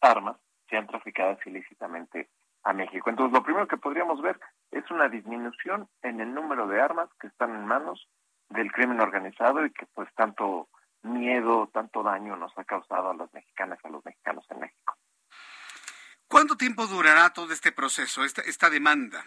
[0.00, 0.36] armas
[0.68, 2.28] sean traficadas ilícitamente
[2.64, 3.10] a México.
[3.10, 4.40] Entonces, lo primero que podríamos ver
[4.70, 8.08] es una disminución en el número de armas que están en manos
[8.48, 10.68] del crimen organizado y que pues tanto
[11.02, 14.94] miedo, tanto daño nos ha causado a las mexicanas a los mexicanos en México.
[16.28, 19.24] ¿Cuánto tiempo durará todo este proceso, esta, esta demanda?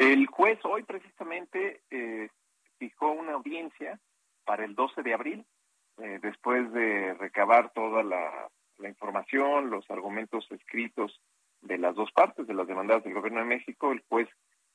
[0.00, 2.30] El juez hoy precisamente eh,
[2.78, 4.00] fijó una audiencia
[4.46, 5.44] para el 12 de abril,
[5.98, 8.48] eh, después de recabar toda la,
[8.82, 11.20] información, los argumentos escritos
[11.60, 14.26] de las dos partes, de las demandadas del Gobierno de México, el juez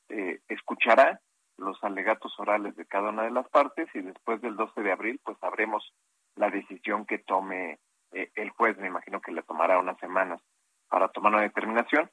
[0.09, 1.19] eh, escuchará
[1.57, 5.19] los alegatos orales de cada una de las partes y después del 12 de abril
[5.23, 5.91] pues sabremos
[6.35, 7.79] la decisión que tome
[8.11, 10.39] eh, el juez, me imagino que le tomará unas semanas
[10.87, 12.11] para tomar una determinación.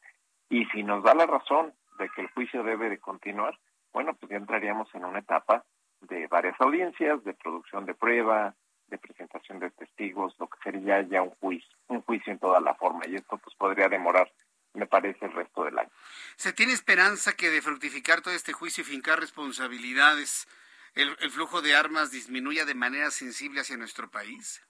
[0.48, 3.59] Y si nos da la razón de que el juicio debe de continuar,
[3.93, 5.65] bueno, pues ya entraríamos en una etapa
[6.01, 8.55] de varias audiencias, de producción de prueba,
[8.89, 12.74] de presentación de testigos, lo que sería ya un juicio, un juicio en toda la
[12.74, 14.31] forma y esto pues podría demorar
[14.74, 15.91] me parece el resto del año.
[16.37, 20.49] ¿Se tiene esperanza que de fructificar todo este juicio y fincar responsabilidades,
[20.95, 24.66] el, flujo de armas disminuya de manera sensible hacia nuestro país?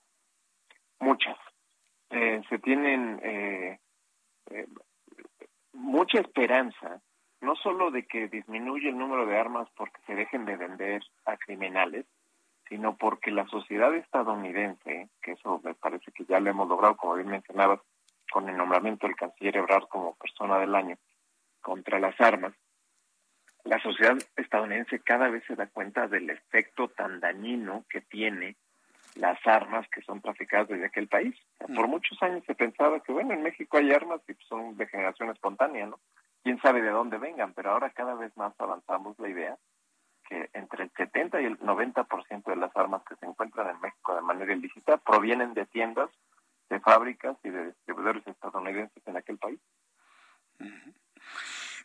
[0.98, 1.36] Muchas.
[2.10, 3.80] Eh, se tienen eh,
[4.50, 4.66] eh,
[5.72, 7.00] mucha esperanza,
[7.42, 11.36] no solo de que disminuya el número de armas porque se dejen de vender a
[11.36, 12.06] criminales,
[12.68, 17.14] sino porque la sociedad estadounidense, que eso me parece que ya lo hemos logrado, como
[17.14, 17.80] bien mencionabas,
[18.32, 20.96] con el nombramiento del canciller Ebrard como persona del año
[21.60, 22.54] contra las armas,
[23.64, 28.56] la sociedad estadounidense cada vez se da cuenta del efecto tan dañino que tiene
[29.16, 31.34] las armas que son traficadas desde aquel país.
[31.58, 35.30] Por muchos años se pensaba que, bueno, en México hay armas y son de generación
[35.30, 36.00] espontánea, ¿no?
[36.42, 39.58] Quién sabe de dónde vengan, pero ahora cada vez más avanzamos la idea
[40.28, 44.14] que entre el 70 y el 90% de las armas que se encuentran en México
[44.14, 46.10] de manera ilícita provienen de tiendas
[46.68, 49.60] de fábricas y de distribuidores estadounidenses en aquel país.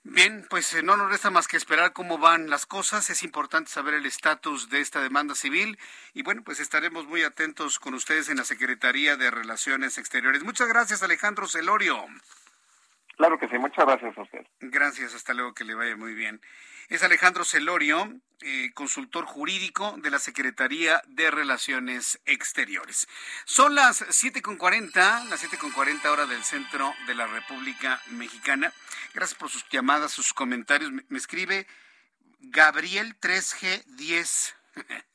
[0.03, 3.09] Bien, pues eh, no nos resta más que esperar cómo van las cosas.
[3.09, 5.77] Es importante saber el estatus de esta demanda civil
[6.13, 10.43] y bueno, pues estaremos muy atentos con ustedes en la Secretaría de Relaciones Exteriores.
[10.43, 12.05] Muchas gracias, Alejandro Celorio.
[13.17, 14.45] Claro que sí, muchas gracias a usted.
[14.59, 16.39] Gracias, hasta luego, que le vaya muy bien.
[16.87, 23.07] Es Alejandro Celorio, eh, consultor jurídico de la Secretaría de Relaciones Exteriores.
[23.45, 28.71] Son las 7.40, las 7.40 horas del centro de la República Mexicana.
[29.15, 30.91] Gracias por sus llamadas, sus comentarios.
[30.91, 31.65] Me, escribe
[32.39, 34.53] Gabriel 3G10.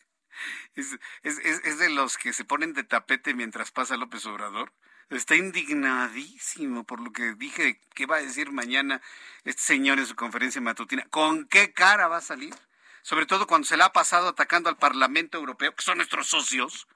[0.75, 4.73] es, es de los que se ponen de tapete mientras pasa López Obrador
[5.17, 9.03] está indignadísimo por lo que dije que va a decir mañana
[9.45, 11.05] este señor en su conferencia matutina.
[11.11, 12.55] ¿Con qué cara va a salir?
[13.03, 16.87] Sobre todo cuando se la ha pasado atacando al Parlamento Europeo, que son nuestros socios,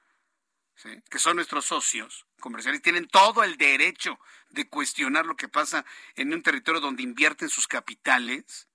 [1.09, 4.19] que son nuestros socios comerciales, tienen todo el derecho
[4.49, 5.85] de cuestionar lo que pasa
[6.15, 8.67] en un territorio donde invierten sus capitales,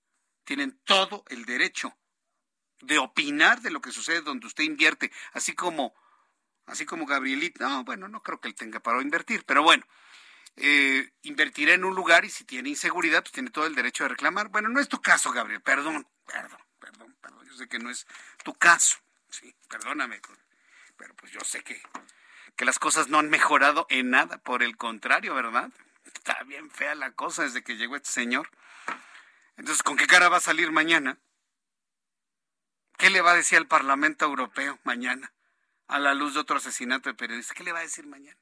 [0.43, 1.97] tienen todo el derecho
[2.81, 5.95] de opinar de lo que sucede donde usted invierte, así como
[6.65, 9.85] así como Gabrielita, no, bueno, no creo que él tenga para invertir, pero bueno,
[10.57, 14.09] eh, invertirá en un lugar y si tiene inseguridad, pues tiene todo el derecho de
[14.09, 14.49] reclamar.
[14.49, 18.05] Bueno, no es tu caso, Gabriel, perdón, perdón, perdón, perdón, yo sé que no es
[18.43, 18.97] tu caso,
[19.29, 20.21] sí, perdóname,
[20.97, 21.81] pero pues yo sé que,
[22.55, 25.71] que las cosas no han mejorado en nada, por el contrario, ¿verdad?
[26.05, 28.49] Está bien fea la cosa desde que llegó este señor.
[29.57, 31.19] Entonces, ¿con qué cara va a salir mañana?
[32.97, 35.33] ¿Qué le va a decir al Parlamento Europeo mañana?
[35.93, 37.53] A la luz de otro asesinato de periodista.
[37.53, 38.39] ¿Qué le va a decir mañana?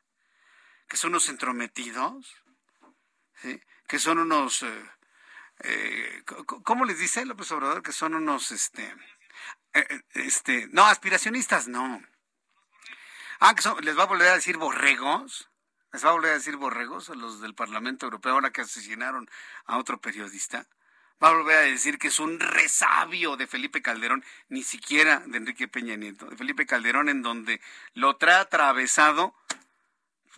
[0.88, 2.34] ¿Que son unos entrometidos?
[3.88, 4.64] ¿Que son unos...
[4.64, 4.90] Eh,
[5.64, 7.84] eh, ¿Cómo les dice López Obrador?
[7.84, 8.52] Que son unos...
[8.52, 8.96] este
[9.74, 12.02] eh, este No, aspiracionistas, no.
[13.42, 15.50] Ah, que les va a volver a decir borregos.
[15.92, 19.30] Les va a volver a decir borregos a los del Parlamento Europeo ahora que asesinaron
[19.66, 20.70] a otro periodista
[21.22, 25.38] va a volver a decir que es un resabio de Felipe Calderón, ni siquiera de
[25.38, 27.62] Enrique Peña Nieto, de Felipe Calderón, en donde
[27.94, 29.36] lo trae atravesado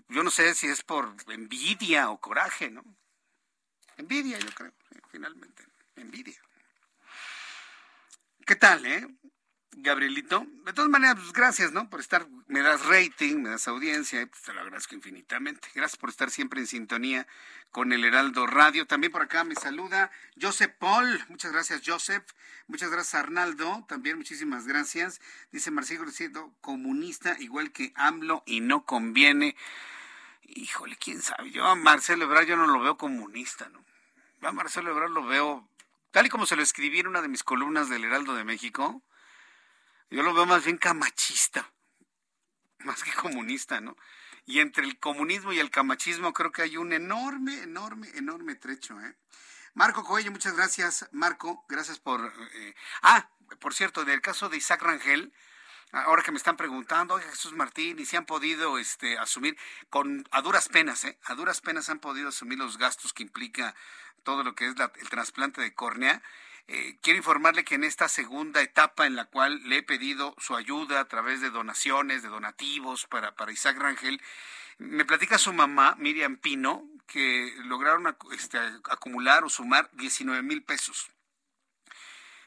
[0.09, 2.83] Yo no sé si es por envidia o coraje, ¿no?
[3.97, 4.73] Envidia, yo creo,
[5.11, 5.63] finalmente.
[5.95, 6.41] Envidia.
[8.45, 9.07] ¿Qué tal, eh?
[9.77, 10.45] Gabrielito.
[10.65, 11.89] De todas maneras, pues gracias, ¿no?
[11.89, 15.69] Por estar, me das rating, me das audiencia, pues te lo agradezco infinitamente.
[15.73, 17.27] Gracias por estar siempre en sintonía
[17.71, 18.85] con el Heraldo Radio.
[18.85, 21.23] También por acá me saluda Joseph Paul.
[21.29, 22.23] Muchas gracias, Joseph.
[22.67, 23.85] Muchas gracias, Arnaldo.
[23.87, 25.19] También muchísimas gracias.
[25.51, 29.55] Dice Marcelo siendo comunista, igual que AMLO, y no conviene.
[30.43, 31.51] Híjole, quién sabe.
[31.51, 33.83] Yo a Marcelo Ebrard yo no lo veo comunista, ¿no?
[34.41, 35.67] Yo a Marcelo Ebrard lo veo,
[36.11, 39.01] tal y como se lo escribí en una de mis columnas del Heraldo de México
[40.13, 41.71] yo lo veo más bien camachista,
[42.79, 43.97] más que comunista, ¿no?
[44.45, 48.99] Y entre el comunismo y el camachismo creo que hay un enorme, enorme, enorme trecho,
[49.01, 49.15] ¿eh?
[49.73, 52.31] Marco Coello, muchas gracias, Marco, gracias por...
[52.53, 53.27] Eh, ah,
[53.59, 55.33] por cierto, del caso de Isaac Rangel,
[55.91, 59.57] ahora que me están preguntando, oye Jesús Martín, y si han podido este, asumir,
[59.89, 61.17] con a duras penas, ¿eh?
[61.23, 63.73] A duras penas han podido asumir los gastos que implica
[64.21, 66.21] todo lo que es el trasplante de córnea.
[66.67, 70.55] Eh, quiero informarle que en esta segunda etapa en la cual le he pedido su
[70.55, 74.21] ayuda a través de donaciones, de donativos para, para Isaac Rangel,
[74.77, 78.57] me platica su mamá, Miriam Pino, que lograron este,
[78.89, 81.11] acumular o sumar 19 mil pesos.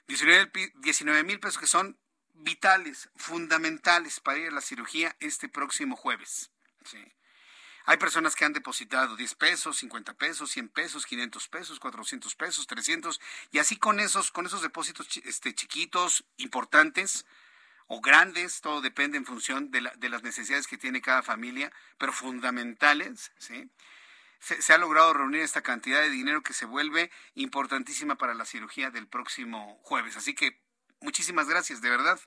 [0.09, 1.99] 19 mil pesos que son
[2.33, 6.51] vitales, fundamentales para ir a la cirugía este próximo jueves.
[6.85, 6.99] ¿sí?
[7.87, 12.67] Hay personas que han depositado 10 pesos, 50 pesos, 100 pesos, 500 pesos, 400 pesos,
[12.67, 13.21] 300
[13.53, 17.25] y así con esos con esos depósitos este chiquitos, importantes
[17.87, 22.13] o grandes, todo depende en función de, de las necesidades que tiene cada familia, pero
[22.13, 23.71] fundamentales, ¿sí?
[24.41, 28.91] Se, ha logrado reunir esta cantidad de dinero que se vuelve importantísima para la cirugía
[28.91, 30.17] del próximo jueves.
[30.17, 30.61] Así que
[31.01, 32.21] muchísimas gracias, de verdad.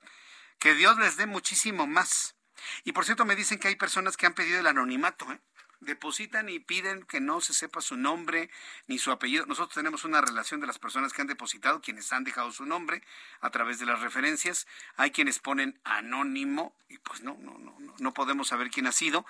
[0.58, 2.36] Que Dios les dé muchísimo más.
[2.84, 5.40] Y por cierto, me dicen que hay personas que han pedido el anonimato, ¿eh?
[5.82, 8.50] depositan y piden que no se sepa su nombre
[8.88, 9.46] ni su apellido.
[9.46, 13.02] Nosotros tenemos una relación de las personas que han depositado, quienes han dejado su nombre
[13.40, 14.68] a través de las referencias.
[14.98, 19.26] Hay quienes ponen anónimo y pues no, no, no, no podemos saber quién ha sido.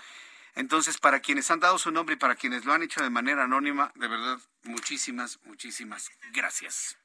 [0.55, 3.43] Entonces, para quienes han dado su nombre y para quienes lo han hecho de manera
[3.43, 6.97] anónima, de verdad, muchísimas, muchísimas gracias.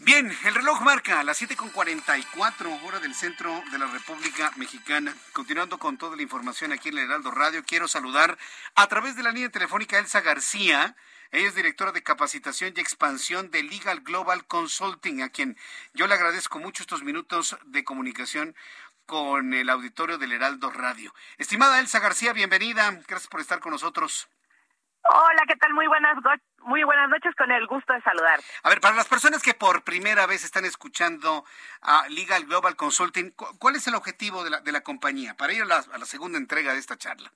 [0.00, 5.12] Bien, el reloj marca a las 7.44 hora del centro de la República Mexicana.
[5.32, 8.38] Continuando con toda la información aquí en el Heraldo Radio, quiero saludar
[8.76, 10.94] a través de la línea telefónica Elsa García.
[11.32, 15.58] Ella es directora de capacitación y expansión de Legal Global Consulting, a quien
[15.94, 18.54] yo le agradezco mucho estos minutos de comunicación
[19.04, 21.12] con el auditorio del Heraldo Radio.
[21.38, 22.88] Estimada Elsa García, bienvenida.
[23.08, 24.28] Gracias por estar con nosotros.
[25.04, 25.72] Hola, ¿qué tal?
[25.72, 26.16] Muy buenas,
[26.62, 28.40] muy buenas noches, con el gusto de saludar.
[28.62, 31.44] A ver, para las personas que por primera vez están escuchando
[31.80, 35.62] a Legal Global Consulting, ¿cuál es el objetivo de la, de la compañía para ir
[35.62, 37.30] a la, a la segunda entrega de esta charla?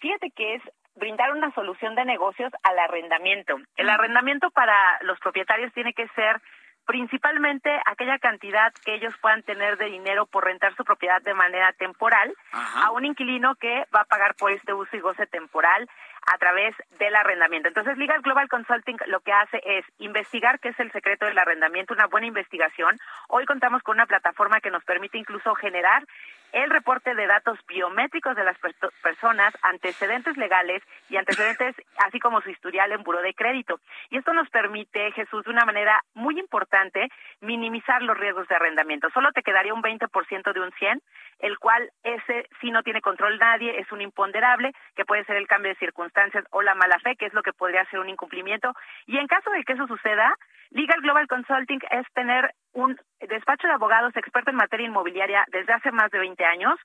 [0.00, 0.62] Fíjate que es
[0.96, 3.56] brindar una solución de negocios al arrendamiento.
[3.76, 6.40] El arrendamiento para los propietarios tiene que ser
[6.86, 11.72] principalmente aquella cantidad que ellos puedan tener de dinero por rentar su propiedad de manera
[11.74, 15.88] temporal a un inquilino que va a pagar por este uso y goce temporal
[16.26, 17.68] a través del arrendamiento.
[17.68, 21.94] Entonces, Legal Global Consulting lo que hace es investigar qué es el secreto del arrendamiento,
[21.94, 22.98] una buena investigación.
[23.28, 26.04] Hoy contamos con una plataforma que nos permite incluso generar
[26.52, 28.56] el reporte de datos biométricos de las
[29.02, 31.74] personas, antecedentes legales y antecedentes,
[32.06, 33.80] así como su historial en buro de crédito.
[34.10, 37.08] Y esto nos permite, Jesús, de una manera muy importante,
[37.40, 39.08] minimizar los riesgos de arrendamiento.
[39.10, 41.02] Solo te quedaría un 20% de un 100,
[41.40, 45.46] el cual ese si no tiene control nadie, es un imponderable, que puede ser el
[45.46, 48.74] cambio de circunstancias o la mala fe, que es lo que podría ser un incumplimiento.
[49.06, 50.34] Y en caso de que eso suceda,
[50.70, 52.98] Legal Global Consulting es tener un
[53.28, 56.78] despacho de abogados experto en materia inmobiliaria desde hace más de 20 años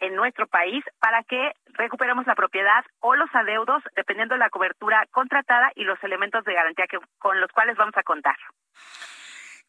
[0.00, 5.06] en nuestro país para que recuperemos la propiedad o los adeudos dependiendo de la cobertura
[5.10, 8.36] contratada y los elementos de garantía que, con los cuales vamos a contar.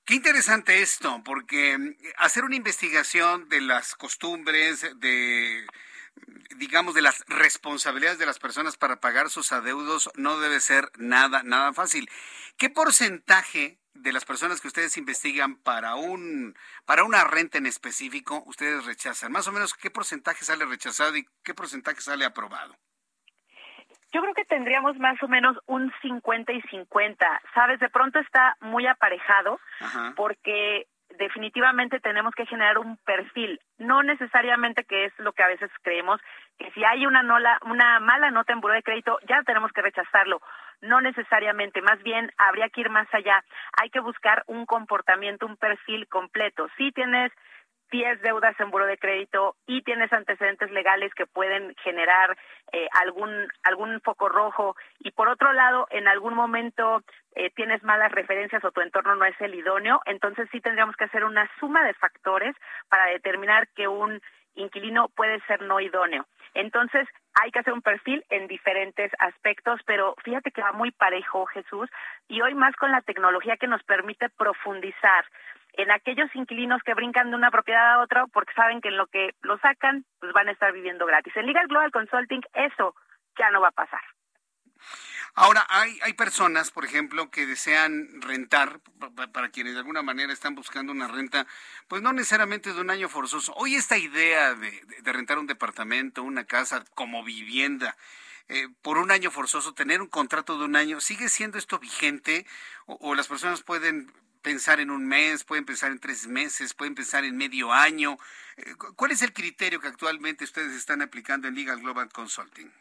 [0.05, 1.77] Qué interesante esto, porque
[2.17, 5.65] hacer una investigación de las costumbres, de
[6.57, 11.43] digamos, de las responsabilidades de las personas para pagar sus adeudos no debe ser nada,
[11.43, 12.09] nada fácil.
[12.57, 16.55] ¿Qué porcentaje de las personas que ustedes investigan para un
[16.85, 19.31] para una renta en específico ustedes rechazan?
[19.31, 22.75] Más o menos qué porcentaje sale rechazado y qué porcentaje sale aprobado?
[24.13, 27.41] Yo creo que tendríamos más o menos un 50 y 50.
[27.53, 29.59] Sabes, de pronto está muy aparejado
[30.17, 30.87] porque
[31.21, 36.19] definitivamente tenemos que generar un perfil, no necesariamente que es lo que a veces creemos,
[36.57, 39.83] que si hay una, nola, una mala nota en buro de crédito, ya tenemos que
[39.83, 40.41] rechazarlo.
[40.81, 43.43] No necesariamente, más bien habría que ir más allá.
[43.79, 46.67] Hay que buscar un comportamiento, un perfil completo.
[46.75, 47.31] Si tienes
[47.91, 52.37] 10 deudas en buro de crédito y tienes antecedentes legales que pueden generar
[52.71, 57.03] eh, algún algún foco rojo y por otro lado en algún momento
[57.35, 61.05] eh, tienes malas referencias o tu entorno no es el idóneo, entonces sí tendríamos que
[61.05, 62.55] hacer una suma de factores
[62.89, 64.21] para determinar que un
[64.55, 66.25] inquilino puede ser no idóneo.
[66.53, 67.07] Entonces,
[67.41, 71.89] hay que hacer un perfil en diferentes aspectos, pero fíjate que va muy parejo, Jesús,
[72.27, 75.25] y hoy más con la tecnología que nos permite profundizar
[75.73, 79.07] en aquellos inquilinos que brincan de una propiedad a otra porque saben que en lo
[79.07, 81.35] que lo sacan, pues van a estar viviendo gratis.
[81.35, 82.95] En Legal Global Consulting eso
[83.37, 84.01] ya no va a pasar.
[85.33, 88.81] Ahora, hay, hay personas, por ejemplo, que desean rentar,
[89.31, 91.47] para quienes de alguna manera están buscando una renta,
[91.87, 93.53] pues no necesariamente de un año forzoso.
[93.55, 97.95] Hoy esta idea de, rentar un departamento, una casa como vivienda,
[98.49, 102.45] eh, por un año forzoso, tener un contrato de un año, ¿sigue siendo esto vigente?
[102.85, 104.11] o las personas pueden
[104.41, 108.17] pensar en un mes, pueden pensar en tres meses, pueden pensar en medio año.
[108.57, 112.71] Eh, ¿Cuál es el criterio que actualmente ustedes están aplicando en Legal Global Consulting?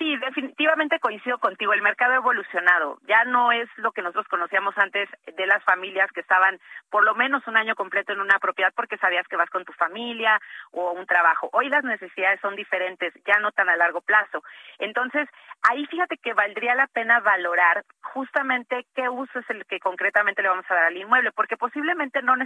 [0.00, 1.74] Sí, definitivamente coincido contigo.
[1.74, 2.96] El mercado ha evolucionado.
[3.06, 6.58] Ya no es lo que nosotros conocíamos antes de las familias que estaban
[6.88, 9.74] por lo menos un año completo en una propiedad porque sabías que vas con tu
[9.74, 10.40] familia
[10.70, 11.50] o un trabajo.
[11.52, 14.42] Hoy las necesidades son diferentes, ya no tan a largo plazo.
[14.78, 15.28] Entonces,
[15.68, 20.48] ahí fíjate que valdría la pena valorar justamente qué uso es el que concretamente le
[20.48, 22.36] vamos a dar al inmueble, porque posiblemente no,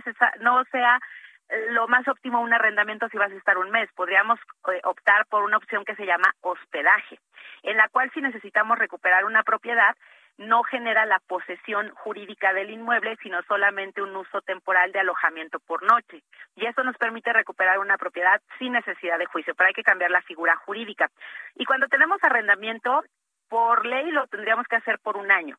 [0.40, 0.98] no sea
[1.71, 3.91] lo más óptimo un arrendamiento si vas a estar un mes.
[3.95, 4.39] Podríamos
[4.73, 7.19] eh, optar por una opción que se llama hospedaje,
[7.62, 9.97] en la cual si necesitamos recuperar una propiedad,
[10.37, 15.83] no genera la posesión jurídica del inmueble, sino solamente un uso temporal de alojamiento por
[15.85, 16.23] noche.
[16.57, 20.11] Y eso nos permite recuperar una propiedad sin necesidad de juicio, pero hay que cambiar
[20.11, 21.09] la figura jurídica.
[21.55, 23.05] Y cuando tenemos arrendamiento,
[23.49, 25.57] por ley lo tendríamos que hacer por un año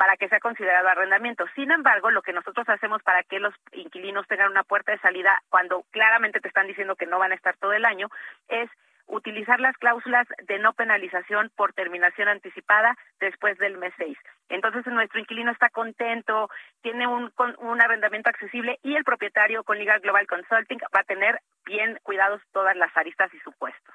[0.00, 1.44] para que sea considerado arrendamiento.
[1.54, 5.42] Sin embargo, lo que nosotros hacemos para que los inquilinos tengan una puerta de salida
[5.50, 8.08] cuando claramente te están diciendo que no van a estar todo el año
[8.48, 8.70] es
[9.10, 14.16] utilizar las cláusulas de no penalización por terminación anticipada después del mes 6.
[14.48, 16.48] Entonces, nuestro inquilino está contento,
[16.82, 21.40] tiene un, un arrendamiento accesible y el propietario con Liga Global Consulting va a tener
[21.64, 23.94] bien cuidados todas las aristas y supuestos.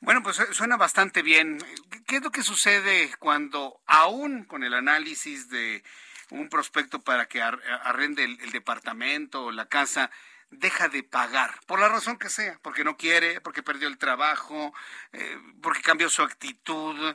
[0.00, 1.58] Bueno, pues eh, suena bastante bien.
[2.06, 5.82] ¿Qué es lo que sucede cuando, aún con el análisis de
[6.30, 10.10] un prospecto para que arrende el departamento o la casa,
[10.50, 14.72] deja de pagar, por la razón que sea, porque no quiere, porque perdió el trabajo,
[15.12, 17.14] eh, porque cambió su actitud.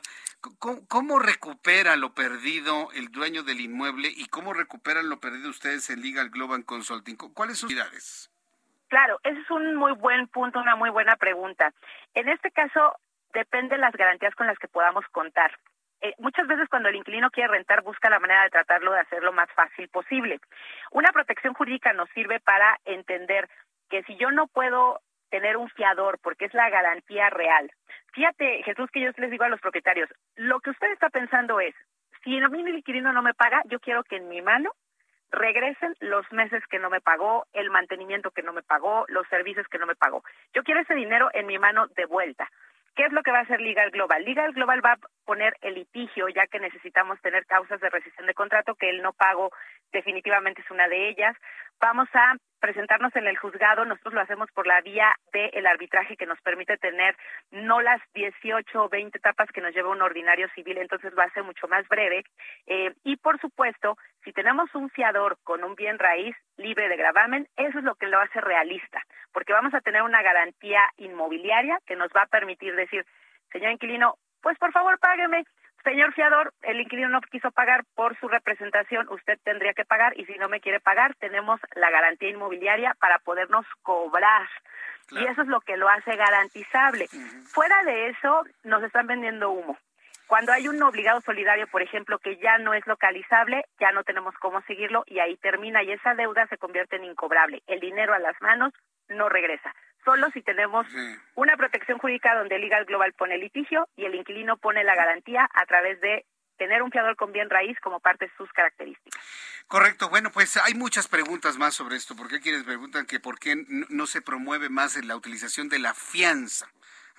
[0.88, 6.02] ¿Cómo, recupera lo perdido el dueño del inmueble y cómo recuperan lo perdido ustedes en
[6.02, 7.16] Legal Global Consulting?
[7.16, 8.30] ¿Cuáles son sus unidades?
[8.88, 11.72] Claro, ese es un muy buen punto, una muy buena pregunta.
[12.14, 12.96] En este caso,
[13.32, 15.58] depende de las garantías con las que podamos contar.
[16.02, 19.26] Eh, muchas veces cuando el inquilino quiere rentar busca la manera de tratarlo de hacerlo
[19.26, 20.40] lo más fácil posible.
[20.90, 23.48] Una protección jurídica nos sirve para entender
[23.88, 25.00] que si yo no puedo
[25.30, 27.70] tener un fiador porque es la garantía real.
[28.12, 31.74] Fíjate, Jesús, que yo les digo a los propietarios, lo que usted está pensando es,
[32.24, 34.72] si a mí el inquilino no me paga, yo quiero que en mi mano
[35.30, 39.66] regresen los meses que no me pagó, el mantenimiento que no me pagó, los servicios
[39.68, 40.22] que no me pagó.
[40.52, 42.50] Yo quiero ese dinero en mi mano de vuelta.
[42.94, 44.22] ¿Qué es lo que va a hacer Legal Global?
[44.22, 48.34] Legal Global va a poner el litigio, ya que necesitamos tener causas de rescisión de
[48.34, 49.50] contrato, que el no pago
[49.92, 51.34] definitivamente es una de ellas.
[51.80, 56.26] Vamos a presentarnos en el juzgado, nosotros lo hacemos por la vía del arbitraje que
[56.26, 57.16] nos permite tener
[57.50, 61.42] no las 18 o 20 etapas que nos lleva un ordinario civil, entonces a ser
[61.42, 62.24] mucho más breve.
[62.68, 67.48] Eh, y por supuesto, si tenemos un fiador con un bien raíz libre de gravamen,
[67.56, 71.96] eso es lo que lo hace realista, porque vamos a tener una garantía inmobiliaria que
[71.96, 73.04] nos va a permitir decir,
[73.50, 75.44] señor inquilino, pues por favor págueme,
[75.84, 80.24] Señor fiador, el inquilino no quiso pagar por su representación, usted tendría que pagar y
[80.26, 84.48] si no me quiere pagar, tenemos la garantía inmobiliaria para podernos cobrar.
[85.10, 87.08] Y eso es lo que lo hace garantizable.
[87.52, 89.76] Fuera de eso, nos están vendiendo humo.
[90.28, 94.34] Cuando hay un obligado solidario, por ejemplo, que ya no es localizable, ya no tenemos
[94.38, 97.62] cómo seguirlo y ahí termina y esa deuda se convierte en incobrable.
[97.66, 98.72] El dinero a las manos
[99.08, 100.86] no regresa solo si tenemos
[101.34, 105.48] una protección jurídica donde el Legal Global pone litigio y el inquilino pone la garantía
[105.52, 106.24] a través de
[106.58, 109.20] tener un fiador con bien raíz como parte de sus características.
[109.66, 110.08] Correcto.
[110.10, 112.14] Bueno, pues hay muchas preguntas más sobre esto.
[112.14, 115.94] ¿Por qué quienes preguntan que por qué no se promueve más la utilización de la
[115.94, 116.68] fianza?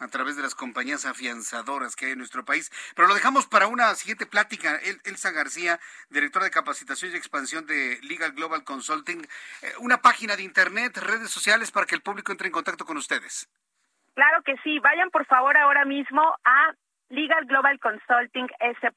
[0.03, 2.71] A través de las compañías afianzadoras que hay en nuestro país.
[2.95, 4.79] Pero lo dejamos para una siguiente plática.
[5.05, 9.21] Elsa García, directora de capacitación y expansión de Legal Global Consulting.
[9.61, 12.97] Eh, una página de internet, redes sociales para que el público entre en contacto con
[12.97, 13.49] ustedes.
[14.13, 14.79] Claro que sí.
[14.79, 16.73] Vayan por favor ahora mismo a
[17.09, 18.87] Legal Global Consulting S.C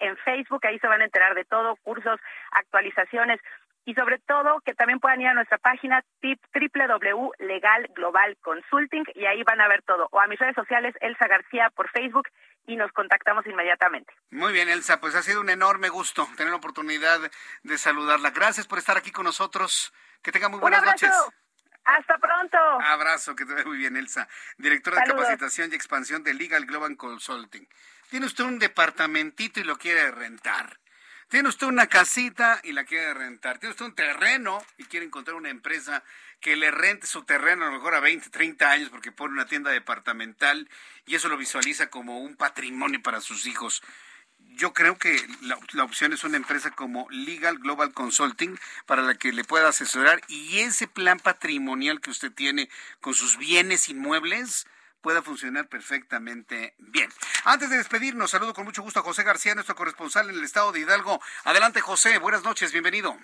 [0.00, 0.66] en Facebook.
[0.66, 3.40] Ahí se van a enterar de todo, cursos, actualizaciones
[3.86, 9.44] y sobre todo que también puedan ir a nuestra página www.legal Global Consulting y ahí
[9.44, 10.08] van a ver todo.
[10.10, 12.28] O a mis redes sociales, Elsa García por Facebook
[12.66, 14.12] y nos contactamos inmediatamente.
[14.30, 17.20] Muy bien, Elsa, pues ha sido un enorme gusto tener la oportunidad
[17.62, 18.30] de saludarla.
[18.30, 19.94] Gracias por estar aquí con nosotros.
[20.20, 21.12] Que tenga muy buenas noches.
[21.84, 22.58] Hasta pronto.
[22.82, 26.96] Abrazo, que te vea muy bien, Elsa, directora de capacitación y expansión de Legal Global
[26.96, 27.68] Consulting.
[28.10, 30.80] Tiene usted un departamentito y lo quiere rentar.
[31.28, 33.58] Tiene usted una casita y la quiere rentar.
[33.58, 36.04] Tiene usted un terreno y quiere encontrar una empresa
[36.40, 39.46] que le rente su terreno a lo mejor a 20, 30 años porque pone una
[39.46, 40.68] tienda departamental
[41.04, 43.82] y eso lo visualiza como un patrimonio para sus hijos.
[44.38, 49.32] Yo creo que la, opción es una empresa como Legal Global Consulting para la que
[49.32, 52.70] le pueda asesorar y ese plan patrimonial que usted tiene
[53.00, 54.68] con sus bienes inmuebles
[55.00, 57.10] pueda funcionar perfectamente bien.
[57.44, 60.72] Antes de despedirnos, saludo con mucho gusto a José García, nuestro corresponsal en el estado
[60.72, 61.20] de Hidalgo.
[61.44, 63.16] Adelante, José, buenas noches, bienvenido.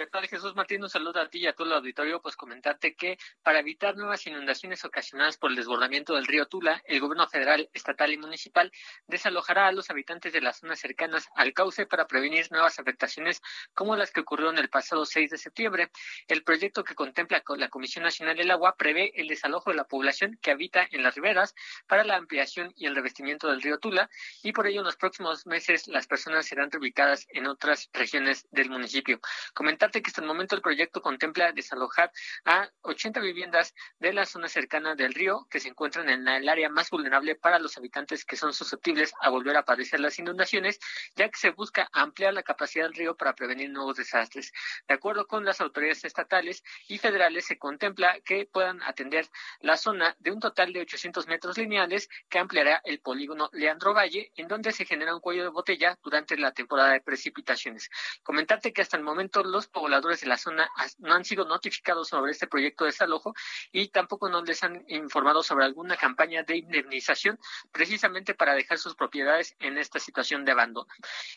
[0.00, 0.82] ¿Qué Jesús Martín?
[0.82, 2.22] Un saludo a ti y a todo el auditorio.
[2.22, 7.00] Pues comentarte que para evitar nuevas inundaciones ocasionadas por el desbordamiento del río Tula, el
[7.00, 8.72] gobierno federal, estatal y municipal
[9.06, 13.42] desalojará a los habitantes de las zonas cercanas al cauce para prevenir nuevas afectaciones
[13.74, 15.90] como las que ocurrieron el pasado 6 de septiembre.
[16.28, 20.38] El proyecto que contempla la Comisión Nacional del Agua prevé el desalojo de la población
[20.40, 21.54] que habita en las riberas
[21.86, 24.08] para la ampliación y el revestimiento del río Tula
[24.42, 28.70] y por ello en los próximos meses las personas serán reubicadas en otras regiones del
[28.70, 29.20] municipio.
[29.52, 32.12] Comentar que hasta el momento el proyecto contempla desalojar
[32.44, 36.68] a 80 viviendas de la zona cercana del río que se encuentran en el área
[36.68, 40.78] más vulnerable para los habitantes que son susceptibles a volver a padecer las inundaciones,
[41.16, 44.52] ya que se busca ampliar la capacidad del río para prevenir nuevos desastres.
[44.86, 49.26] De acuerdo con las autoridades estatales y federales, se contempla que puedan atender
[49.60, 54.30] la zona de un total de 800 metros lineales que ampliará el polígono Leandro Valle,
[54.36, 57.90] en donde se genera un cuello de botella durante la temporada de precipitaciones.
[58.22, 62.32] Comentarte que hasta el momento los pobladores de la zona no han sido notificados sobre
[62.32, 63.34] este proyecto de desalojo
[63.72, 67.38] y tampoco no les han informado sobre alguna campaña de indemnización
[67.72, 70.86] precisamente para dejar sus propiedades en esta situación de abandono.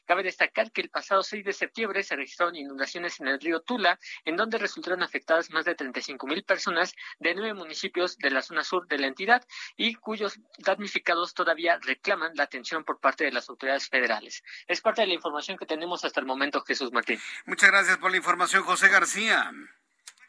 [0.06, 3.98] Cabe destacar que el pasado 6 de septiembre se registraron inundaciones en el río Tula,
[4.26, 8.66] en donde resultaron afectadas más de 35 mil personas de nueve municipios de la zona
[8.66, 9.48] sur de la entidad
[9.78, 14.44] y cuyos damnificados todavía reclaman la atención por parte de las autoridades federales.
[14.68, 17.22] Es parte de la información que tenemos hasta el momento, Jesús Martín.
[17.46, 19.52] Muchas gracias por la información información, José García.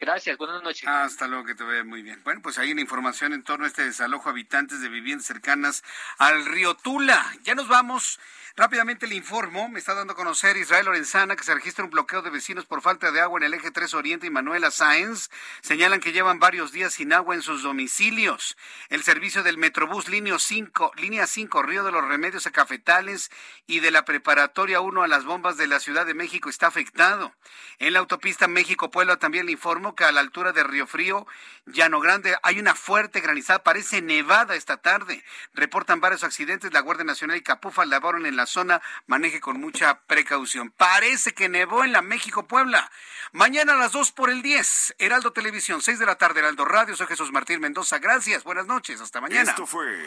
[0.04, 0.86] Gracias, buenas noches.
[0.86, 2.20] Hasta luego, que te vea muy bien.
[2.24, 5.82] Bueno, pues ahí la información en torno a este desalojo habitantes de viviendas cercanas
[6.18, 7.24] al río Tula.
[7.42, 8.20] Ya nos vamos.
[8.56, 12.22] Rápidamente le informo, me está dando a conocer Israel Lorenzana que se registra un bloqueo
[12.22, 15.28] de vecinos por falta de agua en el eje 3 Oriente y Manuela Sáenz.
[15.60, 18.56] Señalan que llevan varios días sin agua en sus domicilios.
[18.90, 23.32] El servicio del Metrobús línea 5, línea 5 Río de los Remedios a Cafetales
[23.66, 27.34] y de la Preparatoria 1 a las bombas de la Ciudad de México está afectado.
[27.80, 31.26] En la autopista México-Puebla también le informo a la altura de Río Frío,
[31.66, 35.24] Llano Grande, hay una fuerte granizada, parece nevada esta tarde.
[35.54, 40.00] Reportan varios accidentes, la Guardia Nacional y Capufa laboran en la zona, maneje con mucha
[40.00, 40.70] precaución.
[40.70, 42.90] Parece que nevó en la México-Puebla.
[43.32, 46.96] Mañana a las 2 por el 10, Heraldo Televisión, 6 de la tarde, Heraldo Radio.
[46.96, 47.98] Soy Jesús Martín Mendoza.
[47.98, 49.50] Gracias, buenas noches, hasta mañana.
[49.50, 50.06] Esto fue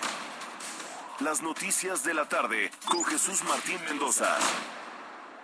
[1.20, 4.38] las noticias de la tarde con Jesús Martín Mendoza.